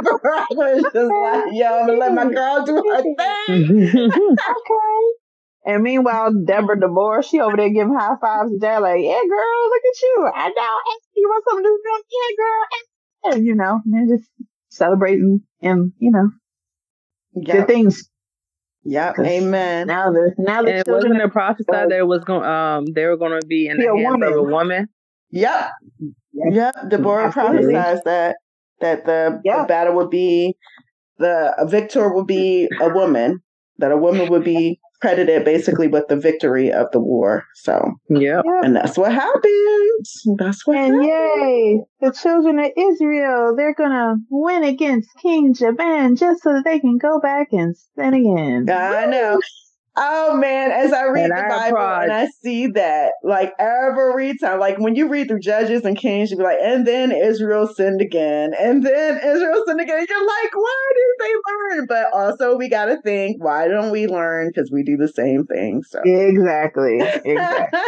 Barak 0.03 0.49
was 0.49 0.83
just 0.83 0.95
like, 0.95 1.53
yo, 1.53 1.79
I'm 1.79 1.87
gonna 1.87 1.97
let 1.97 2.13
my 2.13 2.25
girl 2.33 2.65
do 2.65 2.75
her 2.75 3.01
thing. 3.01 3.89
okay. 4.11 5.16
And 5.67 5.83
meanwhile, 5.83 6.31
Deborah 6.45 6.79
DeBoer, 6.79 7.25
she 7.29 7.41
over 7.41 7.57
there 7.57 7.69
giving 7.69 7.93
high 7.93 8.15
fives 8.21 8.51
to 8.51 8.57
Dad, 8.57 8.77
like, 8.77 9.01
yeah, 9.01 9.19
girl, 9.19 9.69
look 9.69 9.83
at 9.85 10.01
you. 10.01 10.31
I 10.33 10.47
know. 10.47 10.93
You 11.13 11.27
want 11.27 11.43
something 11.45 11.63
to 11.65 11.79
do? 11.83 12.03
Yeah, 12.09 12.35
girl. 12.37 13.33
And, 13.35 13.45
you 13.45 13.55
know, 13.55 13.81
they're 13.83 14.17
just 14.17 14.31
celebrating 14.69 15.41
and, 15.61 15.91
you 15.99 16.11
know, 16.11 16.29
yep. 17.33 17.57
good 17.57 17.67
things. 17.67 18.09
Yep. 18.85 19.15
Amen. 19.19 19.87
Now 19.87 20.11
the 20.11 20.33
now 20.37 20.61
the 20.61 20.75
and 20.75 20.83
wasn't 20.87 21.19
it 21.19 21.31
prophesied 21.33 21.89
that 21.89 21.97
it 21.97 22.07
was 22.07 22.23
going 22.23 22.45
um 22.45 22.85
they 22.85 23.03
were 23.03 23.17
going 23.17 23.37
to 23.37 23.45
be 23.45 23.67
in 23.67 23.75
the 23.75 23.87
hands 23.87 24.05
woman. 24.05 24.29
of 24.29 24.35
a 24.37 24.43
woman. 24.43 24.87
Yep. 25.31 25.71
Yep. 26.31 26.53
yep. 26.53 26.75
Deborah 26.87 27.29
prophesied 27.33 27.99
that 28.05 28.37
that 28.79 29.05
the, 29.05 29.41
yep. 29.43 29.57
the 29.57 29.65
battle 29.65 29.95
would 29.95 30.09
be 30.09 30.55
the 31.17 31.67
victor 31.69 32.13
would 32.13 32.27
be 32.27 32.69
a 32.79 32.87
woman 32.87 33.41
that 33.79 33.91
a 33.91 33.97
woman 33.97 34.29
would 34.29 34.45
be 34.45 34.79
credited 35.01 35.45
basically 35.45 35.87
with 35.87 36.07
the 36.07 36.15
victory 36.15 36.71
of 36.71 36.87
the 36.91 36.99
war. 36.99 37.45
So 37.55 37.93
yeah, 38.09 38.41
and 38.45 38.75
that's 38.75 38.97
what 38.97 39.13
happened. 39.13 40.05
That's 40.37 40.65
what. 40.65 40.77
And 40.77 40.95
happened. 40.95 41.05
yay, 41.05 41.81
the 42.01 42.11
children 42.11 42.59
of 42.59 42.71
Israel, 42.75 43.55
they're 43.55 43.75
gonna 43.75 44.15
win 44.29 44.63
against 44.63 45.09
King 45.21 45.53
Jabin 45.53 46.15
just 46.15 46.43
so 46.43 46.53
that 46.53 46.63
they 46.65 46.79
can 46.79 46.97
go 46.97 47.19
back 47.19 47.49
and 47.51 47.75
sin 47.95 48.13
again. 48.13 48.69
I 48.69 49.05
know. 49.05 49.39
Oh 49.99 50.37
man, 50.37 50.71
as 50.71 50.93
I 50.93 51.05
read 51.05 51.31
and 51.31 51.31
the 51.31 51.43
I 51.43 51.71
Bible 51.71 52.03
and 52.03 52.11
I 52.11 52.27
see 52.43 52.67
that, 52.67 53.13
like 53.23 53.51
every 53.57 54.37
time, 54.37 54.59
like 54.59 54.77
when 54.77 54.95
you 54.95 55.09
read 55.09 55.27
through 55.27 55.39
Judges 55.39 55.85
and 55.85 55.97
Kings, 55.97 56.29
you 56.29 56.37
be 56.37 56.43
like, 56.43 56.59
and 56.61 56.85
then 56.85 57.11
Israel 57.11 57.67
sinned 57.67 57.99
again, 57.99 58.51
and 58.59 58.85
then 58.85 59.17
Israel 59.17 59.63
sinned 59.65 59.81
again. 59.81 60.05
You're 60.07 60.27
like, 60.27 60.55
why 60.55 60.93
did 60.93 61.25
they 61.25 61.33
learn? 61.49 61.85
But 61.87 62.13
also, 62.13 62.55
we 62.57 62.69
got 62.69 62.85
to 62.85 63.01
think, 63.01 63.43
why 63.43 63.67
don't 63.67 63.89
we 63.89 64.05
learn? 64.05 64.51
Because 64.53 64.69
we 64.71 64.83
do 64.83 64.97
the 64.97 65.07
same 65.07 65.45
thing. 65.47 65.81
So 65.89 65.99
exactly, 66.05 66.99
exactly. 67.25 67.79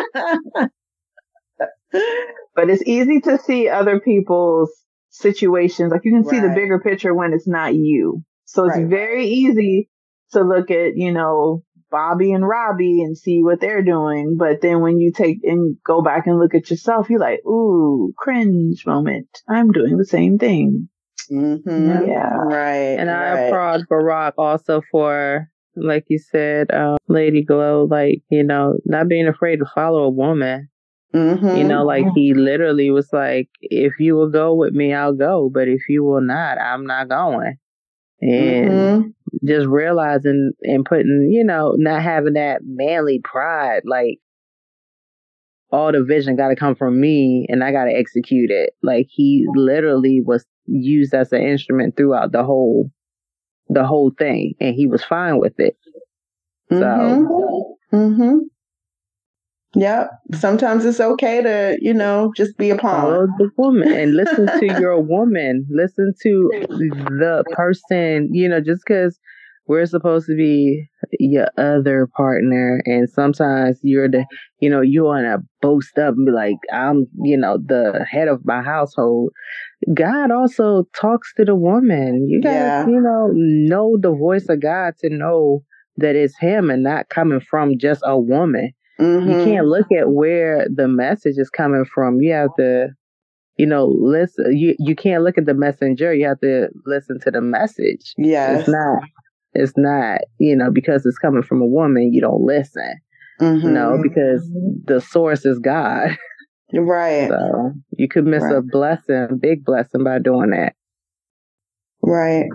but 2.55 2.69
it's 2.71 2.83
easy 2.87 3.19
to 3.21 3.37
see 3.37 3.69
other 3.69 3.99
people's 3.99 4.71
situations. 5.11 5.91
Like 5.91 6.01
you 6.05 6.11
can 6.11 6.23
see 6.23 6.39
right. 6.39 6.49
the 6.49 6.55
bigger 6.55 6.79
picture 6.79 7.13
when 7.13 7.33
it's 7.33 7.47
not 7.47 7.75
you. 7.75 8.23
So 8.45 8.65
it's 8.65 8.77
right. 8.77 8.87
very 8.87 9.27
easy 9.27 9.89
to 10.31 10.41
look 10.41 10.71
at, 10.71 10.95
you 10.95 11.11
know, 11.11 11.63
Bobby 11.91 12.31
and 12.31 12.47
Robbie 12.47 13.01
and 13.01 13.17
see 13.17 13.43
what 13.43 13.59
they're 13.59 13.83
doing. 13.83 14.35
But 14.37 14.61
then 14.61 14.81
when 14.81 14.99
you 14.99 15.11
take 15.11 15.39
and 15.43 15.77
go 15.85 16.01
back 16.01 16.27
and 16.27 16.39
look 16.39 16.55
at 16.55 16.69
yourself, 16.69 17.09
you're 17.09 17.19
like, 17.19 17.45
ooh, 17.45 18.13
cringe 18.17 18.85
moment. 18.85 19.27
I'm 19.47 19.71
doing 19.71 19.97
the 19.97 20.05
same 20.05 20.37
thing. 20.37 20.89
Mm-hmm. 21.31 22.07
Yeah. 22.07 22.33
Right. 22.35 22.97
And 22.99 23.09
I 23.09 23.33
right. 23.33 23.39
applaud 23.47 23.81
Barak 23.89 24.35
also 24.37 24.81
for, 24.91 25.47
like 25.75 26.05
you 26.07 26.19
said, 26.19 26.71
um, 26.71 26.97
Lady 27.07 27.43
Glow, 27.43 27.87
like, 27.89 28.21
you 28.29 28.43
know, 28.43 28.75
not 28.85 29.07
being 29.07 29.27
afraid 29.27 29.57
to 29.57 29.65
follow 29.73 30.03
a 30.03 30.09
woman. 30.09 30.69
Mm-hmm. 31.13 31.57
You 31.57 31.63
know, 31.63 31.83
like 31.85 32.05
he 32.15 32.35
literally 32.35 32.91
was 32.91 33.09
like, 33.11 33.49
if 33.61 33.93
you 33.99 34.15
will 34.15 34.29
go 34.29 34.53
with 34.53 34.73
me, 34.73 34.93
I'll 34.93 35.15
go. 35.15 35.49
But 35.51 35.67
if 35.67 35.81
you 35.89 36.03
will 36.03 36.21
not, 36.21 36.59
I'm 36.59 36.85
not 36.85 37.09
going. 37.09 37.57
And 38.21 38.71
mm-hmm 38.71 39.09
just 39.45 39.67
realizing 39.67 40.51
and 40.61 40.85
putting, 40.85 41.29
you 41.31 41.43
know, 41.43 41.75
not 41.77 42.01
having 42.01 42.33
that 42.33 42.61
manly 42.63 43.21
pride, 43.23 43.83
like 43.85 44.19
all 45.71 45.91
the 45.91 46.03
vision 46.03 46.35
got 46.35 46.49
to 46.49 46.55
come 46.55 46.75
from 46.75 46.99
me 46.99 47.45
and 47.49 47.63
I 47.63 47.71
got 47.71 47.85
to 47.85 47.95
execute 47.95 48.49
it. 48.49 48.73
Like 48.81 49.07
he 49.09 49.45
literally 49.53 50.21
was 50.21 50.45
used 50.65 51.13
as 51.13 51.31
an 51.31 51.41
instrument 51.41 51.95
throughout 51.95 52.31
the 52.31 52.43
whole, 52.43 52.91
the 53.69 53.85
whole 53.85 54.11
thing, 54.17 54.55
and 54.59 54.75
he 54.75 54.87
was 54.87 55.03
fine 55.03 55.39
with 55.39 55.59
it. 55.59 55.77
So, 56.69 56.75
mm-hmm. 56.75 57.95
mm-hmm. 57.95 58.37
Yep. 59.75 60.09
Sometimes 60.33 60.83
it's 60.83 60.99
okay 60.99 61.43
to, 61.43 61.77
you 61.79 61.93
know, 61.93 62.31
just 62.35 62.57
be 62.57 62.71
a 62.71 62.77
pawn. 62.77 63.01
Follow 63.01 63.27
the 63.37 63.49
woman 63.57 63.91
and 63.91 64.15
listen 64.15 64.47
to 64.47 64.65
your 64.79 64.99
woman. 64.99 65.67
Listen 65.69 66.13
to 66.23 66.49
the 66.69 67.43
person, 67.51 68.29
you 68.33 68.49
know, 68.49 68.61
just 68.61 68.81
because 68.85 69.19
we're 69.69 69.85
supposed 69.85 70.25
to 70.25 70.35
be 70.35 70.89
your 71.19 71.47
other 71.57 72.09
partner 72.17 72.81
and 72.85 73.07
sometimes 73.07 73.79
you're 73.83 74.09
the 74.09 74.25
you 74.59 74.69
know 74.69 74.81
you 74.81 75.03
want 75.03 75.25
to 75.25 75.37
boast 75.61 75.97
up 75.99 76.15
and 76.15 76.25
be 76.25 76.31
like 76.31 76.55
i'm 76.73 77.05
you 77.21 77.37
know 77.37 77.57
the 77.63 78.03
head 78.09 78.27
of 78.27 78.41
my 78.43 78.63
household 78.63 79.31
god 79.93 80.31
also 80.31 80.85
talks 80.95 81.31
to 81.35 81.45
the 81.45 81.55
woman 81.55 82.27
you 82.27 82.41
gotta 82.41 82.55
yeah. 82.55 82.87
you 82.87 82.99
know 82.99 83.29
know 83.31 83.95
the 84.01 84.11
voice 84.11 84.47
of 84.49 84.59
god 84.59 84.93
to 84.99 85.09
know 85.09 85.63
that 85.97 86.15
it's 86.15 86.37
him 86.39 86.71
and 86.71 86.81
not 86.81 87.09
coming 87.09 87.39
from 87.39 87.77
just 87.77 88.01
a 88.05 88.17
woman 88.17 88.73
mm-hmm. 88.99 89.29
you 89.29 89.45
can't 89.45 89.67
look 89.67 89.87
at 89.91 90.09
where 90.09 90.67
the 90.73 90.87
message 90.87 91.37
is 91.37 91.49
coming 91.49 91.85
from 91.85 92.19
you 92.21 92.31
have 92.31 92.49
to 92.57 92.87
you 93.57 93.65
know 93.65 93.85
listen 93.85 94.55
you, 94.55 94.75
you 94.79 94.95
can't 94.95 95.23
look 95.23 95.37
at 95.37 95.45
the 95.45 95.53
messenger 95.53 96.13
you 96.13 96.25
have 96.25 96.39
to 96.39 96.67
listen 96.85 97.19
to 97.19 97.31
the 97.31 97.41
message 97.41 98.13
yeah 98.17 98.57
it's 98.57 98.67
not 98.67 98.99
it's 99.53 99.73
not, 99.75 100.21
you 100.37 100.55
know, 100.55 100.71
because 100.71 101.05
it's 101.05 101.17
coming 101.17 101.43
from 101.43 101.61
a 101.61 101.67
woman, 101.67 102.13
you 102.13 102.21
don't 102.21 102.43
listen. 102.43 102.99
Mm-hmm. 103.41 103.73
No, 103.73 103.99
because 104.01 104.47
the 104.85 105.01
source 105.01 105.45
is 105.45 105.59
God. 105.59 106.17
Right. 106.71 107.27
So 107.27 107.71
you 107.97 108.07
could 108.07 108.27
miss 108.27 108.43
right. 108.43 108.57
a 108.57 108.61
blessing, 108.61 109.39
big 109.41 109.65
blessing 109.65 110.03
by 110.03 110.19
doing 110.19 110.51
that. 110.51 110.75
Right. 112.03 112.45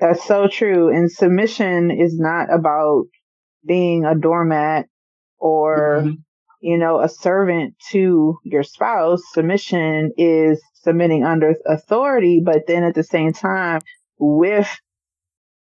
That's 0.00 0.26
so 0.26 0.48
true. 0.48 0.92
And 0.92 1.08
submission 1.08 1.92
is 1.92 2.18
not 2.18 2.52
about 2.52 3.04
being 3.64 4.04
a 4.04 4.16
doormat 4.16 4.86
or, 5.38 6.02
mm-hmm. 6.02 6.14
you 6.60 6.78
know, 6.78 7.00
a 7.00 7.08
servant 7.08 7.74
to 7.90 8.38
your 8.44 8.62
spouse. 8.62 9.20
Submission 9.32 10.12
is 10.16 10.62
submitting 10.82 11.24
under 11.24 11.54
authority, 11.66 12.42
but 12.44 12.66
then 12.66 12.84
at 12.84 12.94
the 12.94 13.04
same 13.04 13.32
time, 13.32 13.80
with 14.18 14.68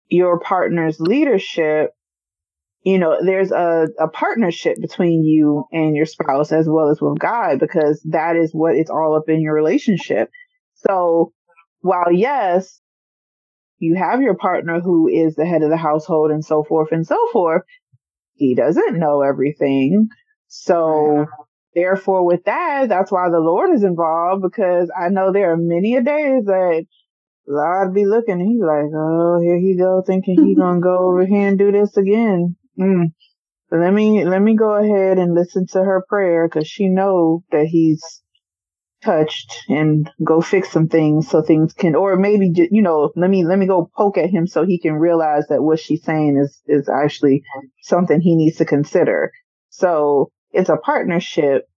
your 0.07 0.39
partner's 0.39 0.99
leadership, 0.99 1.91
you 2.83 2.97
know, 2.97 3.17
there's 3.23 3.51
a, 3.51 3.87
a 3.99 4.07
partnership 4.07 4.77
between 4.79 5.23
you 5.23 5.65
and 5.71 5.95
your 5.95 6.05
spouse 6.05 6.51
as 6.51 6.67
well 6.67 6.89
as 6.89 7.01
with 7.01 7.19
God 7.19 7.59
because 7.59 8.01
that 8.09 8.35
is 8.35 8.51
what 8.53 8.75
it's 8.75 8.89
all 8.89 9.15
up 9.15 9.27
in 9.27 9.41
your 9.41 9.53
relationship. 9.53 10.29
So 10.75 11.33
while 11.81 12.11
yes, 12.11 12.79
you 13.79 13.95
have 13.95 14.21
your 14.21 14.35
partner 14.35 14.79
who 14.79 15.07
is 15.07 15.35
the 15.35 15.45
head 15.45 15.61
of 15.61 15.69
the 15.69 15.77
household 15.77 16.31
and 16.31 16.43
so 16.43 16.63
forth 16.63 16.91
and 16.91 17.05
so 17.05 17.17
forth, 17.31 17.63
he 18.39 18.55
doesn't 18.55 18.97
know 18.97 19.21
everything. 19.21 20.07
So 20.47 21.25
therefore 21.75 22.25
with 22.25 22.45
that, 22.45 22.89
that's 22.89 23.11
why 23.11 23.29
the 23.29 23.39
Lord 23.39 23.75
is 23.75 23.83
involved 23.83 24.41
because 24.41 24.89
I 24.97 25.09
know 25.09 25.31
there 25.31 25.51
are 25.51 25.57
many 25.57 25.95
a 25.95 26.01
days 26.01 26.45
that 26.45 26.85
I'd 27.49 27.93
be 27.93 28.05
looking, 28.05 28.39
he's 28.39 28.61
like, 28.61 28.91
oh, 28.95 29.39
here 29.41 29.59
he 29.59 29.75
go, 29.77 30.01
thinking 30.05 30.45
he 30.45 30.55
gonna 30.59 30.79
go 30.79 31.09
over 31.09 31.25
here 31.25 31.47
and 31.47 31.57
do 31.57 31.71
this 31.71 31.97
again. 31.97 32.55
Mm. 32.79 33.13
Let 33.71 33.93
me 33.93 34.25
let 34.25 34.41
me 34.41 34.55
go 34.55 34.75
ahead 34.75 35.19
and 35.19 35.35
listen 35.35 35.67
to 35.73 35.79
her 35.79 36.03
prayer 36.07 36.47
because 36.47 36.67
she 36.67 36.87
know 36.87 37.43
that 37.51 37.65
he's 37.65 38.01
touched 39.03 39.63
and 39.69 40.09
go 40.23 40.41
fix 40.41 40.69
some 40.69 40.87
things 40.87 41.29
so 41.29 41.41
things 41.41 41.73
can 41.73 41.95
or 41.95 42.15
maybe 42.15 42.51
you 42.71 42.81
know 42.81 43.11
let 43.15 43.29
me 43.29 43.45
let 43.45 43.57
me 43.57 43.65
go 43.65 43.89
poke 43.95 44.17
at 44.17 44.29
him 44.29 44.45
so 44.45 44.65
he 44.65 44.79
can 44.79 44.93
realize 44.93 45.47
that 45.47 45.61
what 45.61 45.79
she's 45.79 46.03
saying 46.03 46.37
is 46.37 46.61
is 46.67 46.89
actually 46.89 47.43
something 47.81 48.19
he 48.19 48.35
needs 48.35 48.57
to 48.57 48.65
consider. 48.65 49.31
So 49.69 50.31
it's 50.51 50.69
a 50.69 50.77
partnership. 50.77 51.67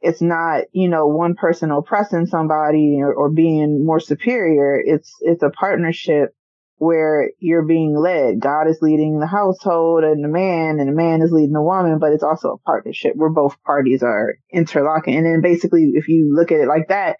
It's 0.00 0.20
not 0.20 0.64
you 0.72 0.88
know 0.88 1.06
one 1.06 1.34
person 1.34 1.70
oppressing 1.70 2.26
somebody 2.26 2.98
or, 3.00 3.12
or 3.12 3.30
being 3.30 3.84
more 3.84 4.00
superior. 4.00 4.80
It's 4.84 5.14
it's 5.20 5.42
a 5.42 5.50
partnership 5.50 6.34
where 6.82 7.30
you're 7.38 7.64
being 7.64 7.96
led. 7.96 8.40
God 8.40 8.68
is 8.68 8.80
leading 8.82 9.20
the 9.20 9.26
household 9.28 10.02
and 10.02 10.24
the 10.24 10.28
man 10.28 10.80
and 10.80 10.88
the 10.88 10.92
man 10.92 11.22
is 11.22 11.30
leading 11.30 11.52
the 11.52 11.62
woman, 11.62 12.00
but 12.00 12.10
it's 12.10 12.24
also 12.24 12.54
a 12.54 12.58
partnership 12.58 13.12
where 13.14 13.30
both 13.30 13.54
parties 13.62 14.02
are 14.02 14.34
interlocking. 14.52 15.14
And 15.14 15.24
then 15.24 15.42
basically, 15.42 15.92
if 15.94 16.08
you 16.08 16.34
look 16.34 16.50
at 16.50 16.58
it 16.58 16.66
like 16.66 16.88
that, 16.88 17.18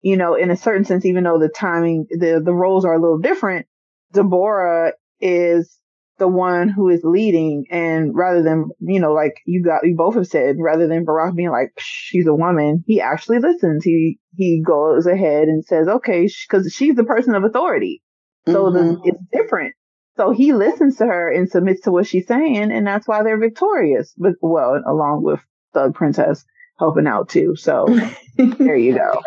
you 0.00 0.16
know, 0.16 0.34
in 0.34 0.50
a 0.50 0.56
certain 0.56 0.84
sense, 0.84 1.04
even 1.04 1.22
though 1.22 1.38
the 1.38 1.48
timing, 1.48 2.06
the, 2.10 2.42
the 2.44 2.52
roles 2.52 2.84
are 2.84 2.94
a 2.94 3.00
little 3.00 3.20
different, 3.20 3.66
Deborah 4.12 4.94
is 5.20 5.78
the 6.18 6.26
one 6.26 6.68
who 6.68 6.88
is 6.88 7.02
leading. 7.04 7.66
And 7.70 8.10
rather 8.12 8.42
than, 8.42 8.70
you 8.80 8.98
know, 8.98 9.12
like 9.12 9.34
you 9.46 9.62
got, 9.62 9.86
you 9.86 9.94
both 9.96 10.16
have 10.16 10.26
said, 10.26 10.56
rather 10.58 10.88
than 10.88 11.04
Barak 11.04 11.36
being 11.36 11.52
like, 11.52 11.70
she's 11.78 12.26
a 12.26 12.34
woman, 12.34 12.82
he 12.88 13.00
actually 13.00 13.38
listens. 13.38 13.84
He, 13.84 14.18
he 14.34 14.64
goes 14.66 15.06
ahead 15.06 15.44
and 15.44 15.64
says, 15.64 15.86
okay, 15.86 16.28
cause 16.50 16.74
she's 16.74 16.96
the 16.96 17.04
person 17.04 17.36
of 17.36 17.44
authority. 17.44 18.02
So 18.48 18.64
mm-hmm. 18.64 18.94
the, 18.94 19.00
it's 19.04 19.22
different. 19.32 19.74
So 20.16 20.30
he 20.30 20.52
listens 20.52 20.96
to 20.96 21.06
her 21.06 21.30
and 21.30 21.48
submits 21.48 21.82
to 21.82 21.92
what 21.92 22.06
she's 22.06 22.26
saying, 22.26 22.72
and 22.72 22.86
that's 22.86 23.06
why 23.06 23.22
they're 23.22 23.38
victorious. 23.38 24.14
But 24.16 24.32
well, 24.40 24.80
along 24.86 25.22
with 25.24 25.40
Thug 25.74 25.94
Princess 25.94 26.44
helping 26.78 27.06
out 27.06 27.28
too. 27.28 27.54
So 27.56 27.86
there 28.36 28.76
you 28.76 28.94
go. 28.94 29.22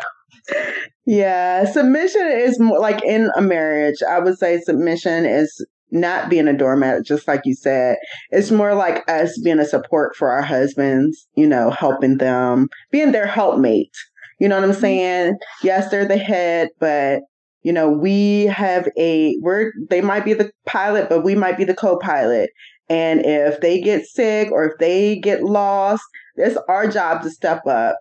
Yeah, 1.06 1.66
submission 1.66 2.28
is 2.28 2.60
more 2.60 2.80
like 2.80 3.04
in 3.04 3.30
a 3.36 3.42
marriage. 3.42 3.98
I 4.08 4.20
would 4.20 4.38
say 4.38 4.60
submission 4.60 5.26
is 5.26 5.66
not 5.92 6.30
being 6.30 6.48
a 6.48 6.58
doormat, 6.58 7.06
just 7.06 7.28
like 7.28 7.42
you 7.46 7.56
said. 7.56 7.98
It's 8.30 8.52
more 8.52 8.76
like 8.76 9.10
us 9.10 9.40
being 9.40 9.60
a 9.60 9.66
support 9.66 10.16
for 10.16 10.30
our 10.32 10.44
husbands, 10.44 11.28
you 11.36 11.48
know, 11.48 11.72
helping 11.72 12.18
them, 12.18 12.68
being 12.92 13.12
their 13.12 13.26
helpmate. 13.26 13.96
You 14.40 14.48
know 14.48 14.56
what 14.56 14.64
I'm 14.64 14.72
mm-hmm. 14.72 14.82
saying? 14.82 15.38
Yes, 15.64 15.90
they're 15.90 16.08
the 16.08 16.18
head, 16.18 16.70
but 16.80 17.22
you 17.70 17.74
know, 17.74 17.88
we 17.88 18.46
have 18.46 18.90
a, 18.98 19.38
we're, 19.42 19.72
they 19.92 20.02
might 20.02 20.26
be 20.26 20.34
the 20.34 20.52
pilot, 20.66 21.08
but 21.08 21.24
we 21.24 21.36
might 21.36 21.56
be 21.56 21.66
the 21.66 21.76
co 21.76 22.00
pilot. 22.00 22.50
And 22.90 23.24
if 23.24 23.62
they 23.62 23.80
get 23.80 24.08
sick 24.08 24.52
or 24.52 24.66
if 24.66 24.80
they 24.80 25.20
get 25.20 25.44
lost, 25.44 26.02
it's 26.36 26.58
our 26.68 26.88
job 26.88 27.22
to 27.22 27.30
step 27.30 27.68
up 27.68 28.00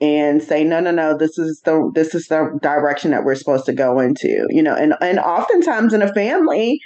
and 0.00 0.40
say, 0.40 0.62
no, 0.62 0.78
no, 0.78 0.92
no, 0.92 1.18
this 1.18 1.36
is 1.36 1.60
the, 1.64 1.90
this 1.96 2.14
is 2.14 2.28
the 2.28 2.56
direction 2.62 3.10
that 3.10 3.24
we're 3.24 3.34
supposed 3.34 3.66
to 3.66 3.72
go 3.72 3.98
into, 3.98 4.46
you 4.50 4.62
know, 4.62 4.76
and, 4.76 4.94
and 5.00 5.18
oftentimes 5.18 5.92
in 5.92 6.00
a 6.00 6.14
family, 6.14 6.78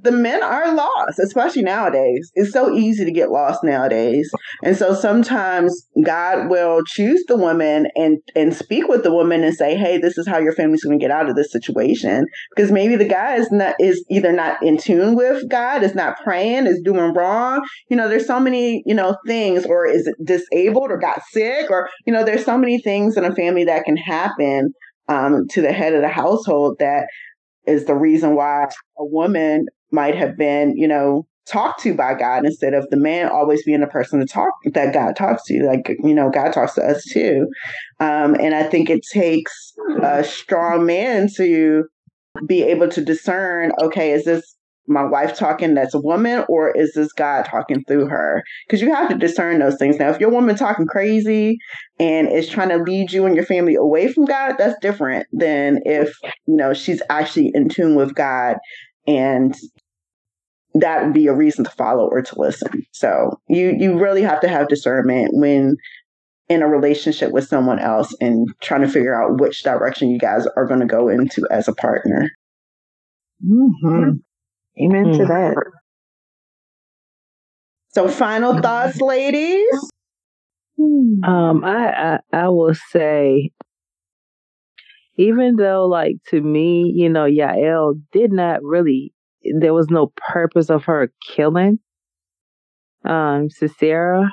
the 0.00 0.12
men 0.12 0.42
are 0.42 0.74
lost, 0.74 1.18
especially 1.18 1.62
nowadays. 1.62 2.30
It's 2.34 2.52
so 2.52 2.72
easy 2.72 3.04
to 3.04 3.10
get 3.10 3.30
lost 3.30 3.64
nowadays. 3.64 4.30
And 4.62 4.76
so 4.76 4.94
sometimes 4.94 5.86
God 6.04 6.48
will 6.48 6.82
choose 6.84 7.24
the 7.26 7.36
woman 7.36 7.88
and, 7.96 8.18
and 8.36 8.54
speak 8.54 8.86
with 8.86 9.02
the 9.02 9.12
woman 9.12 9.42
and 9.42 9.54
say, 9.54 9.76
Hey, 9.76 9.98
this 9.98 10.16
is 10.16 10.28
how 10.28 10.38
your 10.38 10.52
family's 10.52 10.84
going 10.84 10.98
to 10.98 11.02
get 11.02 11.10
out 11.10 11.28
of 11.28 11.34
this 11.34 11.50
situation. 11.50 12.26
Because 12.54 12.70
maybe 12.70 12.94
the 12.94 13.08
guy 13.08 13.36
is 13.36 13.50
not, 13.50 13.74
is 13.80 14.04
either 14.08 14.32
not 14.32 14.62
in 14.62 14.78
tune 14.78 15.16
with 15.16 15.48
God, 15.48 15.82
is 15.82 15.94
not 15.94 16.16
praying, 16.22 16.66
is 16.66 16.80
doing 16.84 17.12
wrong. 17.14 17.66
You 17.90 17.96
know, 17.96 18.08
there's 18.08 18.26
so 18.26 18.38
many, 18.38 18.82
you 18.86 18.94
know, 18.94 19.16
things, 19.26 19.66
or 19.66 19.86
is 19.86 20.08
disabled 20.22 20.90
or 20.90 20.98
got 20.98 21.22
sick, 21.30 21.70
or, 21.70 21.88
you 22.06 22.12
know, 22.12 22.24
there's 22.24 22.44
so 22.44 22.56
many 22.56 22.80
things 22.80 23.16
in 23.16 23.24
a 23.24 23.34
family 23.34 23.64
that 23.64 23.84
can 23.84 23.96
happen 23.96 24.72
um, 25.08 25.48
to 25.50 25.60
the 25.62 25.72
head 25.72 25.94
of 25.94 26.02
the 26.02 26.08
household 26.08 26.76
that 26.78 27.06
is 27.66 27.84
the 27.84 27.94
reason 27.94 28.34
why 28.34 28.64
a 28.98 29.04
woman 29.04 29.66
might 29.90 30.16
have 30.16 30.36
been, 30.36 30.76
you 30.76 30.88
know, 30.88 31.26
talked 31.48 31.82
to 31.82 31.94
by 31.94 32.14
God 32.14 32.44
instead 32.44 32.74
of 32.74 32.86
the 32.90 32.96
man 32.96 33.28
always 33.28 33.64
being 33.64 33.80
the 33.80 33.86
person 33.86 34.20
to 34.20 34.26
talk 34.26 34.52
that 34.72 34.92
God 34.92 35.16
talks 35.16 35.44
to. 35.44 35.64
Like, 35.64 35.96
you 36.04 36.14
know, 36.14 36.30
God 36.30 36.52
talks 36.52 36.74
to 36.74 36.82
us 36.82 37.04
too. 37.04 37.46
Um, 38.00 38.34
and 38.34 38.54
I 38.54 38.64
think 38.64 38.90
it 38.90 39.00
takes 39.12 39.72
a 40.02 40.22
strong 40.22 40.84
man 40.84 41.28
to 41.36 41.84
be 42.46 42.62
able 42.62 42.88
to 42.90 43.04
discern, 43.04 43.72
okay, 43.80 44.12
is 44.12 44.24
this 44.24 44.54
my 44.90 45.04
wife 45.04 45.36
talking 45.36 45.74
that's 45.74 45.94
a 45.94 46.00
woman 46.00 46.44
or 46.48 46.70
is 46.70 46.92
this 46.94 47.12
God 47.12 47.42
talking 47.44 47.84
through 47.86 48.08
her? 48.08 48.42
Because 48.66 48.80
you 48.80 48.94
have 48.94 49.10
to 49.10 49.16
discern 49.16 49.58
those 49.58 49.76
things. 49.76 49.98
Now, 49.98 50.08
if 50.10 50.20
your 50.20 50.30
woman 50.30 50.56
talking 50.56 50.86
crazy 50.86 51.58
and 51.98 52.30
is 52.32 52.48
trying 52.48 52.70
to 52.70 52.78
lead 52.78 53.12
you 53.12 53.26
and 53.26 53.34
your 53.34 53.44
family 53.44 53.74
away 53.74 54.10
from 54.10 54.24
God, 54.24 54.54
that's 54.56 54.78
different 54.80 55.26
than 55.32 55.80
if, 55.84 56.14
you 56.46 56.56
know, 56.56 56.72
she's 56.72 57.02
actually 57.10 57.50
in 57.54 57.68
tune 57.68 57.96
with 57.96 58.14
God 58.14 58.56
and 59.08 59.56
that 60.74 61.02
would 61.02 61.14
be 61.14 61.26
a 61.26 61.34
reason 61.34 61.64
to 61.64 61.70
follow 61.70 62.08
or 62.08 62.22
to 62.22 62.38
listen. 62.38 62.84
So 62.92 63.40
you 63.48 63.74
you 63.78 63.98
really 63.98 64.22
have 64.22 64.40
to 64.40 64.48
have 64.48 64.68
discernment 64.68 65.30
when 65.32 65.76
in 66.48 66.62
a 66.62 66.68
relationship 66.68 67.32
with 67.32 67.48
someone 67.48 67.78
else 67.78 68.14
and 68.20 68.48
trying 68.62 68.82
to 68.82 68.88
figure 68.88 69.20
out 69.20 69.40
which 69.40 69.62
direction 69.62 70.10
you 70.10 70.18
guys 70.18 70.46
are 70.56 70.66
going 70.66 70.80
to 70.80 70.86
go 70.86 71.08
into 71.08 71.46
as 71.50 71.68
a 71.68 71.74
partner. 71.74 72.30
Mm-hmm. 73.44 74.10
Amen 74.82 75.04
mm-hmm. 75.04 75.18
to 75.18 75.26
that. 75.26 75.56
So, 77.90 78.08
final 78.08 78.60
thoughts, 78.60 79.00
ladies. 79.00 79.90
Um, 80.78 81.64
I, 81.64 81.90
I 81.90 82.18
I 82.32 82.48
will 82.48 82.74
say, 82.92 83.50
even 85.18 85.56
though, 85.56 85.86
like 85.86 86.16
to 86.28 86.40
me, 86.40 86.92
you 86.94 87.08
know, 87.08 87.24
Yael 87.24 88.00
did 88.12 88.32
not 88.32 88.62
really 88.62 89.12
there 89.60 89.74
was 89.74 89.88
no 89.88 90.12
purpose 90.16 90.70
of 90.70 90.84
her 90.84 91.12
killing 91.34 91.78
um 93.04 93.48
Sisera 93.48 94.32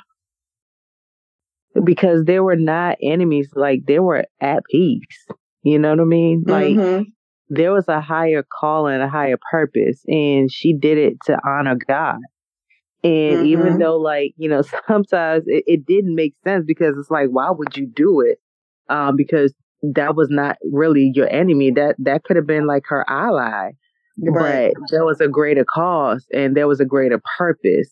because 1.84 2.24
they 2.24 2.40
were 2.40 2.56
not 2.56 2.98
enemies 3.02 3.50
like 3.56 3.86
they 3.86 4.00
were 4.00 4.26
at 4.42 4.64
peace 4.70 5.28
you 5.64 5.78
know 5.78 5.92
what 5.92 6.00
i 6.00 6.04
mean 6.04 6.44
like 6.48 6.76
mm-hmm. 6.76 7.04
there 7.50 7.72
was 7.72 7.88
a 7.88 8.02
higher 8.02 8.44
calling 8.60 9.02
a 9.02 9.10
higher 9.10 9.38
purpose 9.52 10.02
and 10.08 10.52
she 10.52 10.74
did 10.74 10.98
it 10.98 11.18
to 11.26 11.38
honor 11.46 11.76
god 11.88 12.18
and 13.04 13.38
mm-hmm. 13.38 13.46
even 13.46 13.78
though 13.78 13.98
like 13.98 14.34
you 14.38 14.50
know 14.50 14.62
sometimes 14.88 15.44
it, 15.48 15.64
it, 15.68 15.86
didn't 15.86 16.16
make 16.16 16.34
sense 16.44 16.64
because 16.66 16.96
it's 16.98 17.12
like 17.12 17.28
why 17.30 17.52
would 17.52 17.76
you 17.76 17.86
do 17.86 18.22
it 18.22 18.40
um 18.90 19.16
because 19.16 19.54
that 19.94 20.16
was 20.16 20.30
not 20.30 20.58
really 20.72 21.12
your 21.14 21.30
enemy 21.30 21.72
that 21.72 21.96
that 22.00 22.24
could 22.24 22.36
have 22.36 22.48
been 22.48 22.66
like 22.66 22.84
her 22.88 23.06
ally 23.08 23.72
Right. 24.18 24.74
But 24.74 24.92
there 24.92 25.06
was 25.06 25.20
a 25.22 25.28
greater 25.28 25.66
cause 25.66 26.26
and 26.34 26.56
there 26.56 26.68
was 26.68 26.80
a 26.80 26.86
greater 26.86 27.22
purpose. 27.38 27.90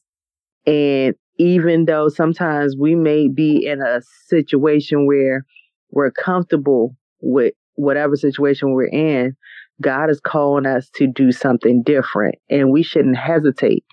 And 0.65 1.15
even 1.37 1.85
though 1.85 2.09
sometimes 2.09 2.75
we 2.79 2.95
may 2.95 3.27
be 3.27 3.65
in 3.65 3.81
a 3.81 4.01
situation 4.27 5.05
where 5.05 5.45
we're 5.91 6.11
comfortable 6.11 6.95
with 7.21 7.53
whatever 7.75 8.15
situation 8.15 8.71
we're 8.71 8.87
in, 8.87 9.35
God 9.81 10.09
is 10.09 10.19
calling 10.19 10.65
us 10.65 10.89
to 10.95 11.07
do 11.07 11.31
something 11.31 11.83
different. 11.83 12.35
And 12.49 12.71
we 12.71 12.83
shouldn't 12.83 13.17
hesitate 13.17 13.83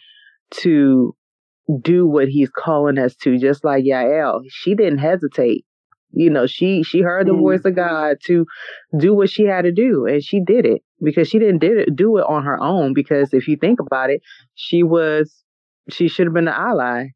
to 0.63 1.17
do 1.81 2.07
what 2.07 2.29
he's 2.29 2.51
calling 2.51 2.99
us 2.99 3.17
to, 3.17 3.39
just 3.39 3.65
like 3.65 3.85
Yael. 3.85 4.43
She 4.49 4.75
didn't 4.75 4.99
hesitate. 4.99 5.65
You 6.13 6.31
know, 6.31 6.47
she 6.47 6.83
she 6.83 7.01
heard 7.01 7.27
the 7.27 7.33
mm. 7.33 7.39
voice 7.39 7.65
of 7.65 7.77
God 7.77 8.17
to 8.27 8.47
do 8.99 9.15
what 9.15 9.31
she 9.31 9.45
had 9.45 9.63
to 9.63 9.73
do, 9.73 10.07
and 10.07 10.23
she 10.23 10.41
did 10.45 10.67
it 10.67 10.83
because 11.03 11.29
she 11.29 11.39
didn't 11.39 11.59
did 11.59 11.79
it, 11.79 11.97
do 11.97 12.19
it 12.19 12.25
on 12.29 12.45
her 12.45 12.61
own. 12.61 12.95
Because 12.95 13.33
if 13.33 13.47
you 13.47 13.57
think 13.57 13.79
about 13.81 14.11
it, 14.11 14.23
she 14.55 14.83
was 14.83 15.45
she 15.89 16.09
should 16.09 16.27
have 16.27 16.35
been 16.35 16.49
an 16.49 16.55
ally. 16.55 17.09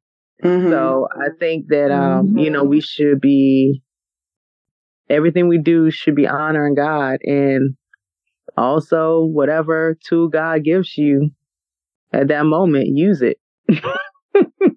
Mm-hmm. 0.43 0.71
So 0.71 1.09
I 1.13 1.29
think 1.39 1.67
that 1.69 1.91
um, 1.91 2.29
mm-hmm. 2.29 2.39
you 2.39 2.51
know, 2.51 2.65
we 2.65 2.81
should 2.81 3.21
be 3.21 3.83
everything 5.09 5.49
we 5.49 5.59
do 5.59 5.91
should 5.91 6.15
be 6.15 6.27
honoring 6.27 6.75
God 6.75 7.19
and 7.25 7.77
also 8.57 9.25
whatever 9.25 9.97
tool 10.07 10.29
God 10.29 10.65
gives 10.65 10.97
you 10.97 11.31
at 12.13 12.29
that 12.29 12.45
moment, 12.45 12.89
use 12.89 13.23
it. 13.23 13.39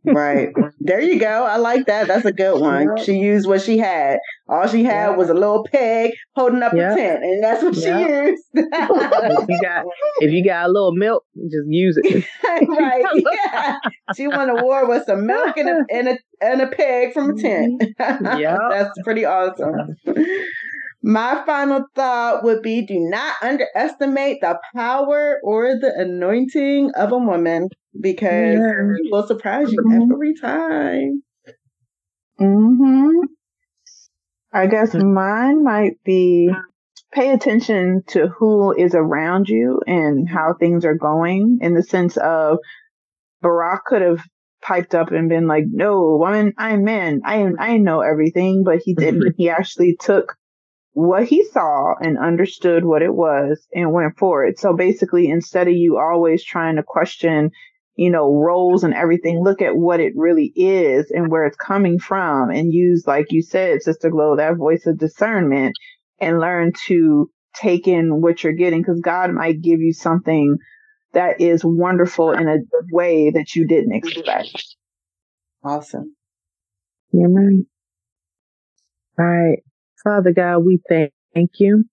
right. 0.05 0.49
There 0.79 1.01
you 1.01 1.19
go. 1.19 1.45
I 1.45 1.57
like 1.57 1.85
that. 1.87 2.07
That's 2.07 2.25
a 2.25 2.31
good 2.31 2.59
one. 2.59 2.95
Yep. 2.97 3.05
She 3.05 3.17
used 3.17 3.47
what 3.47 3.61
she 3.61 3.77
had. 3.77 4.19
All 4.47 4.67
she 4.67 4.83
had 4.83 5.09
yep. 5.09 5.17
was 5.17 5.29
a 5.29 5.33
little 5.33 5.65
peg 5.71 6.11
holding 6.35 6.63
up 6.63 6.73
yep. 6.73 6.93
a 6.93 6.95
tent, 6.95 7.23
and 7.23 7.43
that's 7.43 7.63
what 7.63 7.75
she 7.75 7.87
used. 7.87 8.43
if 8.53 9.49
you 9.49 9.61
got 9.61 9.85
if 10.21 10.31
you 10.31 10.43
got 10.43 10.69
a 10.69 10.71
little 10.71 10.93
milk, 10.93 11.23
just 11.35 11.65
use 11.67 11.99
it. 12.01 12.25
right. 12.67 13.05
Yeah. 13.15 13.75
She 14.15 14.27
won 14.27 14.49
a 14.49 14.63
war 14.63 14.87
with 14.87 15.05
some 15.05 15.25
milk 15.25 15.57
and 15.57 15.69
a 15.69 15.85
and 15.91 16.07
a 16.09 16.17
and 16.41 16.61
a 16.61 16.67
peg 16.67 17.13
from 17.13 17.31
a 17.31 17.35
tent. 17.35 17.81
Mm-hmm. 17.81 18.39
yeah. 18.39 18.57
that's 18.69 18.91
pretty 19.03 19.25
awesome. 19.25 19.95
My 21.03 21.43
final 21.45 21.85
thought 21.95 22.43
would 22.43 22.61
be 22.61 22.85
do 22.85 22.99
not 22.99 23.35
underestimate 23.41 24.41
the 24.41 24.59
power 24.75 25.39
or 25.43 25.79
the 25.79 25.93
anointing 25.95 26.91
of 26.95 27.11
a 27.11 27.17
woman 27.17 27.69
because 27.99 28.59
yeah. 28.59 28.95
it 28.95 29.11
will 29.11 29.27
surprise 29.27 29.71
you 29.71 29.79
mm-hmm. 29.79 30.11
every 30.11 30.33
time. 30.35 31.23
Mm-hmm. 32.39 33.25
I 34.51 34.67
guess 34.67 34.93
mine 34.93 35.63
might 35.63 36.03
be 36.03 36.49
pay 37.11 37.31
attention 37.31 38.03
to 38.07 38.27
who 38.27 38.73
is 38.73 38.93
around 38.95 39.49
you 39.49 39.81
and 39.85 40.27
how 40.27 40.55
things 40.59 40.83
are 40.83 40.95
going 40.95 41.59
in 41.61 41.73
the 41.73 41.83
sense 41.83 42.17
of 42.17 42.57
Barak 43.41 43.85
could 43.85 44.01
have 44.01 44.21
piped 44.61 44.95
up 44.95 45.11
and 45.11 45.29
been 45.29 45.47
like, 45.47 45.65
no, 45.67 46.17
woman, 46.19 46.53
I'm 46.57 46.83
man. 46.83 47.21
I, 47.23 47.47
I 47.59 47.77
know 47.77 48.01
everything, 48.01 48.63
but 48.65 48.79
he 48.83 48.93
didn't. 48.93 49.35
he 49.37 49.49
actually 49.49 49.95
took 49.99 50.35
what 50.97 51.25
he 51.25 51.45
saw 51.45 51.93
and 52.01 52.17
understood 52.17 52.83
what 52.83 53.03
it 53.03 53.13
was 53.13 53.67
and 53.71 53.93
went 53.93 54.17
for 54.17 54.43
it. 54.45 54.57
So 54.57 54.75
basically, 54.75 55.29
instead 55.29 55.67
of 55.67 55.75
you 55.75 55.99
always 55.99 56.43
trying 56.43 56.77
to 56.77 56.83
question, 56.83 57.51
you 57.95 58.09
know, 58.09 58.33
roles 58.33 58.83
and 58.83 58.95
everything, 58.95 59.43
look 59.43 59.61
at 59.61 59.77
what 59.77 59.99
it 59.99 60.13
really 60.15 60.51
is 60.55 61.11
and 61.11 61.29
where 61.29 61.45
it's 61.45 61.55
coming 61.55 61.99
from 61.99 62.49
and 62.49 62.73
use, 62.73 63.03
like 63.05 63.27
you 63.29 63.43
said, 63.43 63.83
Sister 63.83 64.09
Glow, 64.09 64.37
that 64.37 64.57
voice 64.57 64.87
of 64.87 64.97
discernment 64.97 65.75
and 66.19 66.39
learn 66.39 66.71
to 66.87 67.29
take 67.55 67.87
in 67.87 68.19
what 68.19 68.43
you're 68.43 68.53
getting 68.53 68.81
because 68.81 68.99
God 68.99 69.31
might 69.31 69.61
give 69.61 69.79
you 69.81 69.93
something 69.93 70.57
that 71.13 71.39
is 71.39 71.61
wonderful 71.63 72.31
in 72.31 72.47
a 72.47 72.57
way 72.91 73.29
that 73.29 73.53
you 73.53 73.67
didn't 73.67 73.93
expect. 73.93 74.65
Awesome. 75.63 76.15
Yeah, 77.11 77.27
man. 77.27 77.67
All 79.19 79.25
right. 79.25 79.59
Father 80.07 80.31
God, 80.31 80.59
we 80.59 80.79
thank, 80.87 81.11
you. 81.59 81.83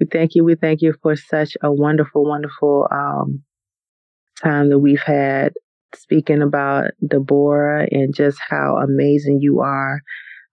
We 0.00 0.06
thank 0.10 0.34
you. 0.34 0.42
We 0.42 0.56
thank 0.56 0.82
you 0.82 0.94
for 1.00 1.14
such 1.14 1.56
a 1.62 1.72
wonderful, 1.72 2.24
wonderful 2.24 2.88
um, 2.90 3.44
time 4.42 4.70
that 4.70 4.80
we've 4.80 5.00
had 5.00 5.52
speaking 5.94 6.42
about 6.42 6.90
Deborah 7.06 7.86
and 7.88 8.12
just 8.12 8.38
how 8.48 8.78
amazing 8.78 9.38
you 9.40 9.60
are 9.60 10.00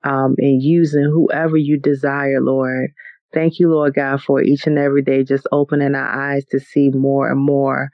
um, 0.04 0.36
and 0.38 0.62
using 0.62 1.06
whoever 1.06 1.58
you 1.58 1.80
desire, 1.80 2.39
Lord. 2.39 2.91
Thank 3.34 3.58
you, 3.58 3.72
Lord 3.72 3.96
God, 3.96 4.22
for 4.22 4.44
each 4.44 4.68
and 4.68 4.78
every 4.78 5.02
day 5.02 5.24
just 5.24 5.48
opening 5.52 5.96
our 5.96 6.34
eyes 6.34 6.46
to 6.52 6.60
see 6.60 6.91
more 6.91 7.28
and 7.32 7.41
more 7.41 7.89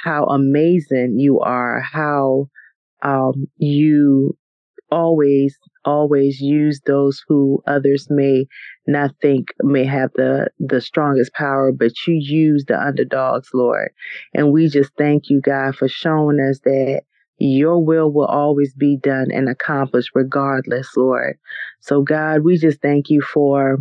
how 0.00 0.26
amazing 0.26 1.18
you 1.18 1.40
are, 1.40 1.80
how 1.80 2.46
um, 3.02 3.48
you 3.56 4.36
always, 4.94 5.58
always 5.84 6.40
use 6.40 6.80
those 6.86 7.22
who 7.26 7.62
others 7.66 8.06
may 8.08 8.46
not 8.86 9.10
think 9.20 9.48
may 9.60 9.84
have 9.84 10.10
the, 10.14 10.48
the 10.58 10.80
strongest 10.80 11.32
power, 11.34 11.72
but 11.72 11.92
you 12.06 12.14
use 12.14 12.64
the 12.66 12.80
underdogs, 12.80 13.48
Lord. 13.52 13.90
And 14.32 14.52
we 14.52 14.68
just 14.68 14.92
thank 14.96 15.24
you, 15.28 15.40
God, 15.40 15.74
for 15.74 15.88
showing 15.88 16.38
us 16.40 16.60
that 16.64 17.02
your 17.38 17.84
will 17.84 18.12
will 18.12 18.26
always 18.26 18.72
be 18.74 18.96
done 18.96 19.32
and 19.32 19.48
accomplished 19.48 20.10
regardless, 20.14 20.88
Lord. 20.96 21.38
So, 21.80 22.02
God, 22.02 22.44
we 22.44 22.56
just 22.56 22.80
thank 22.80 23.10
you 23.10 23.20
for 23.20 23.78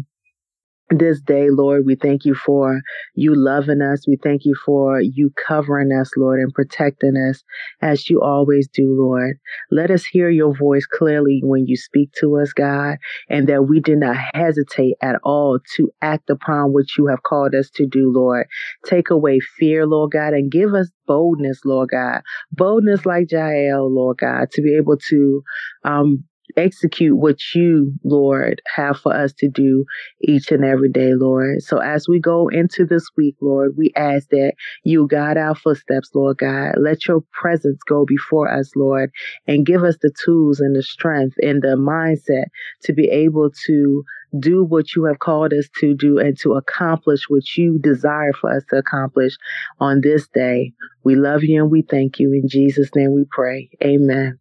this 0.98 1.22
day, 1.22 1.50
Lord. 1.50 1.86
We 1.86 1.96
thank 1.96 2.26
you 2.26 2.36
for 2.36 2.82
you 3.16 3.34
loving 3.36 3.82
us. 3.82 4.08
We 4.08 4.18
thank 4.22 4.46
you 4.46 4.56
for 4.66 5.02
you 5.02 5.32
covering 5.48 5.92
us, 5.92 6.12
Lord, 6.18 6.40
and 6.40 6.54
protecting 6.54 7.16
us 7.18 7.44
as 7.82 8.10
you 8.10 8.22
always 8.22 8.68
do, 8.68 8.88
Lord. 8.88 9.38
Let 9.72 9.92
us 9.92 10.06
hear 10.06 10.30
your 10.30 10.56
voice 10.56 10.86
clearly 10.86 11.42
when 11.44 11.66
you 11.68 11.76
speak 11.76 12.12
to 12.20 12.38
us, 12.40 12.54
God, 12.54 12.98
and 13.30 13.48
that 13.48 13.64
we 13.68 13.80
do 13.80 13.96
not 13.96 14.18
hesitate 14.34 14.96
at 15.02 15.16
all 15.24 15.60
to 15.76 15.92
act 16.02 16.30
upon 16.30 16.74
what 16.74 16.86
you 16.98 17.08
have 17.08 17.24
called 17.24 17.56
us 17.56 17.70
to 17.72 17.86
do, 17.86 18.12
Lord. 18.12 18.48
Take 18.86 19.10
away 19.10 19.40
fear, 19.40 19.86
Lord 19.86 20.12
God, 20.12 20.34
and 20.34 20.52
give 20.52 20.74
us 20.74 20.90
boldness, 21.08 21.62
Lord 21.66 21.90
God. 21.90 22.22
Boldness 22.52 23.06
like 23.06 23.32
Jael, 23.32 23.94
Lord 23.94 24.18
God, 24.18 24.52
to 24.52 24.62
be 24.62 24.76
able 24.76 24.98
to 25.10 25.44
um, 25.84 26.24
execute 26.58 27.18
what 27.18 27.38
you, 27.54 27.94
Lord, 28.04 28.62
have 28.76 28.98
for 29.00 29.14
us 29.14 29.34
to 29.40 29.50
do 29.50 29.86
each 30.22 30.52
and 30.52 30.64
every 30.64 30.90
day, 30.90 31.14
Lord. 31.14 31.62
So 31.62 31.78
as 31.78 32.08
we 32.08 32.20
go 32.20 32.48
into 32.48 32.86
this 32.86 33.08
week, 33.18 33.36
Lord, 33.42 33.76
we 33.78 33.92
ask 33.96 34.30
that 34.30 34.54
you 34.84 35.08
guide 35.08 35.38
our 35.38 35.56
footsteps, 35.56 36.12
Lord 36.14 36.38
God. 36.38 36.76
Let 36.80 37.08
your 37.08 37.22
presence 37.32 37.80
go 37.88 38.06
before 38.06 38.52
us, 38.52 38.72
Lord, 38.76 39.12
and 39.48 39.66
give 39.66 39.84
us 39.84 39.98
the 40.02 40.12
tools 40.24 40.60
and 40.60 40.76
the 40.76 40.84
strength 40.84 41.36
and 41.42 41.62
the 41.62 41.76
mindset 41.76 42.46
to 42.84 42.94
be 42.94 43.10
able 43.10 43.52
to 43.66 44.04
do 44.40 44.64
what 44.64 44.96
you 44.96 45.06
have 45.06 45.20
called 45.20 45.54
us 45.54 45.70
to 45.80 45.94
do 45.94 46.18
and 46.18 46.38
to 46.40 46.54
accomplish 46.54 47.26
what 47.30 47.44
you 47.56 47.78
desire 47.80 48.34
for 48.34 48.52
us 48.52 48.64
to 48.70 48.78
accomplish 48.78 49.38
on 49.80 50.02
this 50.02 50.28
day. 50.30 50.74
We 51.04 51.16
love 51.16 51.44
you 51.44 51.62
and 51.62 51.72
we 51.72 51.84
thank 51.84 52.20
you. 52.20 52.34
In 52.34 52.48
Jesus' 52.48 52.90
name 52.96 53.14
we 53.14 53.26
pray. 53.30 53.70
Amen. 53.84 54.40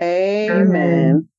Amen. 0.00 0.50
Amen. 0.50 1.29